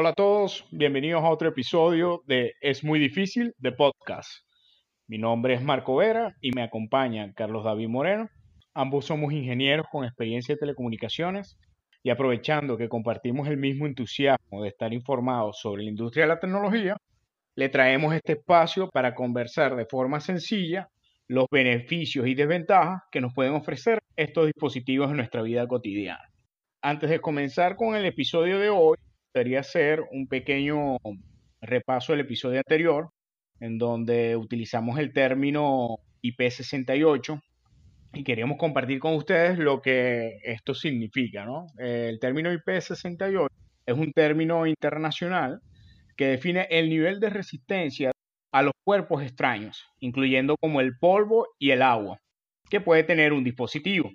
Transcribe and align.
Hola 0.00 0.08
a 0.08 0.14
todos, 0.14 0.64
bienvenidos 0.70 1.22
a 1.22 1.28
otro 1.28 1.50
episodio 1.50 2.22
de 2.26 2.54
Es 2.62 2.82
muy 2.82 2.98
difícil 2.98 3.52
de 3.58 3.70
podcast. 3.72 4.30
Mi 5.06 5.18
nombre 5.18 5.52
es 5.52 5.60
Marco 5.60 5.96
Vera 5.96 6.34
y 6.40 6.52
me 6.52 6.62
acompaña 6.62 7.34
Carlos 7.34 7.64
David 7.64 7.88
Moreno. 7.88 8.30
Ambos 8.72 9.04
somos 9.04 9.30
ingenieros 9.30 9.84
con 9.92 10.06
experiencia 10.06 10.54
en 10.54 10.58
telecomunicaciones 10.58 11.58
y 12.02 12.08
aprovechando 12.08 12.78
que 12.78 12.88
compartimos 12.88 13.46
el 13.48 13.58
mismo 13.58 13.86
entusiasmo 13.86 14.62
de 14.62 14.70
estar 14.70 14.90
informados 14.94 15.60
sobre 15.60 15.82
la 15.82 15.90
industria 15.90 16.24
de 16.24 16.28
la 16.28 16.40
tecnología, 16.40 16.96
le 17.54 17.68
traemos 17.68 18.14
este 18.14 18.32
espacio 18.32 18.88
para 18.88 19.14
conversar 19.14 19.76
de 19.76 19.84
forma 19.84 20.20
sencilla 20.20 20.88
los 21.28 21.44
beneficios 21.50 22.26
y 22.26 22.34
desventajas 22.34 23.02
que 23.12 23.20
nos 23.20 23.34
pueden 23.34 23.52
ofrecer 23.52 23.98
estos 24.16 24.46
dispositivos 24.46 25.10
en 25.10 25.18
nuestra 25.18 25.42
vida 25.42 25.68
cotidiana. 25.68 26.24
Antes 26.80 27.10
de 27.10 27.20
comenzar 27.20 27.76
con 27.76 27.94
el 27.94 28.06
episodio 28.06 28.58
de 28.58 28.70
hoy, 28.70 28.96
gustaría 29.30 29.60
hacer 29.60 30.02
un 30.10 30.26
pequeño 30.26 30.96
repaso 31.60 32.12
del 32.12 32.22
episodio 32.22 32.58
anterior, 32.58 33.10
en 33.60 33.78
donde 33.78 34.34
utilizamos 34.34 34.98
el 34.98 35.12
término 35.12 35.98
IP68 36.20 37.40
y 38.14 38.24
queríamos 38.24 38.58
compartir 38.58 38.98
con 38.98 39.14
ustedes 39.14 39.56
lo 39.56 39.82
que 39.82 40.38
esto 40.42 40.74
significa. 40.74 41.44
¿no? 41.44 41.66
El 41.78 42.18
término 42.18 42.52
IP68 42.52 43.46
es 43.86 43.94
un 43.94 44.10
término 44.10 44.66
internacional 44.66 45.60
que 46.16 46.26
define 46.26 46.66
el 46.68 46.90
nivel 46.90 47.20
de 47.20 47.30
resistencia 47.30 48.10
a 48.50 48.62
los 48.62 48.72
cuerpos 48.84 49.22
extraños, 49.22 49.86
incluyendo 50.00 50.56
como 50.60 50.80
el 50.80 50.98
polvo 50.98 51.46
y 51.56 51.70
el 51.70 51.82
agua, 51.82 52.18
que 52.68 52.80
puede 52.80 53.04
tener 53.04 53.32
un 53.32 53.44
dispositivo. 53.44 54.10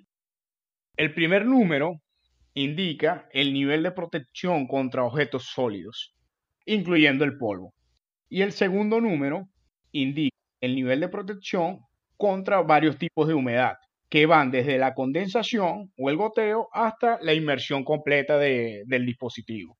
El 0.98 1.14
primer 1.14 1.46
número 1.46 2.02
indica 2.56 3.28
el 3.32 3.52
nivel 3.52 3.82
de 3.82 3.92
protección 3.92 4.66
contra 4.66 5.04
objetos 5.04 5.44
sólidos, 5.44 6.14
incluyendo 6.64 7.22
el 7.24 7.36
polvo. 7.36 7.74
Y 8.30 8.40
el 8.40 8.52
segundo 8.52 8.98
número 8.98 9.46
indica 9.92 10.34
el 10.62 10.74
nivel 10.74 11.00
de 11.00 11.10
protección 11.10 11.80
contra 12.16 12.62
varios 12.62 12.96
tipos 12.96 13.28
de 13.28 13.34
humedad, 13.34 13.74
que 14.08 14.24
van 14.24 14.50
desde 14.50 14.78
la 14.78 14.94
condensación 14.94 15.92
o 15.98 16.08
el 16.08 16.16
goteo 16.16 16.68
hasta 16.72 17.18
la 17.20 17.34
inmersión 17.34 17.84
completa 17.84 18.38
del 18.38 19.04
dispositivo. 19.04 19.76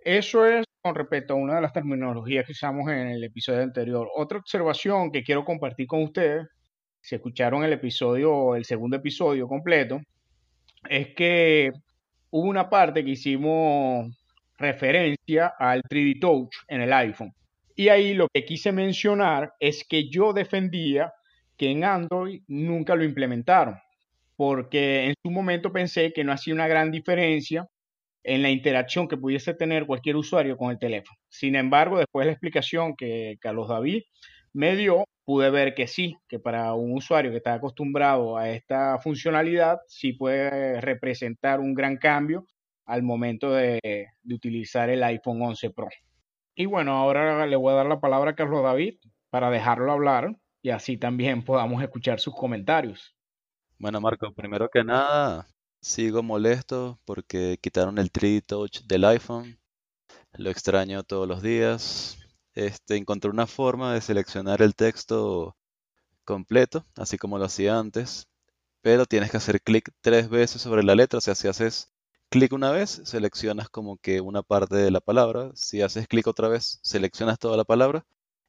Eso 0.00 0.44
es 0.44 0.64
con 0.82 0.96
respecto 0.96 1.34
a 1.34 1.36
una 1.36 1.54
de 1.54 1.62
las 1.62 1.72
terminologías 1.72 2.44
que 2.44 2.52
usamos 2.52 2.90
en 2.90 3.08
el 3.08 3.22
episodio 3.22 3.62
anterior. 3.62 4.08
Otra 4.16 4.38
observación 4.38 5.12
que 5.12 5.22
quiero 5.22 5.44
compartir 5.44 5.86
con 5.86 6.02
ustedes, 6.02 6.48
si 7.00 7.14
escucharon 7.14 7.62
el 7.62 7.74
episodio, 7.74 8.56
el 8.56 8.64
segundo 8.64 8.96
episodio 8.96 9.46
completo, 9.46 10.00
es 10.88 11.14
que 11.14 11.70
hubo 12.30 12.48
una 12.48 12.68
parte 12.68 13.04
que 13.04 13.10
hicimos 13.10 14.14
referencia 14.56 15.54
al 15.58 15.82
3D 15.82 16.20
Touch 16.20 16.54
en 16.68 16.82
el 16.82 16.92
iPhone. 16.92 17.32
Y 17.74 17.88
ahí 17.88 18.14
lo 18.14 18.26
que 18.32 18.44
quise 18.44 18.72
mencionar 18.72 19.52
es 19.60 19.84
que 19.88 20.08
yo 20.10 20.32
defendía 20.32 21.12
que 21.56 21.70
en 21.70 21.84
Android 21.84 22.42
nunca 22.48 22.94
lo 22.94 23.04
implementaron, 23.04 23.78
porque 24.36 25.06
en 25.06 25.14
su 25.22 25.30
momento 25.30 25.72
pensé 25.72 26.12
que 26.12 26.24
no 26.24 26.32
hacía 26.32 26.54
una 26.54 26.68
gran 26.68 26.90
diferencia 26.90 27.66
en 28.24 28.42
la 28.42 28.50
interacción 28.50 29.08
que 29.08 29.16
pudiese 29.16 29.54
tener 29.54 29.86
cualquier 29.86 30.16
usuario 30.16 30.56
con 30.56 30.70
el 30.70 30.78
teléfono. 30.78 31.18
Sin 31.28 31.56
embargo, 31.56 31.98
después 31.98 32.24
de 32.24 32.26
la 32.26 32.32
explicación 32.32 32.94
que 32.96 33.36
Carlos 33.40 33.68
David 33.68 34.02
me 34.52 34.76
dio, 34.76 35.04
pude 35.28 35.50
ver 35.50 35.74
que 35.74 35.86
sí, 35.86 36.16
que 36.26 36.38
para 36.38 36.72
un 36.72 36.94
usuario 36.94 37.30
que 37.30 37.36
está 37.36 37.52
acostumbrado 37.52 38.38
a 38.38 38.48
esta 38.48 38.98
funcionalidad, 38.98 39.78
sí 39.86 40.14
puede 40.14 40.80
representar 40.80 41.60
un 41.60 41.74
gran 41.74 41.98
cambio 41.98 42.46
al 42.86 43.02
momento 43.02 43.52
de, 43.52 44.08
utilizar 44.24 44.88
el 44.88 45.02
iPhone 45.02 45.42
11 45.42 45.68
Pro. 45.68 45.90
Y 46.54 46.64
bueno, 46.64 46.92
ahora 46.92 47.46
le 47.46 47.56
voy 47.56 47.74
a 47.74 47.76
dar 47.76 47.84
la 47.84 48.00
palabra 48.00 48.30
a 48.30 48.34
Carlos 48.34 48.62
David 48.62 48.94
para 49.28 49.50
dejarlo 49.50 49.92
hablar 49.92 50.34
y 50.62 50.70
así 50.70 50.96
también 50.96 51.44
podamos 51.44 51.82
escuchar 51.82 52.20
sus 52.20 52.34
comentarios. 52.34 53.14
Bueno, 53.78 54.00
Marco, 54.00 54.32
primero 54.32 54.70
que 54.70 54.82
nada, 54.82 55.46
sigo 55.82 56.22
molesto 56.22 57.00
porque 57.04 57.58
quitaron 57.60 57.98
el 57.98 58.10
3D 58.10 58.46
Touch 58.46 58.80
del 58.84 59.04
iPhone. 59.04 59.58
Lo 60.32 60.48
extraño 60.48 61.02
todos 61.02 61.28
los 61.28 61.42
días 61.42 62.18
este, 62.58 62.96
encontré 62.96 63.30
una 63.30 63.46
forma 63.46 63.94
de 63.94 64.00
seleccionar 64.00 64.62
el 64.62 64.74
texto 64.74 65.56
completo, 66.24 66.86
así 66.96 67.18
como 67.18 67.38
lo 67.38 67.46
hacía 67.46 67.78
antes, 67.78 68.28
pero 68.82 69.06
tienes 69.06 69.30
que 69.30 69.38
hacer 69.38 69.62
clic 69.62 69.90
tres 70.02 70.28
veces 70.30 70.62
sobre 70.62 70.82
la 70.84 70.94
letra, 70.94 71.18
o 71.18 71.20
sea, 71.20 71.34
si 71.34 71.48
haces 71.48 71.92
clic 72.30 72.52
una 72.52 72.70
vez, 72.72 73.02
seleccionas 73.04 73.68
como 73.70 73.98
que 73.98 74.20
una 74.20 74.42
parte 74.42 74.76
de 74.76 74.90
la 74.90 75.00
palabra, 75.00 75.52
si 75.54 75.82
haces 75.82 76.08
clic 76.08 76.26
otra 76.26 76.48
vez, 76.48 76.80
seleccionas 76.82 77.38
toda 77.38 77.56
la 77.56 77.64
palabra, 77.64 78.06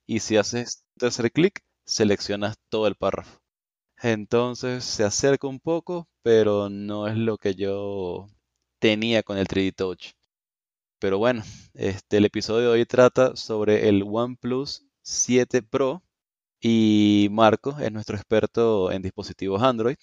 y 0.07 0.21
si 0.21 0.37
haces 0.37 0.83
tercer 0.97 1.31
clic, 1.31 1.63
seleccionas 1.85 2.57
todo 2.69 2.87
el 2.87 2.95
párrafo. 2.95 3.39
Entonces 4.01 4.85
se 4.85 5.03
acerca 5.03 5.47
un 5.47 5.59
poco, 5.59 6.07
pero 6.23 6.69
no 6.69 7.07
es 7.07 7.17
lo 7.17 7.37
que 7.37 7.55
yo 7.55 8.27
tenía 8.79 9.23
con 9.23 9.37
el 9.37 9.47
3D 9.47 9.75
Touch. 9.75 10.13
Pero 10.99 11.17
bueno, 11.17 11.43
este, 11.75 12.17
el 12.17 12.25
episodio 12.25 12.71
de 12.71 12.79
hoy 12.79 12.85
trata 12.85 13.35
sobre 13.37 13.87
el 13.87 14.03
OnePlus 14.05 14.85
7 15.01 15.63
Pro 15.63 16.03
y 16.59 17.29
Marco 17.31 17.77
es 17.79 17.89
nuestro 17.91 18.17
experto 18.17 18.91
en 18.91 19.01
dispositivos 19.01 19.63
Android. 19.63 19.95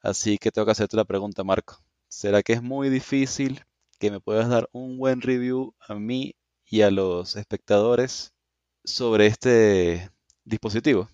Así 0.00 0.38
que 0.38 0.50
tengo 0.50 0.64
que 0.64 0.72
hacerte 0.72 0.96
la 0.96 1.04
pregunta, 1.04 1.44
Marco. 1.44 1.76
¿Será 2.08 2.42
que 2.42 2.54
es 2.54 2.62
muy 2.62 2.88
difícil 2.88 3.60
que 3.98 4.10
me 4.10 4.20
puedas 4.20 4.48
dar 4.48 4.70
un 4.72 4.96
buen 4.96 5.20
review 5.20 5.74
a 5.86 5.94
mí 5.96 6.34
y 6.64 6.80
a 6.80 6.90
los 6.90 7.36
espectadores 7.36 8.32
sobre 8.84 9.26
este 9.26 10.10
dispositivo? 10.44 11.08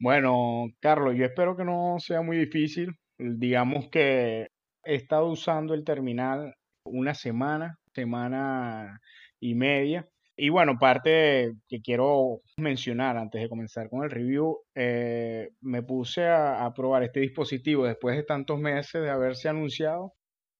Bueno, 0.00 0.68
Carlos, 0.80 1.14
yo 1.14 1.26
espero 1.26 1.58
que 1.58 1.64
no 1.64 1.96
sea 1.98 2.22
muy 2.22 2.38
difícil. 2.38 2.96
Digamos 3.18 3.90
que 3.90 4.48
he 4.82 4.94
estado 4.94 5.26
usando 5.26 5.74
el 5.74 5.84
terminal 5.84 6.54
una 6.84 7.12
semana 7.12 7.78
semana 7.96 9.00
y 9.40 9.54
media. 9.54 10.08
Y 10.36 10.50
bueno, 10.50 10.78
parte 10.78 11.54
que 11.68 11.80
quiero 11.80 12.42
mencionar 12.58 13.16
antes 13.16 13.40
de 13.40 13.48
comenzar 13.48 13.88
con 13.88 14.04
el 14.04 14.10
review, 14.10 14.58
eh, 14.74 15.50
me 15.62 15.82
puse 15.82 16.26
a, 16.28 16.70
probar 16.74 17.02
este 17.04 17.20
dispositivo 17.20 17.86
después 17.86 18.16
de 18.16 18.22
tantos 18.22 18.58
meses 18.58 19.02
de 19.02 19.10
haberse 19.10 19.48
anunciado. 19.48 20.12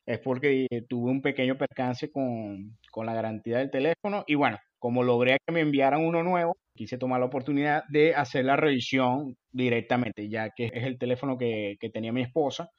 Es 0.07 0.21
porque 0.21 0.67
tuve 0.89 1.11
un 1.11 1.21
pequeño 1.23 1.59
percance 1.59 2.11
con, 2.11 2.79
con 2.93 3.07
la 3.07 3.15
garantía 3.15 3.59
del 3.59 3.71
teléfono. 3.71 4.25
Y 4.27 4.37
bueno, 4.37 4.59
como 4.79 5.03
logré 5.03 5.39
que 5.47 5.53
me 5.53 5.61
enviaran 5.61 6.05
uno 6.05 6.23
nuevo, 6.23 6.57
quise 6.75 6.97
tomar 6.99 7.21
la 7.21 7.27
oportunidad 7.27 7.85
de 7.89 8.15
hacer 8.15 8.45
la 8.45 8.57
revisión 8.57 9.37
directamente, 9.51 10.29
ya 10.29 10.51
que 10.51 10.67
es 10.73 10.85
el 10.85 10.99
teléfono 10.99 11.37
que, 11.39 11.77
que 11.81 11.91
tenía 11.91 12.13
mi 12.13 12.23
esposa 12.23 12.71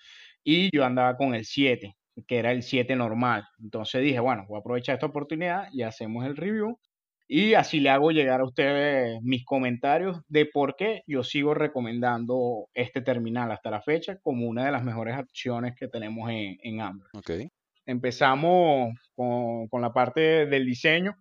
y 0.43 0.69
yo 0.75 0.85
andaba 0.85 1.17
con 1.17 1.35
el 1.35 1.45
7 1.45 1.93
que 2.25 2.37
era 2.37 2.51
el 2.51 2.63
7 2.63 2.95
normal. 2.95 3.47
Entonces 3.59 4.01
dije, 4.01 4.19
bueno, 4.19 4.45
voy 4.47 4.57
a 4.57 4.59
aprovechar 4.59 4.95
esta 4.95 5.05
oportunidad 5.05 5.67
y 5.71 5.83
hacemos 5.83 6.25
el 6.25 6.35
review. 6.35 6.79
Y 7.29 7.55
así 7.55 7.81
le 7.81 7.89
hago 7.89 8.11
llegar 8.11 8.39
a 8.39 8.45
ustedes 8.45 9.21
mis 9.21 9.43
comentarios 9.43 10.21
de 10.29 10.45
por 10.45 10.77
qué 10.77 11.03
yo 11.07 11.23
sigo 11.23 11.53
recomendando 11.53 12.69
este 12.73 13.01
terminal 13.01 13.51
hasta 13.51 13.69
la 13.69 13.81
fecha 13.81 14.17
como 14.21 14.47
una 14.47 14.65
de 14.65 14.71
las 14.71 14.83
mejores 14.83 15.17
opciones 15.19 15.75
que 15.75 15.89
tenemos 15.89 16.29
en, 16.29 16.57
en 16.63 16.81
Android. 16.81 17.11
Okay. 17.17 17.49
Empezamos 17.85 18.93
con, 19.13 19.67
con 19.67 19.81
la 19.81 19.91
parte 19.91 20.45
del 20.45 20.65
diseño. 20.65 21.15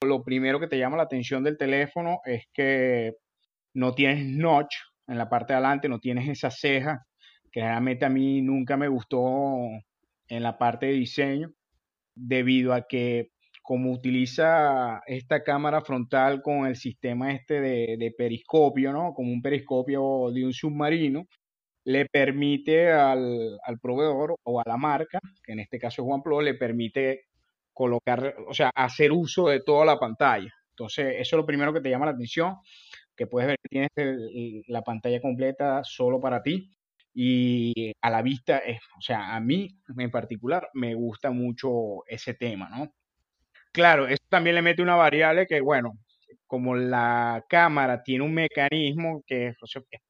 Lo 0.00 0.24
primero 0.24 0.60
que 0.60 0.68
te 0.68 0.78
llama 0.78 0.96
la 0.96 1.02
atención 1.02 1.44
del 1.44 1.58
teléfono 1.58 2.20
es 2.24 2.46
que 2.54 3.12
no 3.74 3.94
tienes 3.94 4.24
notch 4.24 4.74
en 5.06 5.18
la 5.18 5.28
parte 5.28 5.52
de 5.52 5.58
adelante, 5.58 5.88
no 5.88 5.98
tienes 5.98 6.28
esa 6.28 6.50
ceja 6.50 7.04
que 7.50 7.60
realmente 7.60 8.04
a 8.04 8.10
mí 8.10 8.42
nunca 8.42 8.76
me 8.76 8.88
gustó 8.88 9.20
en 10.28 10.42
la 10.42 10.58
parte 10.58 10.86
de 10.86 10.92
diseño 10.92 11.50
debido 12.14 12.74
a 12.74 12.86
que 12.86 13.30
como 13.62 13.92
utiliza 13.92 15.02
esta 15.06 15.42
cámara 15.44 15.82
frontal 15.82 16.40
con 16.42 16.66
el 16.66 16.76
sistema 16.76 17.32
este 17.32 17.60
de, 17.60 18.14
periscopio, 18.16 18.92
¿no? 18.92 19.12
Como 19.12 19.30
un 19.30 19.42
periscopio 19.42 20.30
de 20.32 20.46
un 20.46 20.54
submarino, 20.54 21.26
le 21.84 22.06
permite 22.06 22.90
al, 22.90 23.58
al, 23.62 23.78
proveedor 23.78 24.36
o 24.42 24.60
a 24.60 24.64
la 24.66 24.78
marca, 24.78 25.18
que 25.44 25.52
en 25.52 25.60
este 25.60 25.78
caso 25.78 26.02
es 26.02 26.08
OnePlus, 26.10 26.44
le 26.44 26.54
permite 26.54 27.26
colocar, 27.74 28.36
o 28.48 28.54
sea, 28.54 28.70
hacer 28.74 29.12
uso 29.12 29.48
de 29.48 29.60
toda 29.60 29.84
la 29.84 29.98
pantalla. 29.98 30.52
Entonces, 30.70 31.16
eso 31.18 31.36
es 31.36 31.38
lo 31.38 31.46
primero 31.46 31.72
que 31.72 31.80
te 31.80 31.90
llama 31.90 32.06
la 32.06 32.12
atención, 32.12 32.56
que 33.14 33.26
puedes 33.26 33.48
ver 33.48 33.58
que 33.62 33.68
tienes 33.68 34.64
la 34.68 34.82
pantalla 34.82 35.20
completa 35.20 35.82
solo 35.84 36.20
para 36.20 36.42
ti 36.42 36.70
y 37.14 37.92
a 38.00 38.10
la 38.10 38.22
vista, 38.22 38.58
es, 38.58 38.78
o 38.96 39.00
sea, 39.00 39.34
a 39.34 39.40
mí 39.40 39.68
en 39.98 40.10
particular 40.10 40.68
me 40.74 40.94
gusta 40.94 41.30
mucho 41.30 42.04
ese 42.06 42.34
tema, 42.34 42.68
¿no? 42.70 42.92
Claro, 43.72 44.08
eso 44.08 44.22
también 44.28 44.56
le 44.56 44.62
mete 44.62 44.82
una 44.82 44.96
variable 44.96 45.46
que, 45.46 45.60
bueno, 45.60 45.92
como 46.46 46.76
la 46.76 47.44
cámara 47.48 48.02
tiene 48.02 48.24
un 48.24 48.34
mecanismo 48.34 49.22
que 49.26 49.48
es 49.48 49.56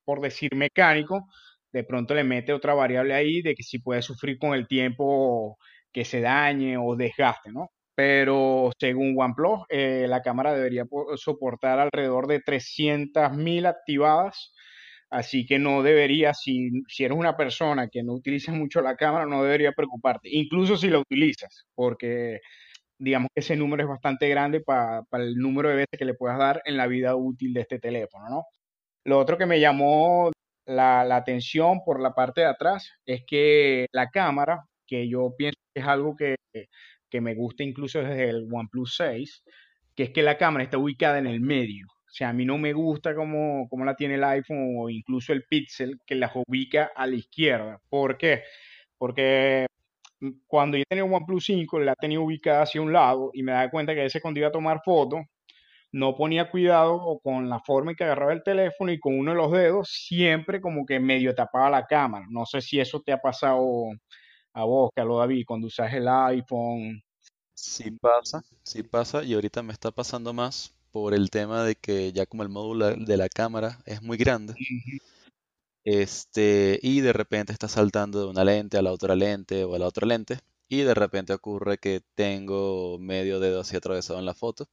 por 0.05 0.21
decir 0.21 0.55
mecánico, 0.55 1.29
de 1.73 1.85
pronto 1.85 2.15
le 2.15 2.25
mete 2.25 2.53
otra 2.53 2.75
variable 2.75 3.15
ahí 3.15 3.43
de 3.43 3.55
que 3.55 3.62
si 3.62 3.79
puede 3.81 4.03
sufrir 4.03 4.39
con 4.39 4.55
el 4.55 4.67
tiempo 4.69 5.59
que 5.93 6.05
se 6.05 6.21
dañe 6.21 6.77
o 6.79 6.97
desgaste, 6.97 7.53
¿no? 7.53 7.71
pero 7.99 8.71
según 8.79 9.17
OnePlus, 9.19 9.62
eh, 9.69 10.06
la 10.09 10.23
cámara 10.23 10.55
debería 10.55 10.85
soportar 11.17 11.81
alrededor 11.81 12.29
de 12.29 12.39
300.000 12.39 13.67
activadas, 13.67 14.53
así 15.11 15.47
que 15.47 15.59
no 15.59 15.83
debería, 15.83 16.35
si, 16.35 16.71
si 16.89 17.05
eres 17.05 17.17
una 17.17 17.37
persona 17.37 17.89
que 17.89 18.03
no 18.03 18.15
utiliza 18.15 18.53
mucho 18.53 18.81
la 18.81 18.97
cámara, 18.97 19.27
no 19.27 19.43
debería 19.43 19.73
preocuparte, 19.73 20.29
incluso 20.31 20.77
si 20.77 20.89
la 20.89 20.99
utilizas, 20.99 21.67
porque 21.75 22.41
digamos 22.99 23.29
que 23.35 23.41
ese 23.41 23.57
número 23.57 23.85
es 23.85 23.89
bastante 23.89 24.29
grande 24.29 24.61
para 24.61 25.05
el 25.13 25.37
número 25.37 25.69
de 25.69 25.77
veces 25.77 25.99
que 25.99 26.05
le 26.05 26.15
puedas 26.15 26.39
dar 26.39 26.63
en 26.65 26.77
la 26.77 26.87
vida 26.87 27.15
útil 27.17 27.55
de 27.55 27.61
este 27.63 27.79
teléfono, 27.79 28.29
¿no? 28.29 28.45
Lo 29.05 29.19
otro 29.19 29.39
que 29.39 29.47
me 29.47 29.61
llamó 29.61 30.31
la, 30.67 31.01
atención 31.17 31.81
por 31.85 32.01
la 32.01 32.15
parte 32.15 32.43
de 32.43 32.49
atrás 32.49 32.93
es 33.07 33.23
que 33.27 33.87
la 33.93 34.11
cámara, 34.11 34.65
que 34.87 35.09
yo 35.09 35.35
pienso 35.37 35.59
que 35.75 35.81
es 35.81 35.87
algo 35.87 36.15
que, 36.17 36.37
que 37.09 37.21
me 37.21 37.35
gusta 37.35 37.63
incluso 37.63 38.01
desde 38.01 38.29
el 38.29 38.49
OnePlus 38.53 38.97
6, 38.97 39.45
que 39.95 40.05
es 40.05 40.11
que 40.11 40.23
la 40.23 40.37
cámara 40.39 40.65
está 40.65 40.79
ubicada 40.79 41.19
en 41.19 41.27
el 41.27 41.41
medio. 41.41 41.87
O 42.09 42.11
sea, 42.11 42.31
a 42.31 42.33
mí 42.33 42.47
no 42.47 42.57
me 42.57 42.73
gusta 42.73 43.15
como, 43.15 43.69
como 43.69 43.85
la 43.85 43.95
tiene 43.95 44.15
el 44.15 44.25
iPhone 44.25 44.75
o 44.79 44.89
incluso 44.89 45.33
el 45.35 45.45
Pixel, 45.45 46.01
que 46.07 46.15
las 46.15 46.33
ubica 46.35 46.91
a 46.97 47.07
la 47.07 47.17
izquierda. 47.17 47.81
¿Por 47.91 48.17
qué? 48.17 48.45
Porque 48.97 49.67
cuando 50.47 50.79
yo 50.79 50.85
tenía 50.89 51.05
un 51.05 51.15
OnePlus 51.15 51.45
5, 51.45 51.81
la 51.81 51.95
tenía 51.95 52.19
ubicada 52.19 52.63
hacia 52.63 52.81
un 52.81 52.93
lado 52.93 53.31
y 53.35 53.43
me 53.43 53.53
daba 53.53 53.71
cuenta 53.71 53.95
que 53.95 54.01
a 54.01 54.05
veces 54.05 54.23
cuando 54.23 54.41
iba 54.41 54.49
a 54.49 54.53
tomar 54.53 54.81
fotos, 54.83 55.21
no 55.93 56.17
ponía 56.17 56.51
cuidado 56.51 57.21
con 57.23 57.49
la 57.49 57.61
forma 57.61 57.93
en 57.93 57.97
que 57.97 58.05
agarraba 58.05 58.33
el 58.33 58.43
teléfono 58.43 58.91
y 58.91 58.99
con 58.99 59.19
uno 59.19 59.33
de 59.33 59.37
los 59.37 59.53
dedos 59.53 59.89
siempre 59.91 60.61
como 60.61 60.85
que 60.85 61.01
medio 61.01 61.35
tapaba 61.35 61.71
la 61.71 61.87
cámara. 61.87 62.27
No 62.31 62.47
sé 62.47 62.61
si 62.61 62.81
eso 62.81 63.01
te 63.01 63.13
ha 63.13 63.19
pasado 63.19 63.65
a 64.53 64.65
vos, 64.65 64.91
Carlos 64.95 65.19
David, 65.19 65.45
cuando 65.47 65.67
usas 65.67 65.93
el 65.93 66.09
iPhone. 66.09 67.03
Sí 67.55 67.91
pasa, 67.91 68.43
sí 68.63 68.83
pasa 68.83 69.25
y 69.25 69.35
ahorita 69.35 69.63
me 69.63 69.73
está 69.73 69.91
pasando 69.91 70.33
más 70.33 70.78
por 70.90 71.14
el 71.14 71.31
tema 71.31 71.64
de 71.64 71.75
que 71.76 72.12
ya 72.12 72.26
como 72.26 72.43
el 72.43 72.49
módulo 72.49 72.94
de 72.94 73.17
la 73.17 73.29
cámara 73.29 73.79
es 73.87 74.02
muy 74.02 74.17
grande, 74.17 74.55
este, 75.85 76.79
y 76.82 77.00
de 77.00 77.12
repente 77.12 77.52
está 77.52 77.69
saltando 77.69 78.20
de 78.20 78.26
una 78.26 78.44
lente 78.44 78.79
a 78.79 78.82
la 78.82 78.93
otra 78.93 79.14
lente 79.17 79.64
o 79.64 79.75
a 79.75 79.79
la 79.79 79.87
otra 79.87 80.06
lente, 80.06 80.38
y 80.69 80.82
de 80.82 80.94
repente 80.94 81.32
ocurre 81.32 81.79
que 81.79 82.02
tengo 82.14 82.99
medio 82.99 83.40
dedo 83.40 83.61
así 83.61 83.76
atravesado 83.76 84.19
en 84.19 84.26
la 84.26 84.35
foto, 84.35 84.69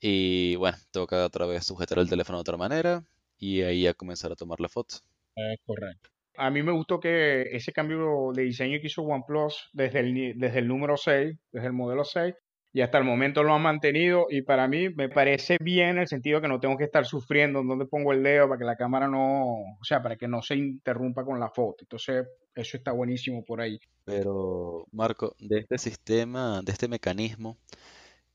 y 0.00 0.56
bueno, 0.56 0.76
toca 0.90 1.24
otra 1.24 1.46
vez 1.46 1.64
sujetar 1.64 1.98
el 1.98 2.08
teléfono 2.08 2.38
de 2.38 2.42
otra 2.42 2.56
manera, 2.56 3.04
y 3.38 3.62
ahí 3.62 3.86
a 3.86 3.94
comenzar 3.94 4.32
a 4.32 4.36
tomar 4.36 4.60
la 4.60 4.68
foto. 4.68 4.96
Es 5.36 5.60
correcto. 5.64 6.10
A 6.36 6.50
mí 6.50 6.62
me 6.62 6.72
gustó 6.72 6.98
que 6.98 7.42
ese 7.42 7.72
cambio 7.72 8.32
de 8.34 8.42
diseño 8.42 8.80
que 8.80 8.88
hizo 8.88 9.02
OnePlus 9.02 9.70
desde 9.72 10.00
el, 10.00 10.38
desde 10.38 10.58
el 10.58 10.68
número 10.68 10.96
6, 10.96 11.36
desde 11.52 11.66
el 11.66 11.72
modelo 11.72 12.04
6, 12.04 12.34
y 12.74 12.82
hasta 12.82 12.98
el 12.98 13.04
momento 13.04 13.44
lo 13.44 13.54
han 13.54 13.62
mantenido 13.62 14.26
y 14.28 14.42
para 14.42 14.66
mí 14.66 14.88
me 14.88 15.08
parece 15.08 15.58
bien 15.60 15.90
en 15.90 15.98
el 15.98 16.08
sentido 16.08 16.40
que 16.40 16.48
no 16.48 16.58
tengo 16.58 16.76
que 16.76 16.82
estar 16.82 17.06
sufriendo 17.06 17.60
en 17.60 17.68
dónde 17.68 17.86
pongo 17.86 18.12
el 18.12 18.24
dedo 18.24 18.48
para 18.48 18.58
que 18.58 18.64
la 18.64 18.76
cámara 18.76 19.06
no, 19.06 19.44
o 19.80 19.84
sea, 19.84 20.02
para 20.02 20.16
que 20.16 20.26
no 20.26 20.42
se 20.42 20.56
interrumpa 20.56 21.24
con 21.24 21.38
la 21.38 21.50
foto. 21.50 21.76
Entonces, 21.82 22.26
eso 22.52 22.76
está 22.76 22.90
buenísimo 22.90 23.44
por 23.44 23.60
ahí. 23.60 23.78
Pero, 24.04 24.88
Marco, 24.90 25.36
de 25.38 25.60
este 25.60 25.78
sistema, 25.78 26.62
de 26.64 26.72
este 26.72 26.88
mecanismo, 26.88 27.56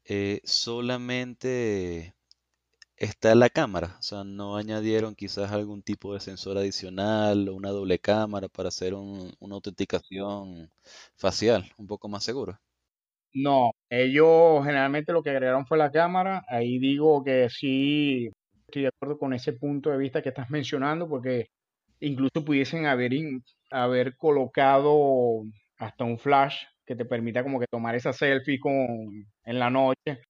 eh, 0.06 0.40
solamente 0.46 2.16
está 2.96 3.36
la 3.36 3.50
cámara, 3.50 3.98
o 4.00 4.02
sea, 4.02 4.24
no 4.24 4.56
añadieron 4.56 5.16
quizás 5.16 5.52
algún 5.52 5.84
tipo 5.84 6.14
de 6.14 6.22
sensor 6.22 6.58
adicional 6.58 7.50
o 7.50 7.56
una 7.56 7.72
doble 7.72 8.00
cámara 8.00 8.48
para 8.48 8.70
hacer 8.70 8.94
una 8.94 9.56
autenticación 9.56 10.72
facial 11.18 11.74
un 11.78 11.88
poco 11.88 12.08
más 12.08 12.24
segura. 12.24 12.62
No, 13.34 13.72
ellos 13.90 14.66
generalmente 14.66 15.14
lo 15.14 15.22
que 15.22 15.30
agregaron 15.30 15.66
fue 15.68 15.78
la 15.78 15.92
cámara. 15.92 16.44
Ahí 16.48 16.80
digo 16.80 17.24
que 17.24 17.48
sí 17.50 18.30
estoy 18.68 18.84
de 18.84 18.88
acuerdo 18.90 19.20
con 19.20 19.34
ese 19.34 19.54
punto 19.54 19.90
de 19.90 19.98
vista 19.98 20.22
que 20.22 20.30
estás 20.30 20.50
mencionando, 20.50 21.08
porque 21.08 21.48
incluso 22.00 22.44
pudiesen 22.46 22.86
haber, 22.86 23.12
haber 23.72 24.16
colocado 24.18 25.44
hasta 25.78 26.04
un 26.04 26.18
flash 26.20 26.64
que 26.86 26.96
te 26.96 27.06
permita 27.06 27.44
como 27.44 27.60
que 27.60 27.68
tomar 27.70 27.96
esa 27.96 28.14
selfie 28.14 28.60
con, 28.60 28.76
en 29.46 29.60
la 29.60 29.70
noche 29.70 30.22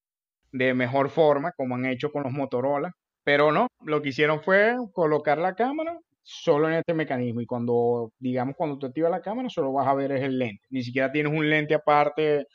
de 0.51 0.73
mejor 0.73 1.09
forma, 1.09 1.51
como 1.53 1.75
han 1.75 1.85
hecho 1.85 2.11
con 2.11 2.23
los 2.23 2.33
Motorola. 2.33 2.91
Pero 3.23 3.51
no, 3.51 3.67
lo 3.85 4.01
que 4.01 4.09
hicieron 4.09 4.41
fue 4.41 4.75
colocar 4.93 5.37
la 5.37 5.55
cámara 5.55 5.97
solo 6.23 6.67
en 6.69 6.75
este 6.75 6.93
mecanismo 6.93 7.41
y 7.41 7.45
cuando, 7.45 8.11
digamos, 8.19 8.55
cuando 8.55 8.77
tú 8.77 8.87
activas 8.87 9.11
la 9.11 9.21
cámara, 9.21 9.49
solo 9.49 9.73
vas 9.73 9.87
a 9.87 9.93
ver 9.95 10.11
es 10.11 10.23
el 10.23 10.37
lente. 10.37 10.63
Ni 10.69 10.83
siquiera 10.83 11.11
tienes 11.11 11.33
un 11.33 11.49
lente 11.49 11.73
aparte 11.73 12.45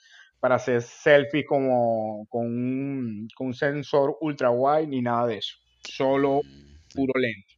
para 0.45 0.57
hacer 0.57 0.83
selfies 0.83 1.47
como 1.47 2.27
con 2.29 2.45
un, 2.45 3.29
con 3.35 3.47
un 3.47 3.55
sensor 3.55 4.19
ultra 4.21 4.51
wide 4.51 4.89
ni 4.89 5.01
nada 5.01 5.27
de 5.27 5.39
eso. 5.39 5.57
Solo 5.81 6.43
mm, 6.45 6.95
puro 6.95 7.15
lente. 7.19 7.55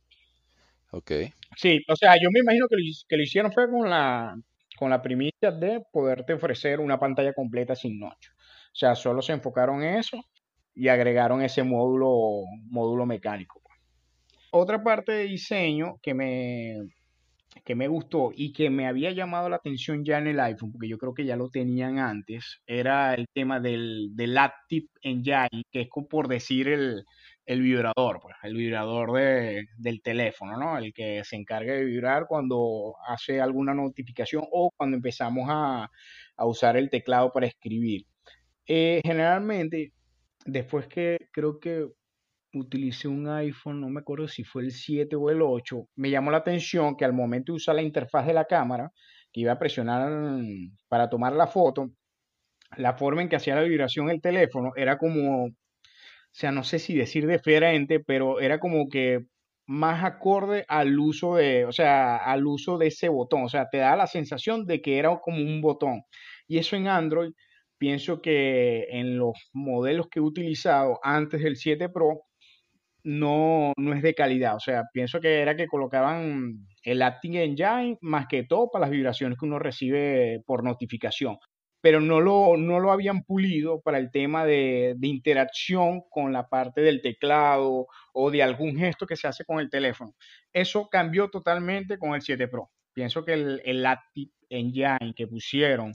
Ok. 0.93 1.11
Sí, 1.57 1.81
o 1.89 1.97
sea, 1.97 2.15
yo 2.15 2.31
me 2.31 2.39
imagino 2.39 2.69
que 2.69 2.77
lo, 2.77 2.83
que 3.09 3.17
lo 3.17 3.23
hicieron 3.25 3.51
fue 3.51 3.69
con 3.69 3.91
la, 3.91 4.37
con 4.79 4.91
la 4.91 5.03
primicia 5.03 5.51
de 5.51 5.83
poderte 5.93 6.35
ofrecer 6.35 6.79
una 6.79 6.97
pantalla 6.97 7.33
completa 7.33 7.75
sin 7.75 7.99
noche. 7.99 8.31
O 8.39 8.77
sea, 8.77 8.95
solo 8.95 9.21
se 9.21 9.33
enfocaron 9.33 9.83
en 9.83 9.97
eso 9.97 10.25
y 10.73 10.87
agregaron 10.87 11.43
ese 11.43 11.65
módulo, 11.65 12.45
módulo 12.71 13.05
mecánico. 13.05 13.61
Otra 14.53 14.81
parte 14.85 15.11
de 15.11 15.25
diseño 15.25 15.97
que 16.01 16.15
me, 16.15 16.77
que 17.65 17.75
me 17.75 17.89
gustó 17.89 18.33
y 18.35 18.53
que 18.53 18.71
me 18.71 18.87
había 18.87 19.11
llamado 19.13 19.49
la 19.49 19.57
atención 19.57 20.05
ya 20.05 20.19
en 20.19 20.29
el 20.29 20.41
iPhone, 20.41 20.73
porque 20.73 20.89
yo 20.89 20.99
creo 20.99 21.15
que 21.15 21.25
ya 21.25 21.37
lo 21.37 21.49
tenían 21.51 21.99
antes, 21.99 22.61
era 22.67 23.15
el 23.15 23.27
tema 23.33 23.61
del, 23.61 24.11
del 24.15 24.39
Active 24.39 24.89
Engine, 25.03 25.63
que 25.71 25.83
es 25.83 25.89
por 26.09 26.29
decir 26.29 26.69
el, 26.69 27.05
el 27.47 27.63
vibrador, 27.63 28.21
pues, 28.21 28.37
el 28.43 28.57
vibrador 28.57 29.13
de, 29.13 29.67
del 29.79 30.03
teléfono, 30.03 30.57
¿no? 30.59 30.79
El 30.79 30.93
que 30.93 31.23
se 31.25 31.37
encarga 31.37 31.75
de 31.75 31.85
vibrar 31.85 32.27
cuando 32.29 32.95
hace 33.07 33.41
alguna 33.41 33.75
notificación 33.75 34.45
o 34.51 34.71
cuando 34.77 34.97
empezamos 34.97 35.47
a, 35.49 35.89
a 36.37 36.47
usar 36.47 36.77
el 36.77 36.91
teclado 36.91 37.33
para 37.33 37.47
escribir. 37.47 38.05
Eh, 38.67 39.01
generalmente, 39.05 39.93
después 40.45 40.89
que 40.89 41.19
creo 41.33 41.61
que 41.61 41.87
utilicé 42.61 43.09
un 43.09 43.29
iPhone, 43.29 43.81
no 43.81 43.89
me 43.89 44.01
acuerdo 44.01 44.29
si 44.29 44.45
fue 44.45 44.63
el 44.63 44.73
7 44.73 45.17
o 45.17 45.31
el 45.31 45.43
8, 45.43 45.89
me 45.97 46.11
llamó 46.11 46.31
la 46.31 46.39
atención 46.39 46.97
que 46.97 47.05
al 47.05 47.13
momento 47.13 47.53
de 47.53 47.57
usar 47.57 47.75
la 47.77 47.83
interfaz 47.83 48.27
de 48.27 48.35
la 48.35 48.47
cámara, 48.47 48.93
que 49.33 49.41
iba 49.41 49.53
a 49.53 49.59
presionar 49.59 50.41
para 50.89 51.09
tomar 51.11 51.33
la 51.35 51.47
foto, 51.47 51.91
la 52.77 52.95
forma 52.95 53.23
en 53.23 53.29
que 53.29 53.37
hacía 53.37 53.55
la 53.57 53.63
vibración 53.63 54.11
el 54.11 54.21
teléfono 54.21 54.73
era 54.77 54.99
como, 54.99 55.47
o 55.47 55.51
sea, 56.33 56.53
no 56.53 56.65
sé 56.65 56.79
si 56.79 56.95
decir 56.97 57.27
diferente, 57.27 58.01
pero 58.01 58.41
era 58.41 58.59
como 58.59 58.89
que 58.89 59.27
más 59.67 60.05
acorde 60.05 60.65
al 60.69 60.99
uso 60.99 61.37
de, 61.37 61.65
o 61.67 61.73
sea, 61.73 62.17
al 62.17 62.47
uso 62.47 62.79
de 62.79 62.89
ese 62.89 63.09
botón, 63.09 63.45
o 63.45 63.49
sea, 63.49 63.69
te 63.71 63.79
da 63.79 63.97
la 63.97 64.07
sensación 64.07 64.67
de 64.67 64.81
que 64.81 64.99
era 64.99 65.19
como 65.21 65.39
un 65.39 65.61
botón. 65.61 66.03
Y 66.47 66.59
eso 66.59 66.77
en 66.77 66.89
Android, 66.89 67.33
pienso 67.79 68.23
que 68.23 68.87
en 68.91 69.19
los 69.19 69.35
modelos 69.53 70.09
que 70.09 70.21
he 70.21 70.23
utilizado 70.23 70.99
antes 71.03 71.43
del 71.43 71.57
7 71.57 71.89
Pro, 71.89 72.23
no, 73.07 73.73
no 73.77 73.95
es 73.95 74.03
de 74.03 74.15
calidad. 74.15 74.57
O 74.57 74.61
sea, 74.61 74.85
pienso 74.93 75.21
que 75.21 75.41
era 75.41 75.57
que 75.57 75.69
colocaban 75.69 76.67
el 76.83 77.03
Acting 77.03 77.37
Engine 77.37 77.99
más 78.01 78.27
que 78.27 78.43
todo 78.43 78.69
para 78.71 78.87
las 78.87 78.91
vibraciones 78.91 79.39
que 79.39 79.47
uno 79.47 79.61
recibe 79.61 80.43
por 80.45 80.65
notificación. 80.65 81.39
Pero 81.81 82.01
no 82.01 82.21
lo, 82.21 82.57
no 82.57 82.81
lo 82.81 82.91
habían 82.91 83.23
pulido 83.23 83.81
para 83.81 83.99
el 83.99 84.11
tema 84.11 84.45
de, 84.45 84.95
de 84.97 85.07
interacción 85.07 86.03
con 86.11 86.33
la 86.33 86.49
parte 86.49 86.81
del 86.81 87.01
teclado 87.01 87.87
o 88.13 88.31
de 88.33 88.43
algún 88.43 88.77
gesto 88.77 89.07
que 89.07 89.15
se 89.15 89.29
hace 89.29 89.45
con 89.45 89.61
el 89.61 89.71
teléfono. 89.71 90.17
Eso 90.53 90.89
cambió 90.89 91.31
totalmente 91.31 91.99
con 91.99 92.15
el 92.15 92.23
7 92.23 92.49
Pro. 92.49 92.73
Pienso 92.93 93.25
que 93.25 93.35
el, 93.35 93.63
el 93.65 93.87
Active 93.87 94.33
Engine 94.49 95.15
que 95.15 95.29
pusieron 95.29 95.93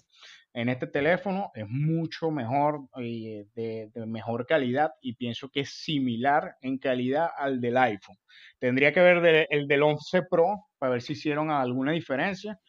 en 0.53 0.69
este 0.69 0.87
teléfono 0.87 1.51
es 1.55 1.67
mucho 1.67 2.29
mejor 2.29 2.81
y 2.97 3.27
eh, 3.27 3.47
de, 3.55 4.05
mejor 4.05 4.45
calidad 4.45 4.91
y 5.01 5.13
pienso 5.13 5.49
que 5.49 5.61
es 5.61 5.69
similar 5.69 6.55
en 6.61 6.77
calidad 6.77 7.29
al 7.37 7.61
del 7.61 7.77
iPhone. 7.77 8.17
Tendría 8.59 8.91
que 8.91 8.99
ver 8.99 9.47
el 9.49 9.67
del 9.67 9.83
11 9.83 10.23
Pro 10.29 10.67
para 10.77 10.93
ver 10.93 11.01
si 11.01 11.13
hicieron 11.13 11.51
alguna 11.51 11.93
diferencia, 11.93 12.59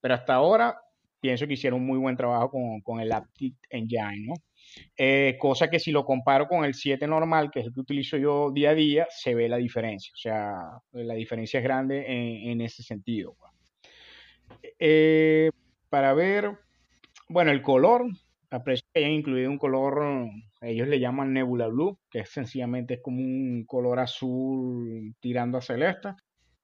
pero 0.00 0.14
hasta 0.14 0.34
ahora 0.34 0.78
pienso 1.20 1.46
que 1.46 1.54
hicieron 1.54 1.84
muy 1.84 1.98
buen 1.98 2.16
trabajo 2.16 2.50
con, 2.82 3.00
el 3.00 3.12
Aptic 3.12 3.54
Engine. 3.70 4.34
Eh, 4.96 5.36
cosa 5.38 5.68
que 5.68 5.78
si 5.78 5.92
lo 5.92 6.04
comparo 6.04 6.48
con 6.48 6.64
el 6.64 6.74
7 6.74 7.06
normal, 7.06 7.50
que 7.50 7.60
es 7.60 7.66
el 7.66 7.74
que 7.74 7.80
utilizo 7.80 8.16
yo 8.16 8.50
día 8.50 8.70
a 8.70 8.74
día, 8.74 9.06
se 9.10 9.34
ve 9.34 9.48
la 9.48 9.56
diferencia. 9.56 10.12
O 10.14 10.16
sea, 10.16 10.54
la 10.92 11.14
diferencia 11.14 11.58
es 11.58 11.64
grande 11.64 12.04
en, 12.50 12.60
ese 12.60 12.82
sentido. 12.82 13.36
Pues. 13.38 13.52
Eh, 14.78 15.50
para 15.88 16.12
ver 16.14 16.58
bueno, 17.32 17.50
el 17.50 17.62
color, 17.62 18.04
aprecio 18.50 18.86
que 18.92 19.00
hayan 19.00 19.12
incluido 19.12 19.50
un 19.50 19.58
color, 19.58 20.28
ellos 20.60 20.88
le 20.88 21.00
llaman 21.00 21.32
Nebula 21.32 21.68
Blue, 21.68 21.98
que 22.10 22.20
es 22.20 22.30
sencillamente 22.30 22.94
es 22.94 23.00
como 23.02 23.18
un 23.18 23.64
color 23.66 23.98
azul 24.00 25.14
tirando 25.20 25.58
a 25.58 25.62
celeste. 25.62 26.10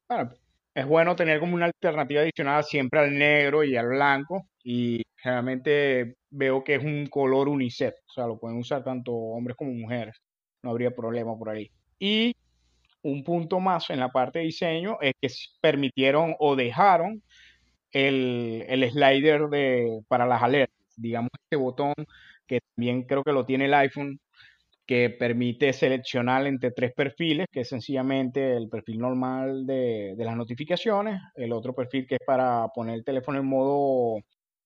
Bueno, 0.09 0.31
es 0.75 0.87
bueno 0.87 1.17
tener 1.17 1.41
como 1.41 1.55
una 1.55 1.67
alternativa 1.67 2.21
adicional 2.21 2.63
siempre 2.65 3.01
al 3.01 3.19
negro 3.19 3.65
y 3.65 3.77
al 3.77 3.89
blanco. 3.89 4.47
Y 4.63 5.03
generalmente 5.17 6.17
veo 6.31 6.63
que 6.63 6.77
es 6.77 6.85
un 6.85 7.07
color 7.07 7.49
unisex, 7.49 7.97
o 8.07 8.13
sea, 8.13 8.27
lo 8.27 8.39
pueden 8.39 8.59
usar 8.59 8.85
tanto 8.85 9.13
hombres 9.13 9.57
como 9.57 9.73
mujeres, 9.73 10.17
no 10.63 10.71
habría 10.71 10.91
problema 10.91 11.37
por 11.37 11.51
ahí. 11.51 11.71
Y 11.99 12.35
un 13.03 13.25
punto 13.25 13.61
más 13.61 13.91
en 13.91 14.01
la 14.01 14.11
parte 14.11 14.41
de 14.41 14.47
diseño 14.47 14.99
es 15.01 15.15
que 15.21 15.29
permitieron 15.61 16.37
o 16.39 16.55
dejaron 16.55 17.23
el, 17.93 18.65
el 18.69 18.91
slider 18.91 19.49
de, 19.49 20.03
para 20.09 20.27
las 20.27 20.43
alertas, 20.43 20.77
digamos 20.97 21.31
este 21.35 21.57
botón 21.57 21.95
que 22.47 22.61
también 22.75 23.03
creo 23.05 23.23
que 23.23 23.33
lo 23.33 23.45
tiene 23.47 23.67
el 23.67 23.75
iPhone, 23.75 24.21
que 24.87 25.11
permite 25.11 25.73
seleccionar 25.75 26.47
entre 26.47 26.71
tres 26.71 26.95
perfiles, 26.95 27.47
que 27.53 27.61
es 27.61 27.69
sencillamente 27.69 28.57
el 28.57 28.71
perfil 28.71 29.01
normal 29.01 29.67
de, 29.67 30.15
de, 30.17 30.25
las 30.25 30.35
notificaciones, 30.35 31.21
el 31.37 31.53
otro 31.53 31.75
perfil 31.75 32.07
que 32.07 32.15
es 32.15 32.21
para 32.27 32.69
poner 32.75 32.95
el 32.95 33.05
teléfono 33.05 33.39
en 33.39 33.47
modo 33.47 34.23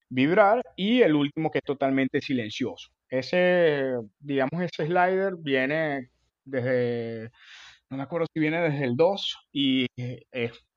vibrar 0.09 0.63
y 0.77 1.03
el 1.03 1.17
último 1.17 1.51
que 1.51 1.59
es 1.59 1.65
totalmente 1.65 2.21
silencioso. 2.21 2.91
Ese, 3.09 3.95
digamos, 4.21 4.63
ese 4.63 4.87
slider 4.87 5.35
viene 5.39 6.11
desde, 6.45 7.31
no 7.91 7.97
me 7.97 8.03
acuerdo 8.05 8.27
si 8.33 8.41
viene 8.41 8.61
desde 8.61 8.85
el 8.85 8.97
2 8.97 9.49
y 9.53 9.87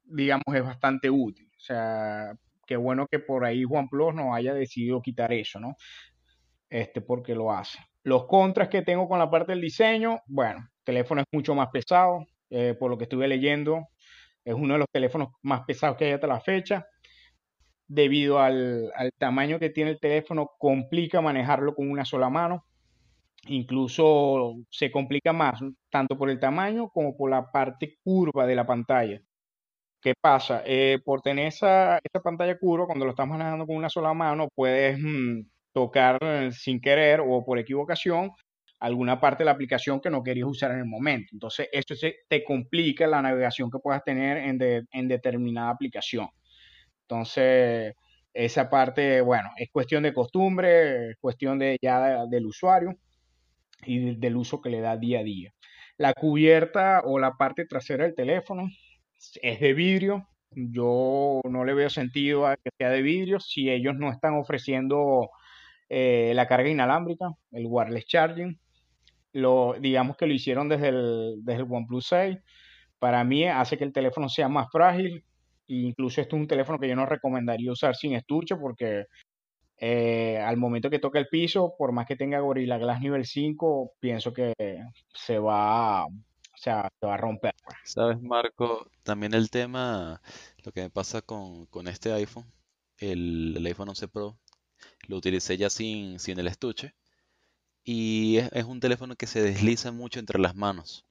digamos, 0.06 0.44
es 0.54 0.64
bastante 0.64 1.10
útil. 1.10 1.45
Sea, 1.66 2.36
qué 2.68 2.76
bueno 2.78 3.08
que 3.08 3.18
por 3.20 3.44
ahí 3.44 3.64
OnePlus 3.66 4.14
no 4.14 4.36
haya 4.36 4.54
decidido 4.54 5.02
quitar 5.02 5.34
eso, 5.34 5.60
¿no? 5.60 5.76
Este, 6.70 7.02
porque 7.02 7.34
lo 7.34 7.52
hace. 7.52 7.80
Los 8.04 8.28
contras 8.28 8.70
que 8.70 8.84
tengo 8.84 9.08
con 9.10 9.18
la 9.18 9.32
parte 9.32 9.54
del 9.54 9.62
diseño, 9.62 10.20
bueno, 10.28 10.60
el 10.60 10.84
teléfono 10.84 11.22
es 11.22 11.28
mucho 11.32 11.56
más 11.56 11.70
pesado, 11.72 12.26
eh, 12.52 12.76
por 12.80 12.92
lo 12.92 12.98
que 12.98 13.06
estuve 13.06 13.28
leyendo, 13.28 13.88
es 14.44 14.54
uno 14.54 14.76
de 14.76 14.80
los 14.80 14.88
teléfonos 14.92 15.30
más 15.42 15.62
pesados 15.66 15.98
que 15.98 16.06
hay 16.06 16.12
hasta 16.12 16.28
la 16.28 16.40
fecha. 16.40 16.86
Debido 17.88 18.40
al, 18.40 18.92
al 18.96 19.12
tamaño 19.18 19.58
que 19.60 19.72
tiene 19.72 19.92
el 19.92 20.00
teléfono, 20.00 20.52
complica 20.60 21.22
manejarlo 21.22 21.74
con 21.74 21.90
una 21.90 22.06
sola 22.06 22.30
mano. 22.30 22.66
Incluso 23.48 24.56
se 24.70 24.92
complica 24.92 25.34
más, 25.34 25.60
tanto 25.90 26.18
por 26.18 26.30
el 26.30 26.40
tamaño 26.40 26.90
como 26.90 27.16
por 27.18 27.32
la 27.32 27.52
parte 27.52 27.98
curva 28.04 28.46
de 28.46 28.56
la 28.56 28.66
pantalla. 28.66 29.22
¿Qué 30.06 30.14
pasa? 30.14 30.62
Eh, 30.68 31.00
por 31.04 31.24
tener 31.24 31.48
esa, 31.48 32.00
pantalla 32.24 32.60
curva, 32.60 32.86
cuando 32.86 33.06
lo 33.06 33.12
estás 33.12 33.28
manejando 33.28 33.66
con 33.66 33.76
una 33.76 33.90
sola 33.90 34.14
mano, 34.14 34.50
puedes 34.54 35.00
mm, 35.02 35.48
tocar 35.74 36.20
eh, 36.22 36.52
sin 36.52 36.80
querer 36.80 37.22
o 37.22 37.44
por 37.44 37.58
equivocación 37.58 38.30
alguna 38.80 39.20
parte 39.20 39.42
de 39.42 39.46
la 39.46 39.54
aplicación 39.54 40.00
que 40.00 40.12
no 40.12 40.22
querías 40.22 40.48
usar 40.48 40.70
en 40.74 40.78
el 40.78 40.86
momento. 40.86 41.30
Entonces, 41.34 41.70
esto 41.72 41.96
te 42.30 42.44
complica 42.44 43.08
la 43.08 43.20
navegación 43.20 43.72
que 43.72 43.80
puedas 43.80 44.04
tener 44.04 44.38
en, 44.38 44.88
en 44.92 45.08
determinada 45.08 45.72
aplicación. 45.72 46.30
Entonces, 47.02 47.96
esa 48.32 48.70
parte, 48.70 49.22
bueno, 49.22 49.50
es 49.58 49.72
cuestión 49.72 50.04
de 50.04 50.14
costumbre, 50.14 51.12
es 51.12 51.18
cuestión 51.20 51.58
de 51.58 51.80
ya 51.82 52.28
del 52.28 52.46
usuario 52.46 52.96
y 53.84 54.16
del 54.18 54.38
uso 54.38 54.62
que 54.62 54.70
le 54.70 54.82
da 54.82 54.98
día 54.98 55.22
a 55.22 55.24
día. 55.24 55.52
La 55.98 56.14
cubierta 56.14 57.02
o 57.06 57.18
la 57.18 57.32
parte 57.32 57.66
trasera 57.66 58.04
del 58.04 58.14
teléfono 58.14 58.68
es 59.42 59.60
de 59.60 59.74
vidrio. 59.74 60.28
Yo 60.52 61.42
no 61.50 61.66
le 61.66 61.74
veo 61.74 61.90
sentido 61.90 62.48
a 62.48 62.58
que 62.58 62.70
sea 62.78 62.90
de 62.90 63.02
vidrio 63.02 63.40
si 63.40 63.70
ellos 63.70 63.96
no 63.96 64.12
están 64.12 64.36
ofreciendo 64.36 65.30
eh, 65.90 66.32
la 66.36 66.48
carga 66.48 66.70
inalámbrica, 66.70 67.32
el 67.52 67.66
wireless 67.68 68.06
charging. 68.06 68.60
Lo, 69.34 69.76
digamos 69.80 70.16
que 70.18 70.28
lo 70.28 70.34
hicieron 70.34 70.70
desde 70.70 70.90
el, 70.90 71.36
desde 71.44 71.62
el 71.62 71.68
OnePlus 71.70 72.08
6. 72.08 72.38
Para 73.00 73.24
mí 73.24 73.46
hace 73.46 73.78
que 73.78 73.84
el 73.84 73.94
teléfono 73.94 74.30
sea 74.30 74.48
más 74.48 74.68
frágil. 74.72 75.24
Incluso 75.68 76.22
esto 76.22 76.36
es 76.36 76.42
un 76.42 76.48
teléfono 76.48 76.80
que 76.80 76.88
yo 76.88 76.96
no 76.96 77.06
recomendaría 77.06 77.72
usar 77.72 77.96
sin 77.96 78.14
estuche 78.14 78.56
porque 78.56 79.06
eh, 79.78 80.38
al 80.38 80.58
momento 80.58 80.90
que 80.90 81.00
toque 81.00 81.20
el 81.20 81.28
piso, 81.28 81.76
por 81.78 81.92
más 81.92 82.06
que 82.06 82.16
tenga 82.16 82.40
Gorilla 82.40 82.78
Glass 82.78 83.02
nivel 83.02 83.26
5, 83.26 83.94
pienso 84.00 84.32
que 84.32 84.54
se 85.14 85.38
va, 85.40 86.06
sea, 86.66 86.92
se 87.00 87.06
va 87.06 87.14
a 87.14 87.18
romper. 87.18 87.56
Pues. 87.64 87.78
Sabes, 87.86 88.22
Marco, 88.22 88.90
también 89.04 89.34
el 89.34 89.50
tema, 89.50 90.22
lo 90.64 90.72
que 90.72 90.82
me 90.82 90.90
pasa 90.90 91.22
con, 91.22 91.66
con 91.68 91.88
este 91.88 92.12
iPhone, 92.12 92.52
el, 92.98 93.56
el 93.58 93.66
iPhone 93.66 93.90
11 93.90 94.08
Pro, 94.08 94.38
lo 95.08 95.18
utilicé 95.18 95.58
ya 95.58 95.70
sin, 95.70 96.20
sin 96.20 96.40
el 96.40 96.48
estuche. 96.48 96.96
Y 97.84 98.38
es, 98.38 98.64
un 98.66 98.80
teléfono 98.80 99.16
que 99.16 99.28
se 99.28 99.42
desliza 99.42 99.92
mucho 99.92 100.20
entre 100.20 100.40
las 100.40 100.56
manos. 100.56 101.06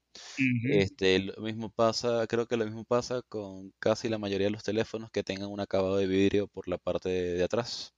Este, 0.64 1.18
lo 1.20 1.42
mismo 1.42 1.70
pasa, 1.70 2.26
creo 2.26 2.46
que 2.46 2.56
lo 2.56 2.64
mismo 2.64 2.84
pasa 2.84 3.22
con 3.22 3.72
casi 3.78 4.08
la 4.08 4.18
mayoría 4.18 4.46
de 4.46 4.52
los 4.52 4.62
teléfonos 4.62 5.10
que 5.10 5.24
tengan 5.24 5.50
un 5.50 5.60
acabado 5.60 5.96
de 5.96 6.06
vidrio 6.06 6.46
por 6.48 6.68
la 6.68 6.78
parte 6.78 7.08
de, 7.08 7.44
atrás. 7.44 7.94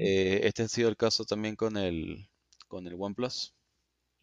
Eh, 0.00 0.40
este 0.44 0.64
ha 0.64 0.68
sido 0.68 0.88
el 0.88 0.96
caso 0.96 1.24
también 1.24 1.56
con 1.56 1.76
el, 1.76 2.28
con 2.68 2.86
el 2.86 2.94
OnePlus. 2.98 3.54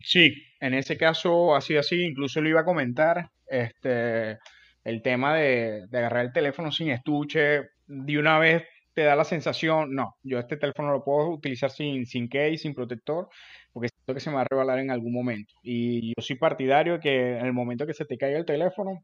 Sí, 0.04 0.34
en 0.60 0.74
ese 0.74 0.98
caso 0.98 1.60
sido 1.62 1.80
así, 1.80 2.04
incluso 2.04 2.42
lo 2.42 2.50
iba 2.50 2.62
a 2.62 2.66
comentar, 2.66 3.30
este, 3.48 4.38
el 4.84 5.02
tema 5.02 5.36
de, 5.36 5.86
de 5.88 5.98
agarrar 5.98 6.26
el 6.26 6.34
teléfono 6.34 6.72
sin 6.72 6.90
estuche, 6.90 7.62
de 7.88 8.18
una 8.20 8.40
vez 8.40 8.64
te 8.94 9.04
da 9.04 9.16
la 9.16 9.24
sensación, 9.24 9.94
no, 9.94 10.16
yo 10.24 10.40
este 10.40 10.58
teléfono 10.58 10.92
lo 10.92 11.04
puedo 11.04 11.30
utilizar 11.30 11.72
sin, 11.72 12.06
sin 12.06 12.28
case, 12.28 12.58
sin 12.58 12.74
protector, 12.74 13.30
porque 13.72 13.90
siento 13.90 14.14
que 14.14 14.20
se 14.20 14.30
me 14.30 14.38
va 14.38 14.42
a 14.42 14.48
rebalar 14.50 14.80
en 14.80 14.92
algún 14.92 15.14
momento. 15.14 15.54
Y 15.64 16.10
yo 16.10 16.22
soy 16.22 16.36
partidario 16.38 16.94
de 16.94 17.00
que 17.00 17.38
en 17.38 17.46
el 17.46 17.54
momento 17.54 17.86
que 17.88 17.94
se 17.94 18.06
te 18.06 18.18
caiga 18.18 18.38
el 18.38 18.46
teléfono, 18.46 18.92
o 18.92 19.04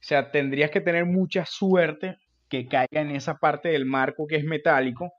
sea, 0.00 0.30
tendrías 0.30 0.70
que 0.70 0.80
tener 0.80 1.04
mucha 1.06 1.46
suerte 1.46 2.16
que 2.48 2.66
caiga 2.66 3.00
en 3.00 3.12
esa 3.12 3.36
parte 3.36 3.68
del 3.68 3.86
marco 3.86 4.26
que 4.26 4.36
es 4.36 4.44
metálico, 4.44 5.12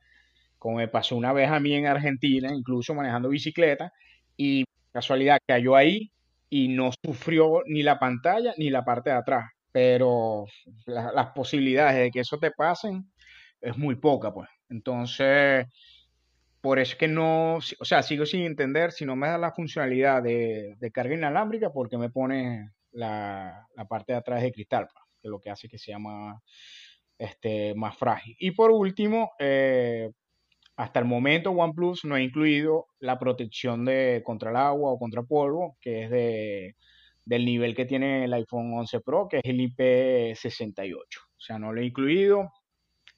como 0.57 0.77
me 0.77 0.87
pasó 0.87 1.15
una 1.15 1.33
vez 1.33 1.49
a 1.49 1.59
mí 1.59 1.73
en 1.73 1.87
Argentina, 1.87 2.53
incluso 2.53 2.93
manejando 2.93 3.29
bicicleta, 3.29 3.91
y 4.37 4.65
casualidad 4.93 5.39
cayó 5.45 5.75
ahí 5.75 6.11
y 6.49 6.69
no 6.69 6.91
sufrió 7.03 7.63
ni 7.65 7.83
la 7.83 7.99
pantalla 7.99 8.53
ni 8.57 8.69
la 8.69 8.85
parte 8.85 9.09
de 9.09 9.17
atrás. 9.17 9.51
Pero 9.71 10.45
las 10.85 11.27
posibilidades 11.31 11.97
de 11.97 12.11
que 12.11 12.19
eso 12.19 12.37
te 12.37 12.51
pasen 12.51 13.11
es 13.59 13.77
muy 13.77 13.95
poca, 13.95 14.31
pues. 14.31 14.47
Entonces, 14.69 15.65
por 16.61 16.79
eso 16.79 16.93
es 16.93 16.97
que 16.97 17.07
no, 17.07 17.55
o 17.55 17.85
sea, 17.85 18.03
sigo 18.03 18.25
sin 18.25 18.43
entender 18.43 18.91
si 18.91 19.05
no 19.05 19.15
me 19.15 19.27
da 19.27 19.37
la 19.37 19.51
funcionalidad 19.51 20.21
de, 20.21 20.91
carga 20.93 21.15
inalámbrica, 21.15 21.71
porque 21.71 21.97
me 21.97 22.09
pone 22.09 22.69
la, 22.91 23.67
parte 23.89 24.13
de 24.13 24.19
atrás 24.19 24.41
de 24.41 24.51
cristal, 24.51 24.87
pues, 24.91 25.03
que 25.21 25.29
lo 25.29 25.41
que 25.41 25.49
hace 25.49 25.67
que 25.67 25.77
sea 25.77 25.99
más, 25.99 26.41
este, 27.17 27.73
más 27.75 27.97
frágil. 27.97 28.35
Y 28.39 28.51
por 28.51 28.71
último, 28.71 29.31
eh, 29.39 30.11
hasta 30.75 30.99
el 30.99 31.05
momento 31.05 31.51
OnePlus 31.51 32.05
no 32.05 32.15
ha 32.15 32.21
incluido 32.21 32.87
la 32.99 33.19
protección 33.19 33.85
de 33.85 34.21
contra 34.25 34.49
el 34.49 34.57
agua 34.57 34.91
o 34.91 34.99
contra 34.99 35.23
polvo, 35.23 35.77
que 35.79 36.03
es 36.03 36.09
de, 36.09 36.75
del 37.25 37.45
nivel 37.45 37.75
que 37.75 37.85
tiene 37.85 38.25
el 38.25 38.33
iPhone 38.33 38.73
11 38.73 39.01
Pro, 39.01 39.27
que 39.29 39.37
es 39.37 39.43
el 39.45 39.59
IP68. 39.59 40.95
O 40.95 41.39
sea, 41.39 41.59
no 41.59 41.73
lo 41.73 41.81
he 41.81 41.85
incluido. 41.85 42.51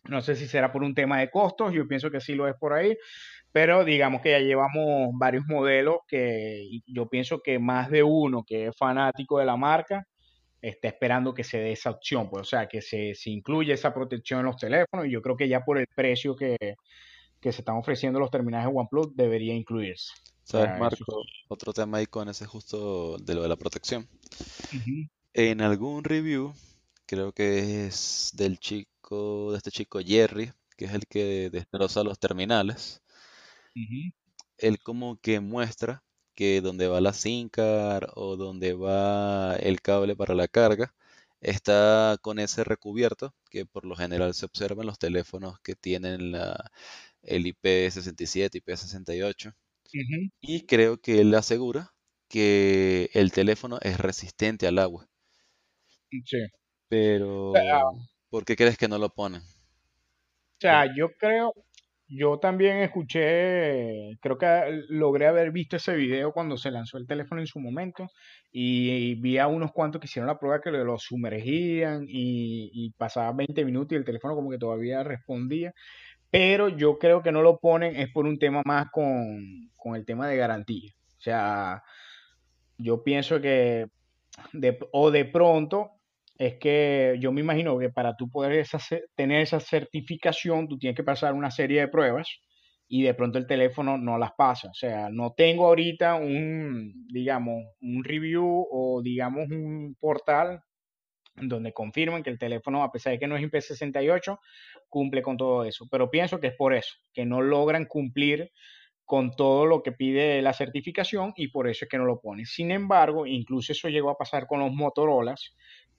No 0.04 0.22
sé 0.22 0.36
si 0.36 0.48
será 0.48 0.72
por 0.72 0.84
un 0.84 0.94
tema 0.94 1.20
de 1.20 1.32
costos, 1.32 1.74
yo 1.74 1.88
pienso 1.88 2.12
que 2.12 2.22
sí 2.22 2.36
lo 2.36 2.48
es 2.48 2.56
por 2.60 2.74
ahí, 2.74 2.96
pero 3.52 3.84
digamos 3.86 4.22
que 4.22 4.32
ya 4.32 4.40
llevamos 4.40 5.10
varios 5.14 5.46
modelos 5.48 6.00
que 6.08 6.68
yo 6.86 7.08
pienso 7.10 7.40
que 7.42 7.58
más 7.58 7.90
de 7.90 8.04
uno 8.04 8.44
que 8.46 8.68
es 8.68 8.78
fanático 8.78 9.40
de 9.40 9.46
la 9.46 9.58
marca 9.58 10.06
está 10.62 10.90
esperando 10.90 11.34
que 11.34 11.44
se 11.44 11.58
dé 11.60 11.72
esa 11.72 11.92
opción, 11.92 12.30
pues, 12.30 12.42
o 12.42 12.46
sea, 12.46 12.68
que 12.68 12.82
se, 12.82 13.16
se 13.16 13.30
incluya 13.32 13.74
esa 13.74 13.94
protección 13.94 14.42
en 14.42 14.48
los 14.48 14.58
teléfonos 14.58 15.08
y 15.08 15.12
yo 15.12 15.22
creo 15.22 15.38
que 15.38 15.48
ya 15.48 15.62
por 15.64 15.78
el 15.78 15.88
precio 15.96 16.36
que, 16.36 16.58
que 17.46 17.52
se 17.52 17.62
están 17.62 17.76
ofreciendo 17.76 18.20
los 18.20 18.32
terminales 18.32 18.68
de 18.68 18.76
OnePlus 18.76 19.16
debería 19.16 19.54
incluirse. 19.54 20.12
¿Sabes, 20.42 20.80
Marco? 20.80 21.22
Otro 21.48 21.74
tema 21.74 22.00
ahí 22.00 22.08
con 22.08 22.28
ese 22.28 22.48
justo 22.48 23.20
de 23.20 23.36
lo 23.36 23.44
de 23.44 23.50
la 23.50 23.56
protección. 23.56 24.10
En 25.32 25.62
algún 25.62 26.04
review, 26.04 26.56
creo 27.06 27.34
que 27.34 27.86
es 27.86 28.32
del 28.34 28.58
chico 28.58 29.52
de 29.52 29.58
este 29.58 29.70
chico 29.70 30.00
Jerry, 30.04 30.54
que 30.76 30.86
es 30.86 30.94
el 30.96 31.06
que 31.06 31.52
destroza 31.52 32.04
los 32.04 32.18
terminales, 32.18 33.04
él 34.58 34.80
como 34.82 35.20
que 35.22 35.40
muestra 35.40 36.02
que 36.34 36.62
donde 36.62 36.88
va 36.88 37.00
la 37.00 37.14
SIM 37.14 37.50
card 37.50 38.10
o 38.16 38.38
donde 38.38 38.74
va 38.74 39.56
el 39.58 39.82
cable 39.82 40.16
para 40.16 40.34
la 40.34 40.48
carga, 40.48 40.96
está 41.46 42.18
con 42.22 42.40
ese 42.40 42.64
recubierto 42.64 43.36
que 43.50 43.66
por 43.66 43.86
lo 43.86 43.96
general 43.96 44.34
se 44.34 44.46
observa 44.46 44.82
en 44.82 44.88
los 44.88 44.98
teléfonos 44.98 45.60
que 45.60 45.76
tienen 45.76 46.32
la, 46.32 46.72
el 47.22 47.46
IP67, 47.46 48.64
IP68. 48.64 49.54
Y 50.42 50.66
creo 50.66 50.98
que 50.98 51.22
él 51.22 51.34
asegura 51.36 51.94
que 52.28 53.10
el 53.14 53.32
teléfono 53.32 53.78
es 53.82 54.00
resistente 54.00 54.68
al 54.68 54.80
agua. 54.80 55.08
Sí. 56.10 56.48
Pero 56.88 57.54
¿Por 58.30 58.44
qué 58.44 58.56
crees 58.56 58.78
que 58.78 58.88
no 58.88 58.98
lo 58.98 59.10
ponen? 59.10 59.42
O 59.42 60.60
sea, 60.60 60.86
yo 60.98 61.10
creo, 61.20 61.54
yo 62.08 62.40
también 62.40 62.78
escuché, 62.78 64.18
creo 64.22 64.38
que 64.38 64.84
logré 64.90 65.28
haber 65.28 65.52
visto 65.52 65.78
ese 65.78 65.96
video 65.96 66.32
cuando 66.32 66.58
se 66.58 66.72
lanzó 66.72 66.98
el 66.98 67.08
teléfono 67.08 67.42
en 67.42 67.48
su 67.48 67.60
momento 67.60 68.08
y, 68.52 69.16
vi 69.16 69.38
a 69.40 69.48
unos 69.48 69.72
cuantos 69.72 70.00
que 70.00 70.06
hicieron 70.06 70.28
la 70.28 70.40
prueba 70.40 70.62
que 70.62 70.72
lo, 70.72 70.98
sumergían 71.00 72.06
y, 72.08 72.70
y 72.74 72.92
pasaba 72.92 73.32
20 73.34 73.66
minutos 73.66 73.94
y 73.94 73.96
el 73.96 74.06
teléfono 74.06 74.36
como 74.36 74.52
que 74.52 74.58
todavía 74.60 75.04
respondía. 75.04 75.74
pero 76.32 76.70
yo 76.70 77.00
creo 77.00 77.24
que 77.24 77.32
no 77.32 77.42
lo 77.42 77.60
ponen 77.60 77.96
es 77.96 78.12
por 78.12 78.26
un 78.26 78.40
tema 78.40 78.62
más 78.66 78.92
con, 78.92 79.72
con 79.78 79.96
el 79.96 80.06
tema 80.06 80.28
de 80.28 80.38
garantía. 80.38 80.92
O 81.18 81.22
sea, 81.22 81.84
yo 82.78 83.04
pienso 83.04 83.42
que 83.42 83.88
de, 84.54 84.78
o 84.92 85.12
de 85.12 85.26
pronto 85.26 85.95
es 86.38 86.56
que 86.60 87.16
yo 87.20 87.32
me 87.32 87.42
imagino 87.42 87.78
que 87.80 87.90
para 87.90 88.16
tú 88.16 88.30
poder 88.30 88.66
tener 89.16 89.42
esa 89.42 89.60
certificación, 89.60 90.68
tú 90.68 90.78
tienes 90.78 90.96
que 90.96 91.04
pasar 91.04 91.34
una 91.34 91.52
serie 91.52 91.82
de 91.82 91.88
pruebas 91.88 92.28
y 92.88 93.04
de 93.04 93.14
pronto 93.14 93.38
el 93.38 93.48
teléfono 93.48 93.98
no 93.98 94.18
las 94.18 94.34
pasa. 94.34 94.70
O 94.70 94.74
sea, 94.74 95.10
no 95.10 95.34
tengo 95.36 95.68
ahorita 95.68 96.16
un, 96.16 97.08
digamos, 97.08 97.64
un 97.82 98.04
review 98.04 98.68
o 98.70 99.02
digamos 99.02 99.50
un 99.50 99.96
portal 100.00 100.62
donde 101.36 101.74
confirmen 101.74 102.24
que 102.24 102.30
el 102.30 102.40
teléfono, 102.40 102.84
a 102.84 102.92
pesar 102.92 103.14
de 103.14 103.20
que 103.20 103.28
no 103.28 103.36
es 103.36 103.44
IP68, 103.44 104.40
cumple 104.88 105.22
con 105.22 105.38
todo 105.38 105.64
eso. 105.66 105.86
Pero 105.90 106.10
pienso 106.10 106.40
que 106.40 106.48
es 106.48 106.56
por 106.56 106.74
eso, 106.74 106.96
que 107.14 107.26
no 107.26 107.42
logran 107.42 107.86
cumplir 107.86 108.52
con 109.06 109.32
todo 109.36 109.66
lo 109.66 109.84
que 109.84 109.92
pide 109.92 110.42
la 110.42 110.54
certificación 110.54 111.34
y 111.36 111.50
por 111.50 111.70
eso 111.70 111.86
es 111.86 111.90
que 111.90 111.98
no 111.98 112.06
lo 112.06 112.20
ponen. 112.20 112.46
Sin 112.46 112.72
embargo, 112.72 113.28
incluso 113.28 113.72
eso 113.72 113.88
llegó 113.88 114.10
a 114.10 114.18
pasar 114.18 114.48
con 114.48 114.60
los 114.60 114.72
Motorolas. 114.72 115.56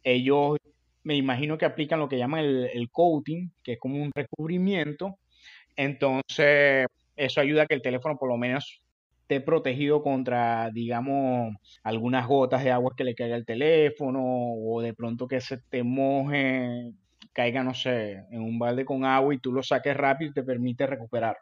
Ellos 0.07 0.57
me 1.03 1.17
imagino 1.17 1.59
que 1.59 1.65
aplican 1.65 1.99
lo 1.99 2.09
que 2.09 2.19
llaman 2.19 2.45
el, 2.45 2.91
coating, 2.93 3.53
que 3.65 3.73
es 3.73 3.79
como 3.79 4.01
un 4.01 4.13
recubrimiento. 4.15 5.19
Entonces, 5.77 6.87
eso 7.17 7.41
ayuda 7.41 7.63
a 7.65 7.67
que 7.67 7.75
el 7.75 7.83
teléfono 7.83 8.17
por 8.17 8.29
lo 8.29 8.37
menos 8.37 8.83
esté 9.23 9.41
protegido 9.41 10.03
contra, 10.03 10.71
digamos, 10.71 11.57
algunas 11.83 12.27
gotas 12.29 12.63
de 12.63 12.71
agua 12.71 12.95
que 12.97 13.05
le 13.05 13.17
caiga 13.17 13.35
al 13.35 13.45
teléfono 13.45 14.21
o 14.23 14.81
de 14.81 14.95
pronto 14.95 15.27
que 15.27 15.41
se 15.41 15.59
te 15.59 15.83
moje, 15.83 16.93
caiga, 17.33 17.65
no 17.65 17.75
sé, 17.75 18.25
en 18.31 18.43
un 18.43 18.59
balde 18.61 18.85
con 18.85 19.05
agua 19.05 19.35
y 19.35 19.39
tú 19.39 19.53
lo 19.53 19.63
saques 19.63 19.97
rápido 19.97 20.31
y 20.31 20.35
te 20.35 20.45
permite 20.45 20.87
recuperarlo 20.87 21.41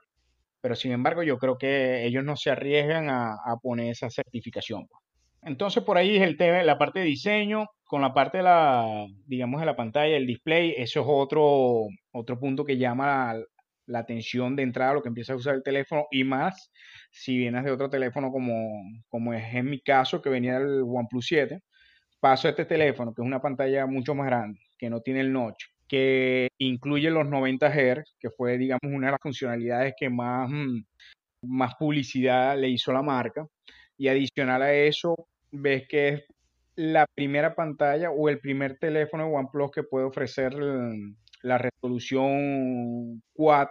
pero 0.62 0.76
sin 0.76 0.92
embargo 0.92 1.22
yo 1.22 1.36
creo 1.38 1.58
que 1.58 2.06
ellos 2.06 2.24
no 2.24 2.36
se 2.36 2.50
arriesgan 2.50 3.10
a, 3.10 3.36
poner 3.62 3.90
esa 3.90 4.08
certificación. 4.08 4.86
Pues. 4.88 5.03
Entonces 5.44 5.82
por 5.82 5.98
ahí 5.98 6.16
es 6.16 6.22
el 6.22 6.36
tema, 6.36 6.62
la 6.62 6.78
parte 6.78 7.00
de 7.00 7.06
diseño, 7.06 7.66
con 7.84 8.00
la 8.00 8.14
parte 8.14 8.38
de 8.38 8.44
la, 8.44 9.06
digamos, 9.26 9.60
de 9.60 9.66
la 9.66 9.76
pantalla, 9.76 10.16
el 10.16 10.26
display, 10.26 10.74
eso 10.76 11.00
es 11.00 11.06
otro, 11.08 11.86
otro 12.12 12.40
punto 12.40 12.64
que 12.64 12.78
llama 12.78 13.34
la, 13.86 13.98
atención 13.98 14.56
de 14.56 14.62
entrada 14.62 14.94
lo 14.94 15.02
que 15.02 15.08
empieza 15.08 15.34
a 15.34 15.36
usar 15.36 15.54
el 15.54 15.62
teléfono 15.62 16.06
y 16.10 16.24
más 16.24 16.70
si 17.10 17.36
vienes 17.36 17.64
de 17.64 17.70
otro 17.70 17.90
teléfono 17.90 18.32
como, 18.32 18.82
como 19.08 19.34
es 19.34 19.54
en 19.54 19.66
mi 19.66 19.80
caso 19.80 20.22
que 20.22 20.30
venía 20.30 20.58
del 20.58 20.82
OnePlus 20.82 21.26
7, 21.26 21.60
paso 22.20 22.48
a 22.48 22.50
este 22.50 22.64
teléfono 22.64 23.12
que 23.12 23.20
es 23.22 23.26
una 23.26 23.42
pantalla 23.42 23.86
mucho 23.86 24.14
más 24.14 24.26
grande, 24.26 24.58
que 24.78 24.88
no 24.88 25.00
tiene 25.00 25.20
el 25.20 25.32
notch, 25.32 25.64
que 25.86 26.48
incluye 26.58 27.10
los 27.10 27.26
90 27.26 27.70
Hz, 27.70 28.14
que 28.18 28.30
fue, 28.30 28.56
digamos, 28.58 28.80
una 28.84 29.08
de 29.08 29.12
las 29.12 29.20
funcionalidades 29.22 29.94
que 29.98 30.08
más, 30.08 30.48
mm, 30.50 30.82
más 31.42 31.74
publicidad 31.76 32.58
le 32.58 32.70
hizo 32.70 32.92
la 32.92 33.02
marca. 33.02 33.46
Y 33.96 34.08
adicional 34.08 34.62
a 34.62 34.72
eso, 34.72 35.28
ves 35.54 35.86
que 35.88 36.08
es 36.08 36.24
la 36.76 37.06
primera 37.14 37.54
pantalla 37.54 38.10
o 38.10 38.28
el 38.28 38.40
primer 38.40 38.78
teléfono 38.78 39.26
de 39.26 39.34
OnePlus 39.34 39.70
que 39.70 39.82
puede 39.84 40.06
ofrecer 40.06 40.54
la 41.42 41.58
resolución 41.58 43.22
Quad 43.32 43.68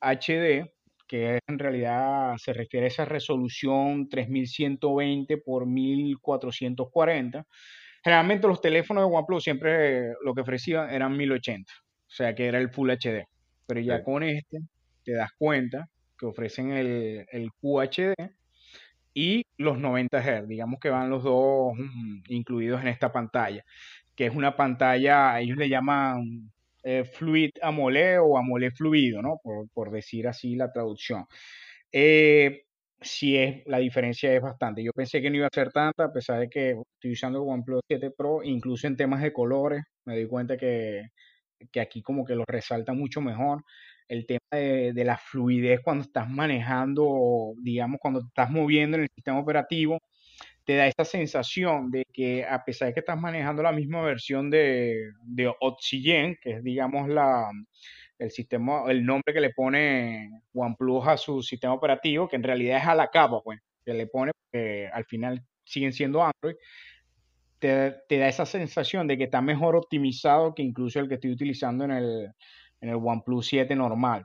HD, 0.00 0.72
que 1.06 1.38
en 1.46 1.58
realidad 1.58 2.34
se 2.38 2.52
refiere 2.52 2.86
a 2.86 2.88
esa 2.88 3.04
resolución 3.04 4.08
3120 4.08 5.36
por 5.38 5.66
1440 5.66 7.46
Generalmente 8.04 8.48
los 8.48 8.60
teléfonos 8.60 9.08
de 9.08 9.16
OnePlus 9.16 9.44
siempre 9.44 10.12
lo 10.24 10.34
que 10.34 10.40
ofrecían 10.40 10.90
eran 10.90 11.16
1080, 11.16 11.72
o 11.72 12.10
sea 12.10 12.34
que 12.34 12.46
era 12.46 12.58
el 12.58 12.70
Full 12.70 12.90
HD. 12.90 13.24
Pero 13.66 13.80
ya 13.80 14.02
con 14.02 14.24
este 14.24 14.58
te 15.04 15.12
das 15.12 15.30
cuenta 15.38 15.88
que 16.18 16.26
ofrecen 16.26 16.72
el, 16.72 17.26
el 17.30 17.50
QHD 17.60 18.14
y 19.14 19.44
los 19.58 19.78
90 19.78 20.20
Hz, 20.22 20.48
digamos 20.48 20.80
que 20.80 20.90
van 20.90 21.10
los 21.10 21.22
dos 21.22 21.74
mm, 21.76 22.22
incluidos 22.28 22.80
en 22.82 22.88
esta 22.88 23.12
pantalla, 23.12 23.64
que 24.14 24.26
es 24.26 24.34
una 24.34 24.56
pantalla, 24.56 25.40
ellos 25.40 25.56
le 25.58 25.68
llaman 25.68 26.50
eh, 26.82 27.04
Fluid 27.04 27.50
AMOLED 27.62 28.20
o 28.20 28.38
AMOLED 28.38 28.72
fluido, 28.72 29.22
¿no? 29.22 29.40
Por, 29.72 29.90
decir 29.90 30.28
así 30.28 30.56
la 30.56 30.72
traducción. 30.72 31.26
Eh, 31.92 32.64
sí 33.00 33.36
es, 33.36 33.62
la 33.66 33.78
diferencia 33.78 34.32
es 34.34 34.42
bastante. 34.42 34.82
Yo 34.82 34.92
pensé 34.92 35.20
que 35.22 35.30
no 35.30 35.36
iba 35.36 35.46
a 35.46 35.54
ser 35.54 35.70
tanta, 35.72 36.04
a 36.04 36.12
pesar 36.12 36.40
de 36.40 36.48
que 36.48 36.70
estoy 36.70 37.12
usando 37.12 37.42
el 37.42 37.48
OnePlus 37.48 37.82
7 37.88 38.10
Pro, 38.16 38.42
incluso 38.42 38.86
en 38.86 38.96
temas 38.96 39.22
de 39.22 39.32
colores, 39.32 39.82
me 40.04 40.14
doy 40.14 40.26
cuenta 40.28 40.56
que, 40.56 41.08
que 41.70 41.80
aquí 41.80 42.02
como 42.02 42.24
que 42.24 42.34
lo 42.34 42.44
resalta 42.46 42.92
mucho 42.92 43.20
mejor. 43.20 43.62
El 44.08 44.26
tema 44.26 44.40
de, 44.50 44.92
de, 44.92 45.04
la 45.04 45.16
fluidez 45.16 45.80
cuando 45.82 46.04
estás 46.04 46.28
manejando, 46.28 47.54
digamos, 47.58 48.00
cuando 48.00 48.20
estás 48.20 48.50
moviendo 48.50 48.96
en 48.96 49.04
el 49.04 49.08
sistema 49.14 49.38
operativo, 49.38 49.98
te 50.64 50.76
da 50.76 50.86
esta 50.86 51.04
sensación 51.04 51.90
de 51.90 52.04
que 52.12 52.44
a 52.44 52.64
pesar 52.64 52.88
de 52.88 52.94
que 52.94 53.00
estás 53.00 53.18
manejando 53.18 53.62
la 53.62 53.72
misma 53.72 54.02
versión 54.02 54.50
de, 54.50 55.12
de 55.22 55.52
Oxygen, 55.60 56.36
que 56.40 56.52
es, 56.52 56.64
digamos, 56.64 57.08
la, 57.08 57.50
el 58.18 58.30
sistema, 58.30 58.84
el 58.88 59.04
nombre 59.04 59.32
que 59.34 59.40
le 59.40 59.50
pone 59.50 60.30
OnePlus 60.54 61.06
a 61.06 61.16
su 61.16 61.42
sistema 61.42 61.74
operativo, 61.74 62.28
que 62.28 62.36
en 62.36 62.42
realidad 62.42 62.78
es 62.78 62.86
a 62.86 62.94
la 62.94 63.08
capa, 63.08 63.42
pues, 63.42 63.60
que 63.84 63.94
le 63.94 64.06
pone, 64.06 64.32
al 64.92 65.04
final 65.06 65.42
siguen 65.64 65.92
siendo 65.92 66.22
Android, 66.22 66.56
te, 67.58 68.18
da 68.18 68.28
esa 68.28 68.44
sensación 68.44 69.06
de 69.06 69.16
que 69.16 69.24
está 69.24 69.40
mejor 69.40 69.76
optimizado 69.76 70.54
que 70.54 70.62
incluso 70.62 70.98
el 70.98 71.08
que 71.08 71.14
estoy 71.14 71.30
utilizando 71.30 71.84
en 71.84 71.92
el, 71.92 72.32
en 72.82 72.90
el 72.90 72.96
OnePlus 72.96 73.46
7 73.46 73.74
normal. 73.74 74.24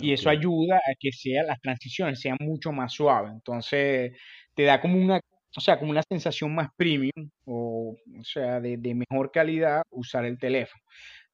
Y 0.00 0.12
eso 0.12 0.30
ayuda 0.30 0.76
a 0.76 0.94
que 0.98 1.12
sea, 1.12 1.42
las 1.44 1.60
transiciones 1.60 2.20
sean 2.20 2.38
mucho 2.40 2.72
más 2.72 2.92
suaves. 2.92 3.32
Entonces, 3.32 4.12
te 4.54 4.62
da 4.64 4.80
como 4.80 4.96
una, 4.98 5.20
o 5.56 5.60
sea, 5.60 5.78
como 5.78 5.90
una 5.90 6.02
sensación 6.08 6.54
más 6.54 6.70
premium, 6.76 7.30
o, 7.44 7.94
o 7.94 8.24
sea, 8.24 8.60
de, 8.60 8.78
de 8.78 8.94
mejor 8.94 9.30
calidad 9.30 9.82
usar 9.90 10.24
el 10.24 10.38
teléfono. 10.38 10.82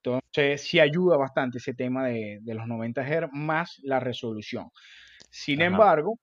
Entonces, 0.05 0.63
sí 0.63 0.81
ayuda 0.81 1.17
bastante 1.17 1.59
ese 1.59 1.75
tema 1.75 2.09
de, 2.09 2.41
los 2.45 2.67
90 2.67 3.03
Hz 3.05 3.29
más 3.33 3.79
la 3.83 4.01
resolución. 4.01 4.69
Sin 5.31 5.61
embargo, 5.61 6.19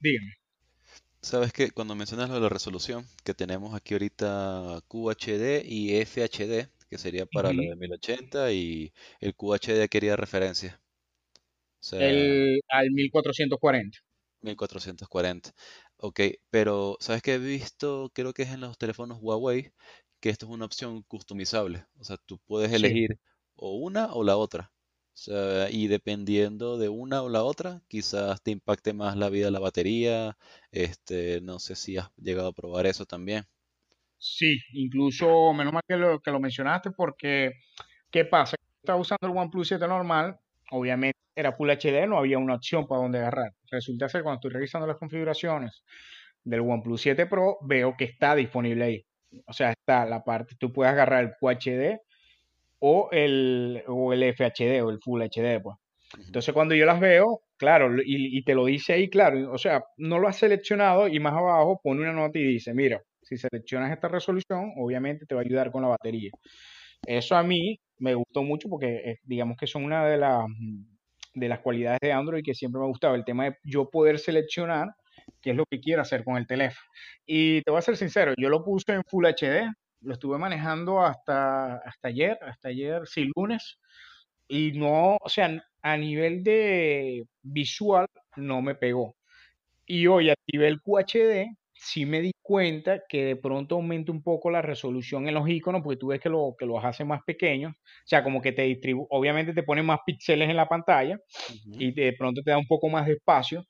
dígame. 0.00 0.34
Sabes 1.20 1.52
que 1.52 1.70
cuando 1.70 1.94
mencionas 1.94 2.28
lo 2.28 2.36
de 2.36 2.42
la 2.42 2.48
resolución, 2.48 3.06
que 3.24 3.34
tenemos 3.34 3.74
aquí 3.74 3.94
ahorita 3.94 4.82
QHD 4.88 5.64
y 5.64 6.04
FHD, 6.04 6.68
que 6.88 6.98
sería 6.98 7.26
para 7.26 7.52
lo 7.52 7.62
de 7.62 7.76
1080, 7.76 8.52
y 8.52 8.92
el 9.20 9.34
QHD 9.34 9.88
quería 9.88 10.16
referencia. 10.16 10.80
el, 11.92 12.60
al 12.68 12.90
1440. 12.90 13.98
1440. 14.42 15.54
Ok, 15.98 16.20
pero 16.50 16.96
¿sabes 17.00 17.22
qué 17.22 17.34
he 17.34 17.38
visto? 17.38 18.10
Creo 18.14 18.32
que 18.32 18.42
es 18.42 18.50
en 18.50 18.60
los 18.60 18.78
teléfonos 18.78 19.18
Huawei, 19.20 19.72
que 20.20 20.30
esto 20.30 20.46
es 20.46 20.52
una 20.52 20.66
opción 20.66 21.02
customizable. 21.04 21.86
O 21.98 22.04
sea, 22.04 22.16
tú 22.26 22.38
puedes 22.46 22.72
elegir 22.72 23.18
o 23.56 23.76
una 23.76 24.12
o 24.14 24.24
la 24.24 24.36
otra. 24.36 24.72
O 25.14 25.16
sea, 25.16 25.70
y 25.70 25.86
dependiendo 25.88 26.76
de 26.78 26.88
una 26.88 27.22
o 27.22 27.28
la 27.28 27.44
otra, 27.44 27.82
quizás 27.88 28.42
te 28.42 28.50
impacte 28.50 28.92
más 28.92 29.16
la 29.16 29.30
vida 29.30 29.46
de 29.46 29.52
la 29.52 29.60
batería. 29.60 30.36
Este, 30.72 31.40
no 31.40 31.58
sé 31.60 31.76
si 31.76 31.96
has 31.98 32.10
llegado 32.16 32.48
a 32.48 32.52
probar 32.52 32.86
eso 32.86 33.06
también. 33.06 33.46
Sí, 34.18 34.58
incluso, 34.72 35.52
menos 35.52 35.72
mal 35.72 35.82
que 35.86 35.96
lo, 35.96 36.20
que 36.20 36.30
lo 36.30 36.40
mencionaste, 36.40 36.90
porque 36.92 37.52
¿qué 38.10 38.24
pasa? 38.24 38.56
Estaba 38.82 38.98
usando 38.98 39.26
el 39.26 39.36
OnePlus 39.36 39.68
7 39.68 39.86
normal, 39.86 40.36
obviamente 40.70 41.18
era 41.34 41.52
Full 41.52 41.70
HD, 41.70 42.06
no 42.06 42.18
había 42.18 42.38
una 42.38 42.54
opción 42.54 42.86
para 42.86 43.02
donde 43.02 43.18
agarrar. 43.18 43.52
Resulta 43.70 44.08
ser 44.08 44.22
cuando 44.22 44.36
estoy 44.36 44.52
revisando 44.52 44.86
las 44.86 44.96
configuraciones 44.96 45.84
del 46.42 46.60
OnePlus 46.60 47.00
7 47.00 47.26
Pro, 47.26 47.58
veo 47.62 47.94
que 47.96 48.04
está 48.04 48.34
disponible 48.34 48.84
ahí 48.84 49.06
o 49.46 49.52
sea, 49.52 49.70
está 49.70 50.06
la 50.06 50.24
parte, 50.24 50.54
tú 50.58 50.72
puedes 50.72 50.92
agarrar 50.92 51.24
el 51.24 51.32
QHD 51.40 51.98
o 52.80 53.08
el, 53.12 53.82
o 53.86 54.12
el 54.12 54.22
FHD 54.34 54.82
o 54.82 54.90
el 54.90 54.98
Full 55.00 55.22
HD, 55.22 55.60
pues. 55.62 55.76
Entonces 56.26 56.54
cuando 56.54 56.74
yo 56.74 56.86
las 56.86 57.00
veo, 57.00 57.40
claro, 57.56 57.96
y, 58.04 58.42
te 58.44 58.54
lo 58.54 58.66
dice 58.66 58.92
ahí, 58.92 59.08
claro, 59.10 59.52
o 59.52 59.58
sea, 59.58 59.82
no 59.96 60.20
lo 60.20 60.28
has 60.28 60.36
seleccionado 60.36 61.08
y 61.08 61.18
más 61.18 61.32
abajo 61.32 61.80
pone 61.82 62.02
una 62.02 62.12
nota 62.12 62.38
y 62.38 62.44
dice, 62.44 62.72
mira, 62.72 63.02
si 63.24 63.36
seleccionas 63.36 63.92
esta 63.92 64.08
resolución, 64.08 64.72
obviamente 64.76 65.26
te 65.26 65.34
va 65.34 65.40
a 65.40 65.44
ayudar 65.44 65.70
con 65.70 65.82
la 65.82 65.88
batería. 65.88 66.30
Eso 67.06 67.36
a 67.36 67.42
mí 67.42 67.78
me 67.98 68.14
gustó 68.14 68.42
mucho 68.42 68.68
porque 68.68 68.96
eh, 69.04 69.18
digamos 69.24 69.56
que 69.56 69.66
son 69.66 69.84
una 69.84 70.06
de 70.06 70.18
las, 70.18 70.44
de 71.34 71.48
las 71.48 71.60
cualidades 71.60 72.00
de 72.00 72.12
Android 72.12 72.44
que 72.44 72.54
siempre 72.54 72.78
me 72.78 72.86
ha 72.86 72.88
gustado, 72.88 73.14
el 73.14 73.24
tema 73.24 73.44
de 73.44 73.56
yo 73.64 73.90
poder 73.90 74.18
seleccionar 74.18 74.94
qué 75.40 75.50
es 75.50 75.56
lo 75.56 75.64
que 75.66 75.80
quiero 75.80 76.02
hacer 76.02 76.24
con 76.24 76.36
el 76.36 76.46
teléfono. 76.46 76.86
Y 77.26 77.62
te 77.62 77.70
voy 77.70 77.78
a 77.78 77.82
ser 77.82 77.96
sincero, 77.96 78.34
yo 78.36 78.48
lo 78.48 78.64
puse 78.64 78.92
en 78.92 79.04
Full 79.04 79.26
HD, 79.26 79.70
lo 80.00 80.12
estuve 80.12 80.38
manejando 80.38 81.02
hasta, 81.02 81.76
hasta 81.76 82.08
ayer, 82.08 82.38
hasta 82.42 82.68
ayer, 82.68 83.06
sí, 83.06 83.30
lunes, 83.34 83.78
y 84.48 84.72
no, 84.72 85.16
o 85.20 85.28
sea, 85.28 85.62
a 85.82 85.96
nivel 85.96 86.42
de 86.44 87.26
visual 87.42 88.06
no 88.36 88.62
me 88.62 88.74
pegó. 88.74 89.16
Y 89.86 90.06
hoy 90.06 90.30
activé 90.30 90.68
el 90.68 90.80
QHD 90.80 91.54
sí 91.84 92.06
me 92.06 92.20
di 92.20 92.32
cuenta 92.42 93.02
que 93.08 93.24
de 93.24 93.36
pronto 93.36 93.76
aumenta 93.76 94.10
un 94.12 94.22
poco 94.22 94.50
la 94.50 94.62
resolución 94.62 95.28
en 95.28 95.34
los 95.34 95.48
iconos, 95.48 95.82
porque 95.82 95.98
tú 95.98 96.08
ves 96.08 96.20
que, 96.20 96.28
lo, 96.28 96.54
que 96.58 96.66
los 96.66 96.84
hace 96.84 97.04
más 97.04 97.22
pequeños, 97.24 97.72
o 97.72 98.06
sea, 98.06 98.24
como 98.24 98.40
que 98.40 98.52
te 98.52 98.62
distribuye, 98.62 99.06
obviamente 99.10 99.52
te 99.52 99.62
pone 99.62 99.82
más 99.82 100.00
píxeles 100.04 100.48
en 100.48 100.56
la 100.56 100.68
pantalla 100.68 101.18
y 101.66 101.92
de 101.92 102.12
pronto 102.18 102.42
te 102.42 102.50
da 102.50 102.58
un 102.58 102.66
poco 102.66 102.88
más 102.88 103.06
de 103.06 103.12
espacio, 103.14 103.64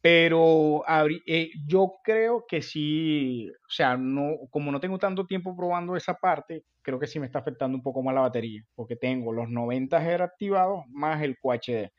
pero 0.00 0.84
eh, 1.26 1.50
yo 1.66 1.94
creo 2.04 2.44
que 2.46 2.62
sí, 2.62 3.50
o 3.50 3.70
sea, 3.70 3.96
no, 3.96 4.36
como 4.50 4.70
no 4.70 4.78
tengo 4.78 4.98
tanto 4.98 5.26
tiempo 5.26 5.56
probando 5.56 5.96
esa 5.96 6.14
parte, 6.14 6.62
creo 6.82 7.00
que 7.00 7.08
sí 7.08 7.18
me 7.18 7.26
está 7.26 7.40
afectando 7.40 7.76
un 7.76 7.82
poco 7.82 8.02
más 8.02 8.14
la 8.14 8.20
batería, 8.20 8.62
porque 8.76 8.94
tengo 8.94 9.32
los 9.32 9.48
90 9.48 9.98
Hz 10.00 10.20
activados 10.20 10.84
más 10.88 11.20
el 11.22 11.36
QHD. 11.38 11.90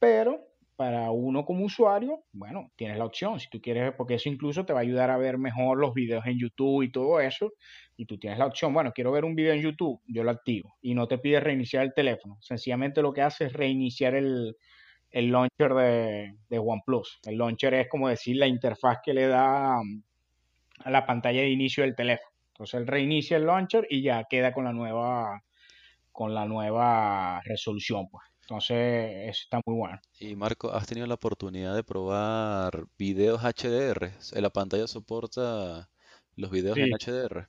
Pero 0.00 0.40
para 0.76 1.10
uno 1.10 1.44
como 1.44 1.64
usuario, 1.64 2.24
bueno, 2.32 2.70
tienes 2.76 2.98
la 2.98 3.06
opción, 3.06 3.40
si 3.40 3.48
tú 3.48 3.60
quieres, 3.60 3.94
porque 3.96 4.14
eso 4.14 4.28
incluso 4.28 4.64
te 4.66 4.72
va 4.72 4.80
a 4.80 4.82
ayudar 4.82 5.10
a 5.10 5.16
ver 5.16 5.38
mejor 5.38 5.78
los 5.78 5.94
videos 5.94 6.24
en 6.26 6.38
YouTube 6.38 6.82
y 6.82 6.92
todo 6.92 7.20
eso, 7.20 7.52
y 7.96 8.04
tú 8.04 8.18
tienes 8.18 8.38
la 8.38 8.46
opción, 8.46 8.74
bueno, 8.74 8.92
quiero 8.92 9.10
ver 9.10 9.24
un 9.24 9.34
video 9.34 9.54
en 9.54 9.62
YouTube, 9.62 10.00
yo 10.06 10.22
lo 10.22 10.30
activo, 10.30 10.76
y 10.82 10.94
no 10.94 11.08
te 11.08 11.18
pide 11.18 11.40
reiniciar 11.40 11.84
el 11.84 11.94
teléfono, 11.94 12.36
sencillamente 12.40 13.00
lo 13.00 13.12
que 13.12 13.22
hace 13.22 13.46
es 13.46 13.52
reiniciar 13.54 14.14
el, 14.14 14.54
launcher 15.12 15.72
de, 15.74 16.36
de, 16.50 16.58
OnePlus. 16.58 17.20
El 17.24 17.38
launcher 17.38 17.72
es 17.72 17.88
como 17.88 18.08
decir 18.08 18.36
la 18.36 18.46
interfaz 18.46 18.98
que 19.02 19.14
le 19.14 19.26
da 19.28 19.80
um, 19.80 20.02
a 20.84 20.90
la 20.90 21.06
pantalla 21.06 21.40
de 21.40 21.48
inicio 21.48 21.84
del 21.84 21.96
teléfono. 21.96 22.30
Entonces 22.48 22.80
él 22.80 22.86
reinicia 22.86 23.38
el 23.38 23.46
launcher 23.46 23.86
y 23.88 24.02
ya 24.02 24.24
queda 24.28 24.52
con 24.52 24.64
la 24.64 24.72
nueva 24.72 25.42
con 26.12 26.32
la 26.34 26.46
nueva 26.46 27.42
resolución, 27.44 28.08
pues. 28.08 28.24
Entonces, 28.48 29.28
eso 29.28 29.40
está 29.42 29.60
muy 29.66 29.76
bueno. 29.76 30.00
Y 30.20 30.36
Marco, 30.36 30.70
¿has 30.70 30.86
tenido 30.86 31.08
la 31.08 31.14
oportunidad 31.14 31.74
de 31.74 31.82
probar 31.82 32.86
videos 32.96 33.42
HDR? 33.42 34.12
¿La 34.40 34.50
pantalla 34.50 34.86
soporta 34.86 35.90
los 36.36 36.50
videos 36.52 36.78
en 36.78 36.90
HDR? 36.92 37.48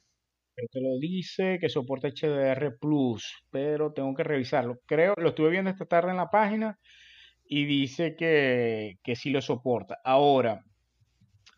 te 0.72 0.82
lo 0.82 0.98
dice 0.98 1.60
que 1.62 1.70
soporta 1.70 2.08
HDR 2.08 2.80
Plus, 2.80 3.44
pero 3.52 3.94
tengo 3.94 4.16
que 4.16 4.24
revisarlo. 4.24 4.80
Creo, 4.88 5.14
lo 5.18 5.30
estuve 5.30 5.52
viendo 5.52 5.70
esta 5.70 5.86
tarde 5.86 6.10
en 6.10 6.18
la 6.18 6.32
página 6.32 6.80
y 7.46 7.66
dice 7.66 8.16
que, 8.16 8.98
que 9.04 9.16
sí 9.16 9.30
lo 9.30 9.44
soporta. 9.44 10.00
Ahora, 10.04 10.64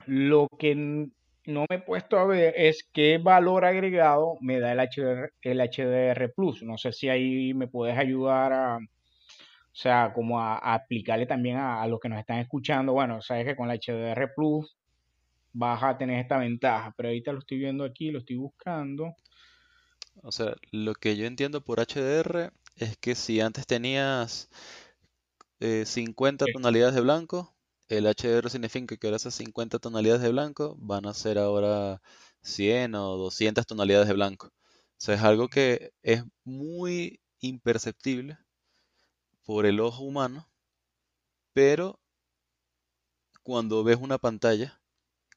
lo 0.06 0.50
que 0.60 0.76
no 0.76 1.66
me 1.70 1.78
he 1.78 1.80
puesto 1.80 2.18
a 2.18 2.26
ver 2.26 2.54
es 2.58 2.90
qué 2.92 3.20
valor 3.20 3.64
agregado 3.64 4.36
me 4.42 4.60
da 4.60 4.74
el 4.74 4.80
HDR, 4.80 5.30
el 5.44 5.62
HDR 5.62 6.34
Plus. 6.36 6.62
No 6.62 6.78
sé 6.78 6.92
si 6.92 7.08
ahí 7.08 7.54
me 7.54 7.68
puedes 7.70 7.98
ayudar 7.98 8.52
a, 8.52 8.80
o 9.80 9.82
sea, 9.82 10.12
como 10.14 10.42
a, 10.42 10.58
aplicarle 10.58 11.26
también 11.26 11.56
a, 11.56 11.88
los 11.88 12.02
que 12.02 12.10
nos 12.10 12.20
están 12.20 12.40
escuchando. 12.40 12.92
Bueno, 12.92 13.22
sabes 13.22 13.46
que 13.46 13.56
con 13.56 13.70
la 13.70 13.76
HDR 13.76 14.34
Plus 14.36 14.76
vas 15.54 15.82
a 15.82 15.98
tener 15.98 16.20
esta 16.20 16.38
ventaja, 16.38 16.94
pero 16.98 17.08
ahorita 17.08 17.32
lo 17.32 17.40
estoy 17.40 17.60
viendo 17.60 17.86
aquí, 17.86 18.12
lo 18.12 18.20
estoy 18.20 18.36
buscando. 18.36 19.16
O 20.22 20.34
sea, 20.34 20.54
lo 20.72 20.94
que 20.96 21.16
yo 21.16 21.26
entiendo 21.26 21.62
por 21.64 21.80
HDR 21.80 22.52
es 22.76 22.98
que 22.98 23.16
si 23.16 23.40
antes 23.40 23.66
tenías 23.66 24.50
50 25.62 26.44
eh, 26.44 26.48
tonalidades 26.52 26.96
de 26.96 27.02
blanco, 27.02 27.56
el 27.88 28.04
HDR 28.04 28.50
significa 28.50 28.98
que 28.98 29.08
ahora 29.08 29.16
esas 29.16 29.36
50 29.36 29.80
tonalidades 29.80 30.22
de 30.22 30.32
blanco 30.32 30.76
van 30.78 31.06
a 31.06 31.14
ser 31.14 31.38
ahora 31.38 32.02
100 32.42 32.96
o 32.96 33.16
200 33.16 33.66
tonalidades 33.66 34.10
de 34.10 34.14
blanco. 34.14 34.48
O 34.48 34.52
sea, 34.98 35.16
es 35.16 35.22
algo 35.22 35.48
que 35.48 35.94
es 36.04 36.26
muy 36.44 37.22
imperceptible 37.40 38.38
por 39.50 39.66
el 39.66 39.80
ojo 39.80 40.04
humano, 40.04 40.48
pero 41.54 42.00
cuando 43.42 43.84
ves 43.84 43.98
una 44.00 44.20
pantalla 44.20 44.80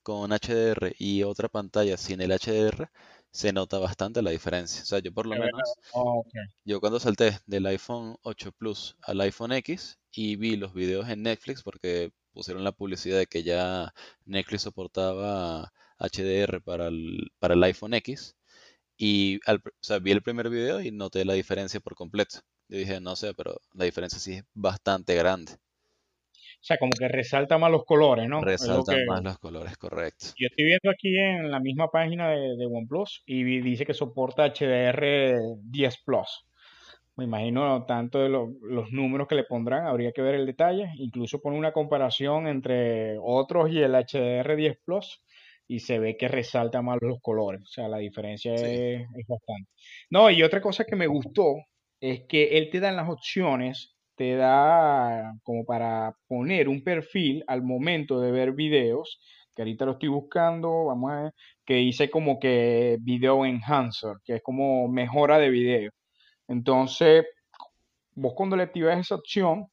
con 0.03 0.33
HDR 0.33 0.95
y 0.99 1.23
otra 1.23 1.49
pantalla 1.49 1.97
sin 1.97 2.21
el 2.21 2.31
HDR, 2.31 2.91
se 3.31 3.55
nota 3.55 3.79
bastante 3.79 4.21
la 4.21 4.31
diferencia. 4.31 4.83
O 4.83 4.85
sea, 4.85 4.99
yo 4.99 5.15
por 5.15 5.25
lo 5.25 5.35
menos, 5.35 5.63
oh, 5.95 6.27
yo 6.67 6.79
cuando 6.79 7.01
salté 7.01 7.39
del 7.47 7.65
iPhone 7.65 8.19
8 8.21 8.53
Plus 8.53 8.99
al 9.01 9.19
iPhone 9.23 9.53
X 9.53 9.99
y 10.11 10.37
vi 10.37 10.57
los 10.57 10.75
videos 10.75 11.09
en 11.09 11.23
Netflix, 11.23 11.63
porque 11.63 12.13
pusieron 12.35 12.65
la 12.65 12.73
publicidad 12.73 13.17
de 13.17 13.27
que 13.27 13.43
ya 13.43 13.95
Netflix 14.27 14.61
soportaba 14.61 15.73
HDR 15.99 16.61
para 16.61 16.89
el, 16.89 17.33
para 17.39 17.55
el 17.55 17.65
iPhone 17.65 17.95
X, 17.95 18.37
y 18.99 19.39
o 19.49 19.59
sea, 19.81 20.01
vi 20.01 20.11
el 20.13 20.23
primer 20.23 20.51
video 20.51 20.83
y 20.83 20.91
noté 20.91 21.25
la 21.25 21.33
diferencia 21.33 21.81
por 21.81 21.95
completo. 21.95 22.41
Yo 22.73 22.79
dije, 22.79 23.03
no 23.03 23.17
sé, 23.17 23.35
pero 23.35 23.61
la 23.75 23.85
diferencia 23.85 24.19
sí 24.19 24.33
es 24.33 24.45
bastante 24.55 25.15
grande. 25.15 25.53
O 25.53 26.65
sea, 26.65 26.79
como 26.79 26.93
que 26.99 27.07
resalta 27.07 27.59
más 27.59 27.71
los 27.71 27.85
colores, 27.85 28.27
¿no? 28.27 28.41
Resalta 28.41 28.95
más 29.07 29.23
los 29.23 29.37
colores, 29.37 29.77
correcto. 29.77 30.29
Yo 30.39 30.47
estoy 30.47 30.65
viendo 30.65 30.91
aquí 30.91 31.15
en 31.19 31.51
la 31.51 31.61
misma 31.61 31.91
página 31.91 32.31
de, 32.31 32.67
OnePlus 32.67 33.25
y 33.27 33.61
dice 33.61 33.85
que 33.85 33.93
soporta 33.93 34.47
HDR 34.47 35.37
10 35.65 35.99
Plus. 36.03 36.47
Me 37.17 37.25
imagino 37.25 37.85
tanto 37.85 38.21
de 38.21 38.31
los 38.31 38.91
números 38.91 39.29
que 39.29 39.35
le 39.35 39.45
pondrán, 39.45 39.87
habría 39.87 40.13
que 40.13 40.23
ver 40.23 40.37
el 40.37 40.47
detalle. 40.47 40.93
Incluso 40.97 41.43
pone 41.43 41.59
una 41.59 41.75
comparación 41.75 42.47
entre 42.47 43.19
otros 43.21 43.71
y 43.71 43.81
el 43.81 43.93
HDR 43.93 44.57
10 44.57 44.79
Plus 44.83 45.21
y 45.69 45.81
se 45.81 45.99
ve 45.99 46.17
que 46.17 46.29
resalta 46.29 46.81
más 46.81 46.97
los 47.03 47.21
colores. 47.21 47.61
O 47.61 47.67
sea, 47.67 47.87
la 47.89 47.99
diferencia 47.99 48.55
es, 48.55 48.63
es, 48.63 49.27
bastante. 49.29 49.69
No, 50.09 50.31
y 50.31 50.43
otra 50.43 50.63
cosa 50.63 50.85
que 50.85 50.97
me 50.97 51.07
gustó 51.07 51.57
es 52.03 52.25
que 52.29 52.59
él 52.59 52.69
te 52.71 52.81
da 52.81 52.91
las 52.91 53.09
opciones, 53.09 53.95
te 54.17 54.35
da 54.35 55.35
como 55.45 55.65
para 55.65 56.13
poner 56.27 56.69
un 56.69 56.83
perfil 56.83 57.45
al 57.47 57.63
momento 57.63 58.21
de 58.21 58.33
ver 58.33 58.53
videos, 58.53 59.21
que 59.55 59.63
ahorita 59.63 59.85
lo 59.87 59.93
estoy 59.93 60.09
buscando, 60.09 60.87
vamos 60.87 61.13
a 61.13 61.23
ver, 61.23 61.33
que 61.65 61.75
dice 61.75 62.11
como 62.11 62.41
que 62.41 62.99
video 63.01 63.47
enhancer, 63.47 64.17
que 64.25 64.37
es 64.37 64.43
como 64.43 64.89
mejora 64.89 65.39
de 65.39 65.51
video. 65.51 65.91
Entonces, 66.49 67.25
vos 68.17 68.33
cuando 68.35 68.57
le 68.57 68.65
activas 68.65 68.99
esa 68.99 69.15
opción, 69.15 69.67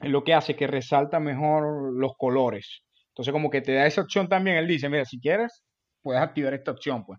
es 0.00 0.10
lo 0.10 0.22
que 0.22 0.34
hace 0.34 0.54
que 0.54 0.68
resalta 0.68 1.18
mejor 1.18 1.92
los 1.92 2.12
colores. 2.16 2.82
Entonces, 3.08 3.32
como 3.32 3.50
que 3.50 3.62
te 3.62 3.72
da 3.74 3.84
esa 3.84 4.02
opción 4.02 4.28
también, 4.28 4.58
él 4.58 4.68
dice, 4.68 4.88
mira, 4.88 5.04
si 5.04 5.18
quieres, 5.18 5.64
puedes 6.02 6.22
activar 6.22 6.54
esta 6.54 6.70
opción, 6.70 7.04
pues 7.04 7.18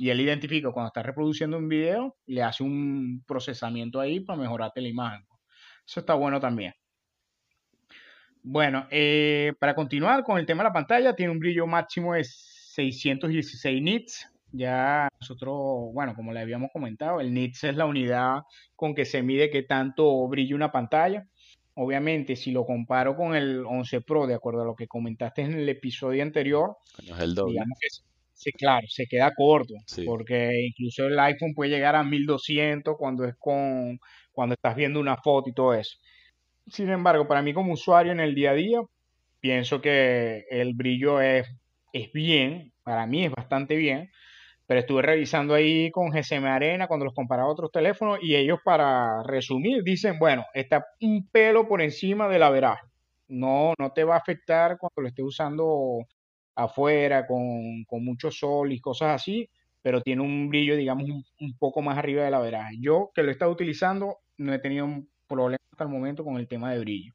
y 0.00 0.08
él 0.08 0.18
identifica 0.18 0.72
cuando 0.72 0.86
está 0.86 1.02
reproduciendo 1.02 1.58
un 1.58 1.68
video, 1.68 2.16
le 2.24 2.42
hace 2.42 2.62
un 2.62 3.22
procesamiento 3.26 4.00
ahí 4.00 4.20
para 4.20 4.40
mejorarte 4.40 4.80
la 4.80 4.88
imagen. 4.88 5.26
Eso 5.86 6.00
está 6.00 6.14
bueno 6.14 6.40
también. 6.40 6.72
Bueno, 8.42 8.86
eh, 8.90 9.52
para 9.60 9.74
continuar 9.74 10.24
con 10.24 10.38
el 10.38 10.46
tema 10.46 10.62
de 10.62 10.70
la 10.70 10.72
pantalla, 10.72 11.14
tiene 11.14 11.32
un 11.32 11.38
brillo 11.38 11.66
máximo 11.66 12.14
de 12.14 12.24
616 12.24 13.82
nits. 13.82 14.26
Ya 14.52 15.06
nosotros, 15.20 15.92
bueno, 15.92 16.14
como 16.14 16.32
le 16.32 16.40
habíamos 16.40 16.70
comentado, 16.72 17.20
el 17.20 17.34
nits 17.34 17.64
es 17.64 17.76
la 17.76 17.84
unidad 17.84 18.40
con 18.76 18.94
que 18.94 19.04
se 19.04 19.22
mide 19.22 19.50
qué 19.50 19.64
tanto 19.64 20.26
brilla 20.28 20.56
una 20.56 20.72
pantalla. 20.72 21.28
Obviamente, 21.74 22.36
si 22.36 22.52
lo 22.52 22.64
comparo 22.64 23.16
con 23.16 23.34
el 23.34 23.66
11 23.66 24.00
Pro, 24.00 24.26
de 24.26 24.34
acuerdo 24.34 24.62
a 24.62 24.64
lo 24.64 24.74
que 24.74 24.88
comentaste 24.88 25.42
en 25.42 25.52
el 25.52 25.68
episodio 25.68 26.22
anterior, 26.22 26.78
digamos 26.98 27.78
que 27.78 28.09
Sí, 28.40 28.52
claro, 28.52 28.86
se 28.88 29.06
queda 29.06 29.34
corto, 29.36 29.74
porque 30.06 30.50
incluso 30.66 31.06
el 31.06 31.18
iPhone 31.18 31.52
puede 31.54 31.72
llegar 31.72 31.94
a 31.94 32.02
1200 32.02 32.96
cuando 32.98 33.26
es 33.26 33.34
con 33.38 33.98
cuando 34.32 34.54
estás 34.54 34.74
viendo 34.74 34.98
una 34.98 35.18
foto 35.18 35.50
y 35.50 35.52
todo 35.52 35.74
eso. 35.74 35.98
Sin 36.66 36.88
embargo, 36.88 37.28
para 37.28 37.42
mí 37.42 37.52
como 37.52 37.74
usuario 37.74 38.12
en 38.12 38.20
el 38.20 38.34
día 38.34 38.52
a 38.52 38.54
día, 38.54 38.80
pienso 39.40 39.82
que 39.82 40.46
el 40.50 40.72
brillo 40.72 41.20
es, 41.20 41.48
es 41.92 42.10
bien, 42.14 42.72
para 42.82 43.06
mí 43.06 43.26
es 43.26 43.30
bastante 43.30 43.76
bien, 43.76 44.10
pero 44.66 44.80
estuve 44.80 45.02
revisando 45.02 45.52
ahí 45.52 45.90
con 45.90 46.10
GSM 46.10 46.46
Arena 46.46 46.86
cuando 46.88 47.04
los 47.04 47.14
comparaba 47.14 47.50
a 47.50 47.52
otros 47.52 47.70
teléfonos 47.70 48.20
y 48.22 48.36
ellos 48.36 48.60
para 48.64 49.22
resumir 49.24 49.82
dicen, 49.82 50.18
bueno, 50.18 50.46
está 50.54 50.86
un 51.02 51.28
pelo 51.28 51.68
por 51.68 51.82
encima 51.82 52.26
del 52.26 52.42
averaje. 52.42 52.86
No, 53.28 53.74
no 53.78 53.92
te 53.92 54.04
va 54.04 54.14
a 54.14 54.18
afectar 54.18 54.78
cuando 54.78 55.02
lo 55.02 55.08
estés 55.08 55.26
usando 55.26 56.06
afuera 56.54 57.26
con, 57.26 57.84
mucho 58.02 58.30
sol 58.30 58.72
y 58.72 58.80
cosas 58.80 59.20
así, 59.20 59.48
pero 59.82 60.02
tiene 60.02 60.22
un 60.22 60.48
brillo, 60.48 60.76
digamos, 60.76 61.08
un, 61.38 61.58
poco 61.58 61.82
más 61.82 61.98
arriba 61.98 62.24
de 62.24 62.30
la 62.30 62.40
veraje. 62.40 62.76
Yo 62.80 63.10
que 63.14 63.22
lo 63.22 63.28
he 63.28 63.32
estado 63.32 63.50
utilizando, 63.50 64.18
no 64.36 64.52
he 64.52 64.58
tenido 64.58 64.84
un 64.84 65.08
problema 65.26 65.58
hasta 65.72 65.84
el 65.84 65.90
momento 65.90 66.24
con 66.24 66.36
el 66.36 66.48
tema 66.48 66.72
de 66.72 66.80
brillo. 66.80 67.14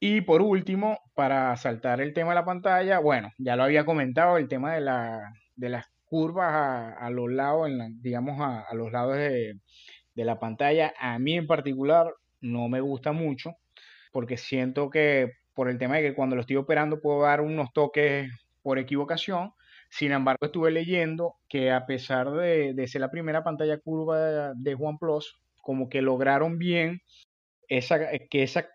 Y 0.00 0.20
por 0.22 0.42
último, 0.42 0.98
para 1.14 1.56
saltar 1.56 2.00
el 2.00 2.12
tema 2.12 2.30
de 2.30 2.34
la 2.34 2.44
pantalla, 2.44 2.98
bueno, 2.98 3.30
ya 3.38 3.56
lo 3.56 3.62
había 3.62 3.84
comentado, 3.84 4.36
el 4.36 4.48
tema 4.48 4.74
de, 4.74 4.80
la, 4.80 5.32
de 5.54 5.68
las 5.68 5.86
curvas 6.04 6.94
a, 6.98 7.08
los 7.10 7.30
lados, 7.30 7.68
en 7.68 8.02
digamos, 8.02 8.40
a, 8.40 8.62
a, 8.62 8.74
los 8.74 8.90
lados 8.90 9.16
de, 9.16 9.60
de 10.14 10.24
la 10.24 10.38
pantalla, 10.40 10.92
a 10.98 11.18
mí 11.18 11.34
en 11.34 11.46
particular 11.46 12.12
no 12.40 12.68
me 12.68 12.80
gusta 12.80 13.12
mucho, 13.12 13.54
porque 14.10 14.36
siento 14.36 14.90
que 14.90 15.32
por 15.54 15.68
el 15.68 15.78
tema 15.78 15.96
de 15.96 16.02
que 16.02 16.14
cuando 16.14 16.36
lo 16.36 16.42
estoy 16.42 16.56
operando 16.56 17.00
puedo 17.00 17.22
dar 17.22 17.40
unos 17.40 17.72
toques 17.72 18.30
por 18.62 18.78
equivocación. 18.78 19.52
Sin 19.90 20.12
embargo, 20.12 20.46
estuve 20.46 20.70
leyendo 20.70 21.34
que 21.48 21.70
a 21.70 21.84
pesar 21.86 22.30
de, 22.30 22.86
ser 22.88 23.00
la 23.00 23.10
primera 23.10 23.44
pantalla 23.44 23.78
curva 23.78 24.54
de, 24.54 24.74
OnePlus, 24.74 25.38
como 25.62 25.88
que 25.88 26.00
lograron 26.00 26.58
bien 26.58 27.02
esa, 27.68 27.98
que 28.30 28.42
esa, 28.42 28.68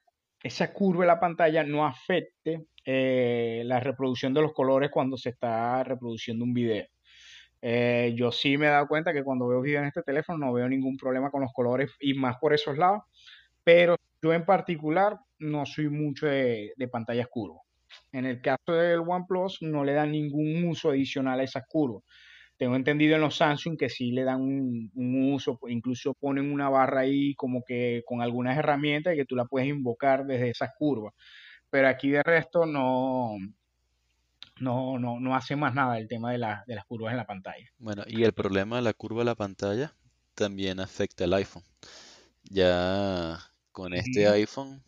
esa 0.44 0.74
curva 0.74 1.04
de 1.04 1.08
la 1.08 1.20
pantalla 1.20 1.64
no 1.64 1.86
afecte 1.86 2.68
eh, 2.86 3.64
la 3.66 3.80
reproducción 3.80 4.34
de 4.34 4.42
los 4.42 4.54
colores 4.54 4.92
cuando 4.92 5.18
se 5.18 5.30
está 5.30 5.84
reproduciendo 5.84 6.46
un 6.46 6.54
video. 6.54 6.86
Eh, 7.62 8.14
yo 8.16 8.32
sí 8.32 8.58
me 8.58 8.68
he 8.68 8.70
dado 8.70 8.88
cuenta 8.88 9.14
que 9.14 9.24
cuando 9.24 9.48
veo 9.48 9.62
videos 9.62 9.82
en 9.82 9.88
este 9.88 10.04
teléfono 10.04 10.46
no 10.46 10.54
veo 10.54 10.70
ningún 10.70 10.96
problema 10.98 11.32
con 11.32 11.42
los 11.42 11.52
colores 11.54 11.92
y 12.00 12.14
más 12.14 12.38
por 12.38 12.54
esos 12.54 12.78
lados, 12.78 13.04
pero 13.68 13.98
yo 14.22 14.32
en 14.32 14.46
particular 14.46 15.20
no 15.40 15.66
soy 15.66 15.90
mucho 15.90 16.26
de, 16.26 16.72
de 16.78 16.88
pantallas 16.88 17.28
curvas. 17.28 17.62
En 18.14 18.26
el 18.26 18.40
caso 18.40 18.72
del 18.72 19.02
OnePlus 19.02 19.62
no 19.62 19.84
le 19.84 19.92
dan 19.92 20.14
ningún 20.14 20.64
uso 20.70 20.92
adicional 20.92 21.42
a 21.42 21.44
esas 21.44 21.66
curvas. 21.68 22.02
Tengo 22.56 22.78
entendido 22.78 23.16
en 23.16 23.22
los 23.22 23.36
Samsung 23.36 23.78
que 23.78 23.90
sí 23.90 24.12
le 24.12 24.24
dan 24.24 24.40
un, 24.40 25.34
uso, 25.34 25.60
incluso 25.68 26.14
ponen 26.14 26.50
una 26.50 26.70
barra 26.70 27.02
ahí 27.02 27.36
como 27.36 27.62
que 27.62 28.04
con 28.06 28.22
algunas 28.22 28.58
herramientas 28.58 29.16
que 29.16 29.26
tú 29.26 29.36
la 29.36 29.44
puedes 29.44 29.68
invocar 29.68 30.26
desde 30.26 30.52
esas 30.52 30.70
curvas. 30.80 31.14
Pero 31.70 31.90
aquí 31.90 32.10
de 32.10 32.24
resto 32.24 32.66
no, 32.66 33.36
no, 34.62 34.98
no, 34.98 35.20
no 35.20 35.36
hace 35.36 35.58
más 35.58 35.74
nada 35.74 35.98
el 35.98 36.08
tema 36.08 36.32
de, 36.32 36.38
de 36.38 36.76
las 36.76 36.86
curvas 36.86 37.12
en 37.12 37.18
la 37.18 37.28
pantalla. 37.28 37.70
Bueno, 37.80 38.04
y 38.08 38.24
el 38.24 38.32
problema 38.32 38.78
de 38.78 38.84
la 38.84 38.94
curva 38.94 39.20
de 39.20 39.26
la 39.26 39.36
pantalla 39.36 39.94
también 40.36 40.80
afecta 40.80 41.26
al 41.26 41.34
iPhone. 41.34 41.64
Ya 42.50 43.38
con 43.78 43.94
este 43.94 44.28
iPhone, 44.28 44.84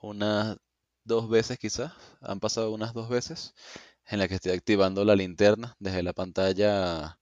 unas 0.00 0.56
dos 1.04 1.30
veces 1.30 1.56
quizás, 1.56 1.92
han 2.20 2.40
pasado 2.40 2.72
unas 2.72 2.94
dos 2.94 3.08
veces, 3.08 3.54
en 4.08 4.18
la 4.18 4.26
que 4.26 4.34
estoy 4.34 4.50
activando 4.50 5.04
la 5.04 5.14
linterna 5.14 5.76
desde 5.78 6.02
la 6.02 6.12
pantalla 6.12 7.20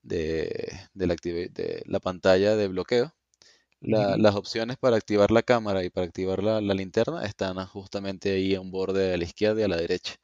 de, 0.00 0.88
la, 0.94 1.16
de 1.16 1.82
la 1.84 2.00
pantalla 2.00 2.56
de 2.56 2.68
bloqueo. 2.68 3.14
las 3.80 4.34
opciones 4.36 4.78
para 4.78 4.96
activar 4.96 5.30
la 5.30 5.42
cámara 5.42 5.84
y 5.84 5.90
para 5.90 6.06
activar 6.06 6.42
la, 6.42 6.62
linterna 6.62 7.22
están 7.26 7.62
justamente 7.66 8.30
ahí 8.32 8.54
a 8.54 8.62
un 8.62 8.70
borde 8.70 9.12
a 9.12 9.18
la 9.18 9.24
izquierda 9.24 9.60
y 9.60 9.64
a 9.64 9.68
la 9.68 9.76
derecha. 9.76 10.14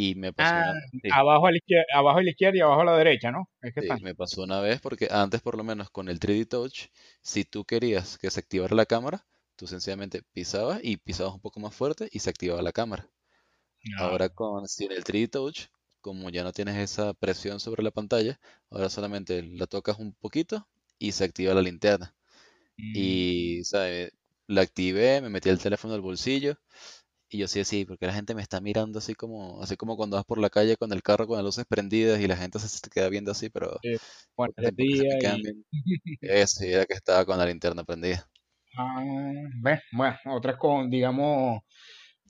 Y 0.00 0.14
me 0.14 0.32
pasó 0.32 0.54
ah, 0.54 0.74
abajo, 1.12 1.48
a 1.48 1.50
la 1.50 1.56
izquierda, 1.56 1.84
abajo 1.92 2.18
a 2.18 2.22
la 2.22 2.30
izquierda 2.30 2.56
y 2.56 2.60
abajo 2.60 2.82
a 2.82 2.84
la 2.84 2.96
derecha, 2.96 3.32
¿no? 3.32 3.50
me 4.00 4.14
pasó 4.14 4.44
una 4.44 4.60
vez 4.60 4.80
porque 4.80 5.08
antes 5.10 5.40
por 5.40 5.56
lo 5.56 5.64
menos 5.64 5.90
con 5.90 6.08
el 6.08 6.20
3D 6.20 6.46
Touch, 6.46 6.86
si 7.20 7.44
tú 7.44 7.64
querías 7.64 8.16
que 8.16 8.30
se 8.30 8.38
activara 8.38 8.76
la 8.76 8.86
cámara, 8.86 9.26
tú 9.56 9.66
sencillamente 9.66 10.22
pisabas 10.32 10.78
y 10.84 10.98
pisabas 10.98 11.34
un 11.34 11.40
poco 11.40 11.58
más 11.58 11.74
fuerte 11.74 12.08
y 12.12 12.20
se 12.20 12.30
activaba 12.30 12.62
la 12.62 12.70
cámara. 12.70 13.10
Ahora 13.98 14.28
con 14.28 14.68
sin 14.68 14.92
el 14.92 15.02
3D 15.02 15.30
Touch, 15.30 15.62
como 16.00 16.30
ya 16.30 16.44
no 16.44 16.52
tienes 16.52 16.76
esa 16.76 17.12
presión 17.14 17.58
sobre 17.58 17.82
la 17.82 17.90
pantalla, 17.90 18.38
ahora 18.70 18.90
solamente 18.90 19.42
la 19.42 19.66
tocas 19.66 19.98
un 19.98 20.12
poquito 20.12 20.68
y 21.00 21.10
se 21.10 21.24
activa 21.24 21.54
la 21.54 21.62
linterna. 21.62 22.14
Mm. 22.76 22.92
Y, 22.94 23.64
¿sabes? 23.64 24.12
La 24.46 24.60
activé, 24.60 25.20
me 25.20 25.28
metí 25.28 25.48
el 25.48 25.58
teléfono 25.58 25.94
al 25.94 26.02
bolsillo 26.02 26.56
y 27.30 27.38
yo 27.38 27.48
sí, 27.48 27.64
sí, 27.64 27.84
porque 27.84 28.06
la 28.06 28.12
gente 28.12 28.34
me 28.34 28.42
está 28.42 28.60
mirando 28.60 28.98
así 28.98 29.14
como, 29.14 29.62
así 29.62 29.76
como 29.76 29.96
cuando 29.96 30.16
vas 30.16 30.24
por 30.24 30.38
la 30.38 30.50
calle 30.50 30.76
con 30.76 30.92
el 30.92 31.02
carro 31.02 31.26
con 31.26 31.36
las 31.36 31.44
luces 31.44 31.66
prendidas 31.68 32.20
y 32.20 32.26
la 32.26 32.36
gente 32.36 32.58
se 32.58 32.80
te 32.80 32.90
queda 32.90 33.08
viendo 33.08 33.32
así, 33.32 33.50
pero 33.50 33.78
bueno, 34.36 34.54
Eso, 36.20 36.64
era 36.64 36.86
que 36.86 36.94
estaba 36.94 37.24
con 37.24 37.38
la 37.38 37.46
linterna 37.46 37.84
prendida. 37.84 38.28
Ah, 38.76 39.02
bueno, 39.92 40.14
otras 40.26 40.56
con, 40.56 40.90
digamos, 40.90 41.60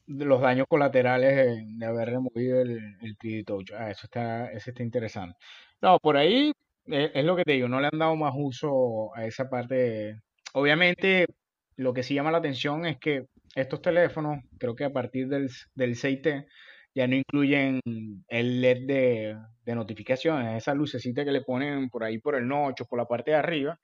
los 0.07 0.41
daños 0.41 0.67
colaterales 0.69 1.59
de, 1.79 1.87
haber 1.87 2.11
removido 2.11 2.61
el, 2.61 2.79
el 3.01 3.45
Touch. 3.45 3.73
Ah, 3.73 3.91
eso 3.91 4.03
está, 4.05 4.51
eso 4.53 4.71
está 4.71 4.83
interesante. 4.83 5.37
No, 5.81 5.99
por 5.99 6.17
ahí 6.17 6.53
eh, 6.87 7.11
es, 7.15 7.25
lo 7.25 7.37
que 7.37 7.45
te 7.45 7.53
digo, 7.53 7.69
no 7.69 7.81
le 7.81 7.89
han 7.93 7.99
dado 7.99 8.17
más 8.17 8.33
uso 8.37 9.15
a 9.15 9.27
esa 9.27 9.49
parte. 9.49 10.21
Obviamente, 10.55 11.27
lo 11.79 11.95
que 11.95 12.03
sí 12.03 12.15
llama 12.15 12.33
la 12.33 12.39
atención 12.39 12.85
es 12.87 12.99
que 12.99 13.27
estos 13.55 13.81
teléfonos, 13.81 14.41
creo 14.59 14.75
que 14.75 14.85
a 14.85 14.93
partir 14.93 15.29
del, 15.29 15.49
del 15.75 15.95
6T, 15.95 16.47
ya 16.95 17.07
no 17.07 17.15
incluyen 17.15 17.81
el 18.29 18.61
LED 18.61 18.87
de, 18.87 19.37
de 19.65 19.75
notificaciones, 19.75 20.57
esa 20.57 20.75
lucecita 20.75 21.25
que 21.25 21.31
le 21.31 21.43
ponen 21.43 21.89
por 21.89 22.03
ahí 22.03 22.19
por 22.19 22.35
el 22.35 22.49
noche, 22.49 22.85
por 22.85 22.99
la 22.99 23.07
parte 23.07 23.31
de 23.31 23.37
arriba, 23.37 23.79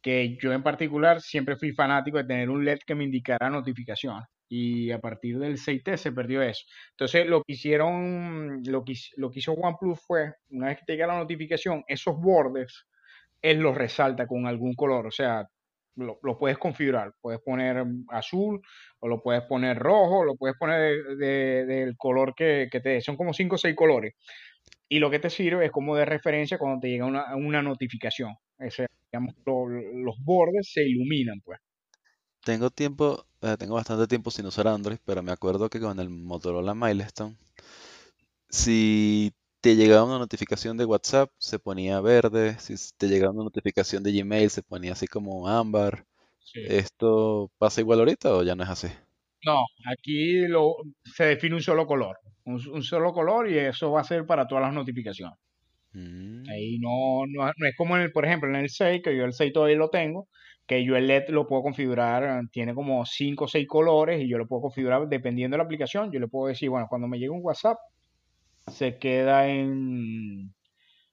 que 0.00 0.36
yo 0.40 0.52
en 0.52 0.62
particular 0.62 1.20
siempre 1.20 1.56
fui 1.56 1.72
fanático 1.72 2.18
de 2.18 2.24
tener 2.24 2.48
un 2.48 2.64
LED 2.64 2.78
que 2.86 2.94
me 2.94 3.04
indicara 3.04 3.50
notificaciones 3.50 4.26
y 4.48 4.92
a 4.92 5.00
partir 5.00 5.38
del 5.38 5.56
6T 5.56 5.96
se 5.96 6.12
perdió 6.12 6.42
eso. 6.42 6.64
Entonces 6.90 7.26
lo 7.26 7.42
que 7.42 7.54
hicieron, 7.54 8.62
lo 8.66 8.84
que, 8.84 8.94
lo 9.16 9.30
que 9.30 9.40
hizo 9.40 9.52
OnePlus 9.54 10.00
fue, 10.06 10.34
una 10.50 10.68
vez 10.68 10.78
que 10.78 10.92
llega 10.92 11.08
la 11.08 11.18
notificación, 11.18 11.82
esos 11.88 12.16
bordes, 12.20 12.86
él 13.40 13.58
los 13.58 13.76
resalta 13.76 14.26
con 14.28 14.46
algún 14.46 14.74
color, 14.74 15.06
o 15.08 15.10
sea, 15.10 15.48
lo, 15.96 16.38
puedes 16.38 16.58
configurar, 16.58 17.14
puedes 17.20 17.40
poner 17.40 17.84
azul 18.08 18.60
o 19.00 19.08
lo 19.08 19.22
puedes 19.22 19.42
poner 19.42 19.78
rojo, 19.78 20.24
lo 20.24 20.36
puedes 20.36 20.56
poner 20.56 21.16
del 21.16 21.96
color 21.96 22.34
que, 22.34 22.68
te 22.70 22.80
dé, 22.80 23.00
son 23.00 23.16
como 23.16 23.32
5 23.32 23.54
o 23.54 23.58
6 23.58 23.76
colores. 23.76 24.14
Y 24.88 24.98
lo 24.98 25.10
que 25.10 25.18
te 25.18 25.30
sirve 25.30 25.66
es 25.66 25.72
como 25.72 25.96
de 25.96 26.04
referencia 26.04 26.58
cuando 26.58 26.80
te 26.80 26.88
llega 26.88 27.06
una, 27.06 27.34
una 27.36 27.62
notificación. 27.62 28.34
Ese, 28.58 28.86
digamos, 29.10 29.34
los 29.46 30.16
bordes 30.22 30.70
se 30.72 30.82
iluminan, 30.86 31.40
pues. 31.40 31.58
Tengo 32.44 32.70
tiempo, 32.70 33.24
eh, 33.40 33.56
tengo 33.58 33.74
bastante 33.74 34.06
tiempo 34.06 34.30
sin 34.30 34.46
usar 34.46 34.66
Android, 34.66 34.98
pero 35.04 35.22
me 35.22 35.32
acuerdo 35.32 35.70
que 35.70 35.78
con 35.80 36.00
el 36.00 36.10
Motorola 36.10 36.74
Milestone, 36.74 37.36
si 38.48 39.32
te 39.62 39.76
llegaba 39.76 40.04
una 40.04 40.18
notificación 40.18 40.76
de 40.76 40.84
WhatsApp, 40.84 41.30
se 41.38 41.60
ponía 41.60 42.00
verde, 42.00 42.58
si 42.58 42.74
te 42.98 43.06
llegaba 43.06 43.32
una 43.32 43.44
notificación 43.44 44.02
de 44.02 44.12
Gmail, 44.12 44.50
se 44.50 44.62
ponía 44.62 44.92
así 44.92 45.06
como 45.06 45.48
ámbar. 45.48 46.04
¿Esto 46.52 47.48
pasa 47.58 47.80
igual 47.80 48.00
ahorita 48.00 48.34
o 48.34 48.42
ya 48.42 48.56
no 48.56 48.64
es 48.64 48.68
así? 48.68 48.88
No, 49.46 49.64
aquí 49.90 50.48
lo, 50.48 50.74
se 51.04 51.24
define 51.24 51.54
un 51.54 51.62
solo 51.62 51.86
color, 51.86 52.18
un, 52.44 52.82
solo 52.82 53.12
color 53.12 53.48
y 53.48 53.56
eso 53.56 53.92
va 53.92 54.00
a 54.00 54.04
ser 54.04 54.26
para 54.26 54.48
todas 54.48 54.62
las 54.62 54.74
notificaciones. 54.74 55.38
Mm. 55.92 56.42
Ahí 56.50 56.78
no, 56.80 57.24
no, 57.28 57.48
es 57.48 57.76
como 57.76 57.96
en 57.96 58.02
el, 58.02 58.12
por 58.12 58.26
ejemplo, 58.26 58.50
en 58.50 58.56
el 58.56 58.68
6, 58.68 59.00
que 59.02 59.16
yo 59.16 59.24
el 59.24 59.32
6 59.32 59.52
todavía 59.52 59.76
lo 59.76 59.90
tengo, 59.90 60.26
que 60.66 60.84
yo 60.84 60.96
el 60.96 61.06
LED 61.06 61.28
lo 61.28 61.46
puedo 61.46 61.62
configurar, 61.62 62.42
tiene 62.50 62.74
como 62.74 63.06
5 63.06 63.44
o 63.44 63.48
6 63.48 63.68
colores 63.68 64.20
y 64.20 64.28
yo 64.28 64.38
lo 64.38 64.48
puedo 64.48 64.62
configurar 64.62 65.08
dependiendo 65.08 65.54
de 65.54 65.58
la 65.58 65.64
aplicación. 65.64 66.10
Yo 66.10 66.18
le 66.18 66.26
puedo 66.26 66.48
decir, 66.48 66.68
bueno, 66.68 66.88
cuando 66.90 67.06
me 67.06 67.18
llegue 67.18 67.30
un 67.30 67.44
WhatsApp, 67.44 67.78
se 68.72 68.98
queda 68.98 69.48
en, 69.48 70.54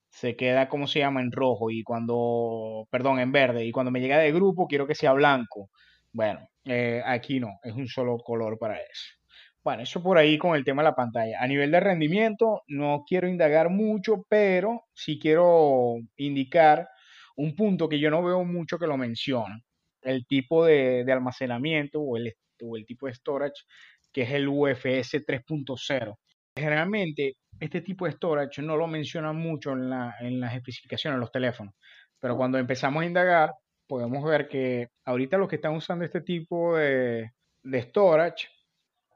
se 0.10 0.36
queda, 0.36 0.70
¿cómo 0.70 0.88
se 0.88 1.00
llama? 1.00 1.22
En 1.22 1.32
rojo 1.32 1.72
y 1.72 1.84
cuando, 1.84 2.88
perdón, 2.92 3.20
en 3.20 3.32
verde. 3.32 3.66
Y 3.66 3.72
cuando 3.72 3.92
me 3.92 4.02
llega 4.02 4.18
de 4.18 4.32
grupo, 4.32 4.68
quiero 4.68 4.88
que 4.88 4.96
sea 4.96 5.14
blanco. 5.14 5.70
Bueno, 6.12 6.48
eh, 6.66 7.02
aquí 7.06 7.40
no, 7.40 7.60
es 7.64 7.74
un 7.74 7.88
solo 7.88 8.18
color 8.20 8.58
para 8.58 8.78
eso. 8.78 9.20
Bueno, 9.64 9.84
eso 9.84 10.02
por 10.02 10.18
ahí 10.18 10.38
con 10.38 10.56
el 10.56 10.64
tema 10.64 10.82
de 10.82 10.90
la 10.90 10.96
pantalla. 10.96 11.38
A 11.42 11.48
nivel 11.48 11.72
de 11.72 11.80
rendimiento, 11.80 12.64
no 12.68 13.04
quiero 13.08 13.28
indagar 13.28 13.70
mucho, 13.70 14.26
pero 14.30 14.86
sí 14.94 15.20
quiero 15.20 15.96
indicar 16.18 16.88
un 17.36 17.56
punto 17.56 17.88
que 17.90 18.00
yo 18.00 18.10
no 18.10 18.24
veo 18.24 18.44
mucho 18.46 18.80
que 18.80 18.88
lo 18.88 18.98
menciona, 18.98 19.62
el 20.02 20.26
tipo 20.26 20.66
de, 20.66 21.06
almacenamiento 21.12 22.02
o 22.02 22.18
el, 22.18 22.34
o 22.62 22.78
el 22.78 22.86
tipo 22.86 23.08
de 23.08 23.14
storage, 23.14 23.64
que 24.12 24.24
es 24.24 24.32
el 24.32 24.48
UFS 24.48 25.26
3.0. 25.26 26.18
Generalmente, 26.56 27.38
este 27.60 27.82
tipo 27.82 28.06
de 28.06 28.12
storage 28.14 28.62
no 28.62 28.78
lo 28.78 28.88
menciona 28.88 29.34
mucho 29.34 29.72
en, 29.74 29.90
las 29.90 30.56
especificaciones 30.56 31.18
de 31.18 31.22
los 31.22 31.32
teléfonos, 31.32 31.74
pero 32.20 32.38
cuando 32.38 32.58
empezamos 32.58 33.04
a 33.04 33.06
indagar, 33.06 33.54
podemos 33.88 34.24
ver 34.24 34.48
que 34.48 34.90
ahorita 35.06 35.38
los 35.38 35.50
que 35.50 35.56
están 35.58 35.76
usando 35.76 36.06
este 36.06 36.22
tipo 36.22 36.78
de, 36.78 37.32
de 37.64 37.82
storage, 37.82 38.48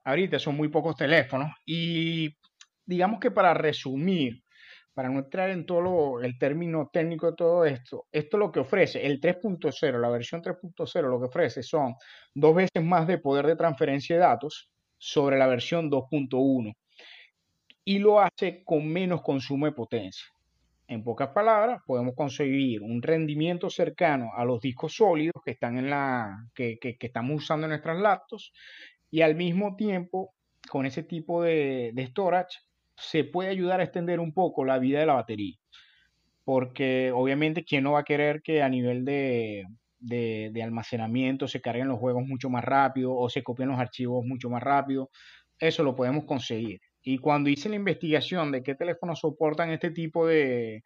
ahorita 0.05 0.39
son 0.39 0.55
muy 0.57 0.69
pocos 0.69 0.95
teléfonos 0.95 1.51
y 1.65 2.35
digamos 2.85 3.19
que 3.19 3.31
para 3.31 3.53
resumir, 3.53 4.43
para 4.93 5.09
no 5.09 5.19
entrar 5.19 5.49
en 5.49 5.65
todo 5.65 6.21
el 6.21 6.37
término 6.37 6.89
técnico 6.91 7.31
de 7.31 7.35
todo 7.35 7.65
esto, 7.65 8.07
esto 8.11 8.37
lo 8.37 8.51
que 8.51 8.59
ofrece, 8.59 9.05
el 9.05 9.19
3.0, 9.19 9.99
la 9.99 10.09
versión 10.09 10.41
3.0 10.41 11.01
lo 11.09 11.19
que 11.19 11.25
ofrece 11.27 11.63
son 11.63 11.95
dos 12.33 12.55
veces 12.55 12.83
más 12.83 13.07
de 13.07 13.17
poder 13.19 13.47
de 13.47 13.55
transferencia 13.55 14.15
de 14.15 14.21
datos 14.21 14.69
sobre 14.97 15.37
la 15.37 15.47
versión 15.47 15.89
2.1 15.89 16.73
y 17.85 17.99
lo 17.99 18.19
hace 18.19 18.63
con 18.63 18.87
menos 18.87 19.21
consumo 19.21 19.65
de 19.65 19.71
potencia. 19.73 20.25
En 20.87 21.03
pocas 21.03 21.29
palabras, 21.29 21.81
podemos 21.85 22.13
conseguir 22.15 22.81
un 22.81 23.01
rendimiento 23.01 23.69
cercano 23.69 24.31
a 24.35 24.45
los 24.45 24.59
discos 24.61 24.95
sólidos 24.95 25.41
que 25.43 25.51
están 25.51 25.77
en 25.77 25.89
la 25.89 26.47
que, 26.53 26.77
estamos 26.99 27.43
usando 27.43 27.65
en 27.65 27.71
nuestras 27.71 27.97
laptops 27.97 28.51
y 29.09 29.21
al 29.21 29.35
mismo 29.35 29.75
tiempo 29.75 30.33
con 30.69 30.85
ese 30.85 31.03
tipo 31.03 31.41
de, 31.41 31.91
de 31.93 32.07
storage 32.07 32.59
se 32.95 33.23
puede 33.23 33.49
ayudar 33.49 33.79
a 33.79 33.83
extender 33.83 34.19
un 34.19 34.33
poco 34.33 34.65
la 34.65 34.79
vida 34.79 34.99
de 34.99 35.05
la 35.05 35.13
batería. 35.13 35.55
Porque 36.43 37.11
obviamente, 37.13 37.63
¿quién 37.63 37.83
no 37.83 37.93
va 37.93 37.99
a 37.99 38.03
querer 38.03 38.41
que 38.41 38.61
a 38.61 38.69
nivel 38.69 39.05
de, 39.05 39.65
almacenamiento 40.61 41.47
se 41.47 41.61
carguen 41.61 41.87
los 41.87 41.99
juegos 41.99 42.23
mucho 42.25 42.49
más 42.49 42.63
rápido 42.63 43.15
o 43.15 43.29
se 43.29 43.43
copien 43.43 43.69
los 43.69 43.79
archivos 43.79 44.25
mucho 44.25 44.49
más 44.49 44.61
rápido? 44.61 45.09
Eso 45.57 45.83
lo 45.83 45.95
podemos 45.95 46.25
conseguir. 46.25 46.81
Y 47.03 47.17
cuando 47.17 47.49
hice 47.49 47.69
la 47.69 47.75
investigación 47.75 48.51
de 48.51 48.63
qué 48.63 48.75
teléfonos 48.75 49.19
soportan 49.19 49.71
este 49.71 49.91
tipo 49.91 50.25
de, 50.25 50.83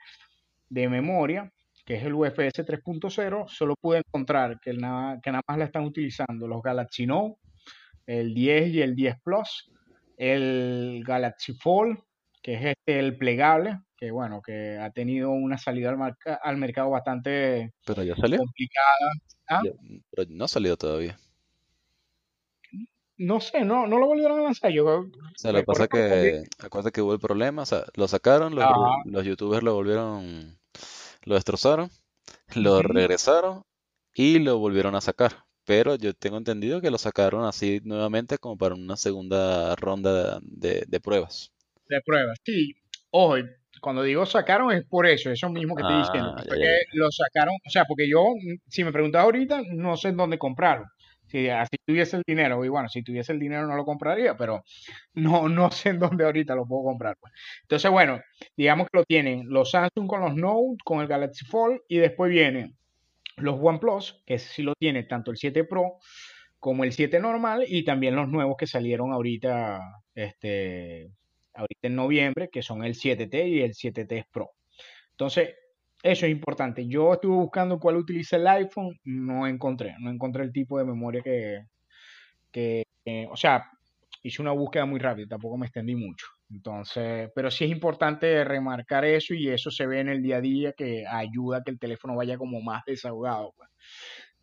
memoria, 0.70 1.52
que 1.86 1.96
es 1.96 2.04
el 2.04 2.16
UFS 2.16 2.66
3.0, 2.66 3.48
solo 3.48 3.76
pude 3.80 4.00
encontrar 4.00 4.60
que 4.60 4.74
nada, 4.74 5.20
que 5.22 5.32
nada 5.32 5.44
más 5.48 5.58
la 5.60 5.66
están 5.66 5.86
utilizando 5.86 6.48
los 6.48 6.62
Galaxy 6.64 7.06
Note, 7.06 7.40
el 8.08 8.34
10 8.34 8.74
y 8.74 8.82
el 8.82 8.96
10 8.96 9.16
Plus, 9.24 9.72
el 10.18 11.04
Galaxy 11.06 11.54
Fold, 11.54 12.00
que 12.42 12.56
es 12.56 12.66
este, 12.66 13.00
el 13.00 13.18
plegable, 13.18 13.80
que 13.96 14.10
bueno, 14.10 14.42
que 14.42 14.78
ha 14.78 14.90
tenido 14.92 15.30
una 15.30 15.58
salida 15.58 15.92
al, 15.92 16.16
al 16.42 16.58
mercado 16.58 16.90
bastante 16.90 17.74
pero 17.86 18.04
ya 18.04 18.16
salió. 18.16 18.40
complicada. 18.40 19.12
¿Ah? 19.50 19.62
pero 20.12 20.30
no 20.32 20.46
ha 20.46 20.48
salido 20.48 20.78
todavía. 20.78 21.18
No 23.18 23.40
sé, 23.40 23.66
no, 23.66 23.88
no 23.88 23.98
lo 23.98 24.08
volvieron 24.08 24.40
a 24.40 24.44
lanzar. 24.44 24.72
Yo, 24.72 24.86
o 24.86 25.10
sea, 25.36 25.52
lo 25.52 25.60
que 25.60 25.66
pasa 25.66 25.84
es 25.84 25.90
que, 25.90 26.44
acuérdate 26.60 26.92
que 26.92 27.02
hubo 27.02 27.14
el 27.14 27.20
problema, 27.20 27.64
o 27.64 27.66
sea, 27.66 27.86
lo 27.96 28.08
sacaron, 28.08 28.56
los, 28.56 28.66
los 29.06 29.26
youtubers 29.26 29.64
lo 29.64 29.74
volvieron, 29.74 30.60
lo 31.24 31.36
destrozaron, 31.36 31.90
lo 32.56 32.82
regresaron 32.82 33.64
y 34.14 34.40
lo 34.40 34.60
volvieron 34.60 34.96
a 34.96 35.02
sacar. 35.02 35.46
Pero 35.66 35.96
yo 35.96 36.14
tengo 36.14 36.38
entendido 36.38 36.80
que 36.80 36.92
lo 36.92 36.98
sacaron 36.98 37.44
así 37.44 37.82
nuevamente 37.84 38.38
como 38.38 38.58
para 38.58 38.76
una 38.76 38.96
segunda 38.96 39.76
ronda 39.76 40.40
de, 40.42 40.86
de 40.88 41.00
pruebas. 41.00 41.52
De 41.90 42.00
pruebas, 42.06 42.38
sí. 42.46 42.74
Ojo, 43.10 43.36
cuando 43.82 44.04
digo 44.04 44.26
sacaron 44.26 44.72
es 44.72 44.86
por 44.86 45.06
eso, 45.08 45.30
eso 45.32 45.50
mismo 45.50 45.76
que 45.76 45.82
estoy 45.82 46.00
diciendo. 46.00 46.36
Ah, 46.38 46.44
Porque 46.48 46.84
lo 46.94 47.12
sacaron, 47.12 47.56
o 47.66 47.70
sea, 47.70 47.86
porque 47.86 48.10
yo, 48.10 48.24
si 48.68 48.84
me 48.84 48.92
preguntas 48.92 49.22
ahorita, 49.22 49.62
no 49.74 49.98
sé 49.98 50.10
en 50.10 50.18
dónde 50.18 50.38
comprarlo. 50.38 50.86
Si 51.28 51.50
así 51.50 51.78
tuviese 51.86 52.18
el 52.18 52.24
dinero, 52.26 52.64
y 52.64 52.70
bueno, 52.70 52.90
si 52.90 53.04
tuviese 53.04 53.34
el 53.34 53.40
dinero 53.40 53.68
no 53.68 53.76
lo 53.76 53.86
compraría, 53.86 54.36
pero 54.38 54.64
no, 55.14 55.50
no 55.50 55.72
sé 55.72 55.90
en 55.90 56.00
dónde 56.00 56.26
ahorita 56.26 56.56
lo 56.56 56.66
puedo 56.66 56.84
comprar. 56.84 57.18
Pues. 57.20 57.34
Entonces, 57.64 57.92
bueno, 57.92 58.22
digamos 58.56 58.88
que 58.90 58.98
lo 58.98 59.04
tienen 59.06 59.44
los 59.50 59.72
Samsung 59.72 60.08
con 60.08 60.22
los 60.22 60.36
Note, 60.36 60.78
con 60.84 61.02
el 61.02 61.08
Galaxy 61.08 61.46
Fold, 61.46 61.82
y 61.88 61.98
después 61.98 62.32
vienen 62.32 62.78
los 63.38 63.60
OnePlus, 63.62 64.24
que 64.26 64.40
sí 64.40 64.64
lo 64.64 64.74
tiene 64.76 65.04
tanto 65.04 65.32
el 65.32 65.38
7 65.38 65.64
Pro 65.66 65.98
como 66.60 66.84
el 66.84 66.92
7 66.92 67.20
normal, 67.20 67.66
y 67.68 67.84
también 67.84 68.16
los 68.16 68.28
nuevos 68.30 68.56
que 68.58 68.66
salieron 68.66 69.14
ahorita, 69.14 69.80
este, 70.16 71.12
ahorita 71.54 71.88
en 71.88 71.96
noviembre, 71.96 72.50
que 72.52 72.64
son 72.64 72.84
el 72.84 72.96
7T 72.96 73.48
y 73.48 73.62
el 73.62 73.74
7T 73.74 74.26
Pro. 74.32 74.52
Entonces, 75.12 75.56
eso 76.12 76.26
es 76.26 76.32
importante. 76.32 76.88
Yo 76.88 77.14
estuve 77.14 77.36
buscando 77.36 77.80
cuál 77.80 77.98
utiliza 77.98 78.38
el 78.38 78.48
iPhone, 78.48 78.98
no 79.04 79.48
encontré, 79.48 79.96
no 80.00 80.10
encontré 80.10 80.44
el 80.44 80.52
tipo 80.52 80.78
de 80.78 80.86
memoria 80.86 81.22
que, 81.22 81.66
que 82.52 82.84
o 83.30 83.36
sea, 83.36 83.66
hice 84.24 84.42
una 84.42 84.52
búsqueda 84.52 84.86
muy 84.86 85.00
rápida, 85.00 85.28
tampoco 85.30 85.58
me 85.58 85.68
extendí 85.68 85.96
mucho. 85.96 86.28
Entonces, 86.50 87.30
pero 87.36 87.52
sí 87.52 87.66
es 87.66 87.72
importante 87.72 88.44
remarcar 88.44 89.06
eso 89.06 89.34
y 89.34 89.50
eso 89.50 89.70
se 89.72 89.86
ve 89.86 90.00
en 90.00 90.10
el 90.10 90.22
día 90.22 90.38
a 90.38 90.42
día 90.42 90.74
que 90.74 91.06
ayuda 91.06 91.58
a 91.58 91.64
que 91.64 91.72
el 91.72 91.80
teléfono 91.80 92.16
vaya 92.16 92.38
como 92.38 92.62
más 92.62 92.84
desahogado. 92.86 93.54
Pues. 93.58 93.70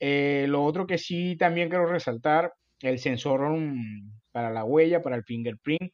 Eh, 0.00 0.46
lo 0.48 0.64
otro 0.64 0.86
que 0.86 0.98
sí 0.98 1.36
también 1.36 1.68
quiero 1.68 1.86
resaltar, 1.86 2.52
el 2.80 2.98
sensor 2.98 3.48
mm, 3.48 4.10
para 4.32 4.50
la 4.50 4.64
huella, 4.64 5.02
para 5.02 5.16
el 5.16 5.24
fingerprint, 5.24 5.92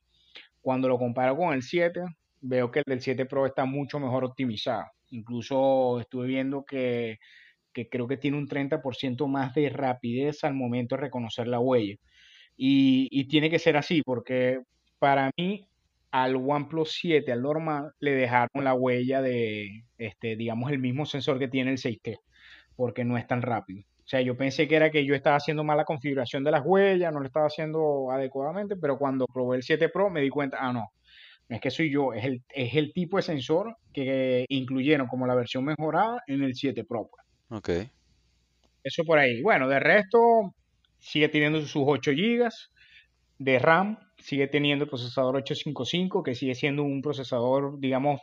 cuando 0.61 0.89
lo 0.89 0.99
comparo 0.99 1.37
con 1.37 1.55
el 1.55 1.63
7, 1.63 2.03
veo 2.41 2.71
que 2.71 2.81
el 2.81 2.85
del 2.87 3.01
7 3.01 3.27
Pro 3.27 3.47
está 3.47 3.65
mucho 3.65 4.01
mejor 4.01 4.25
optimizado. 4.25 4.87
Incluso 5.11 6.01
estuve 6.01 6.27
viendo 6.27 6.65
que, 6.65 7.19
creo 7.91 8.09
que 8.09 8.17
tiene 8.17 8.39
un 8.39 8.49
30% 8.49 9.27
más 9.27 9.55
de 9.55 9.69
rapidez 9.71 10.45
al 10.45 10.55
momento 10.55 10.97
de 10.97 11.03
reconocer 11.03 11.49
la 11.49 11.61
huella. 11.61 11.97
Y, 12.57 13.25
tiene 13.29 13.51
que 13.51 13.59
ser 13.59 13.77
así, 13.77 14.03
porque 14.03 14.61
para 14.99 15.31
mí 15.37 15.67
al 16.11 16.37
OnePlus 16.37 16.93
7, 16.93 17.33
al 17.33 17.43
normal, 17.43 17.93
le 18.01 18.13
dejaron 18.13 18.65
la 18.65 18.75
huella 18.75 19.23
de, 19.23 19.85
este, 19.99 20.37
digamos, 20.37 20.73
el 20.73 20.79
mismo 20.81 21.07
sensor 21.07 21.39
que 21.39 21.49
tiene 21.49 21.71
el 21.71 21.79
6T, 21.79 22.19
porque 22.77 23.05
no 23.05 23.17
es 23.17 23.27
tan 23.27 23.43
rápido. 23.43 23.85
O 24.05 24.09
sea, 24.11 24.21
yo 24.23 24.37
pensé 24.37 24.67
que 24.67 24.75
era 24.75 24.91
que 24.91 25.05
yo 25.05 25.15
estaba 25.15 25.37
haciendo 25.37 25.63
mala 25.63 25.85
configuración 25.85 26.43
de 26.43 26.51
las 26.51 26.63
huellas, 26.65 27.13
no 27.13 27.21
lo 27.21 27.27
estaba 27.27 27.47
haciendo 27.47 28.11
adecuadamente, 28.11 28.77
pero 28.77 28.99
cuando 28.99 29.27
probé 29.27 29.59
el 29.59 29.63
7 29.63 29.89
Pro 29.89 30.11
me 30.11 30.21
di 30.21 30.31
cuenta, 30.31 30.59
ah, 30.61 30.73
no, 30.73 30.91
no 31.51 31.57
es 31.57 31.63
que 31.63 31.71
soy 31.73 31.91
yo, 31.91 32.13
es 32.15 32.25
el, 32.25 32.43
es 32.55 32.77
el 32.77 32.93
tipo 32.93 33.17
de 33.17 33.25
sensor 33.25 33.77
que 33.93 34.45
incluyeron 34.49 35.09
como 35.09 35.27
la 35.27 35.35
versión 35.35 35.65
mejorada 35.65 36.23
en 36.29 36.45
el 36.45 36.55
7 36.55 36.85
Pro. 36.85 37.11
Pues. 37.11 37.59
Ok. 37.59 37.91
Eso 38.85 39.03
por 39.05 39.19
ahí. 39.19 39.43
Bueno, 39.43 39.69
de 39.69 39.81
resto, 39.81 40.55
sigue 41.01 41.29
teniendo 41.29 41.61
sus 41.63 41.83
8 41.85 42.13
GB 42.13 42.49
de 43.39 43.59
RAM, 43.59 43.99
sigue 44.19 44.47
teniendo 44.47 44.85
el 44.85 44.91
procesador 44.91 45.35
855, 45.35 46.23
que 46.23 46.37
sigue 46.37 46.55
siendo 46.55 46.85
un 46.85 47.03
procesador, 47.03 47.81
digamos, 47.81 48.21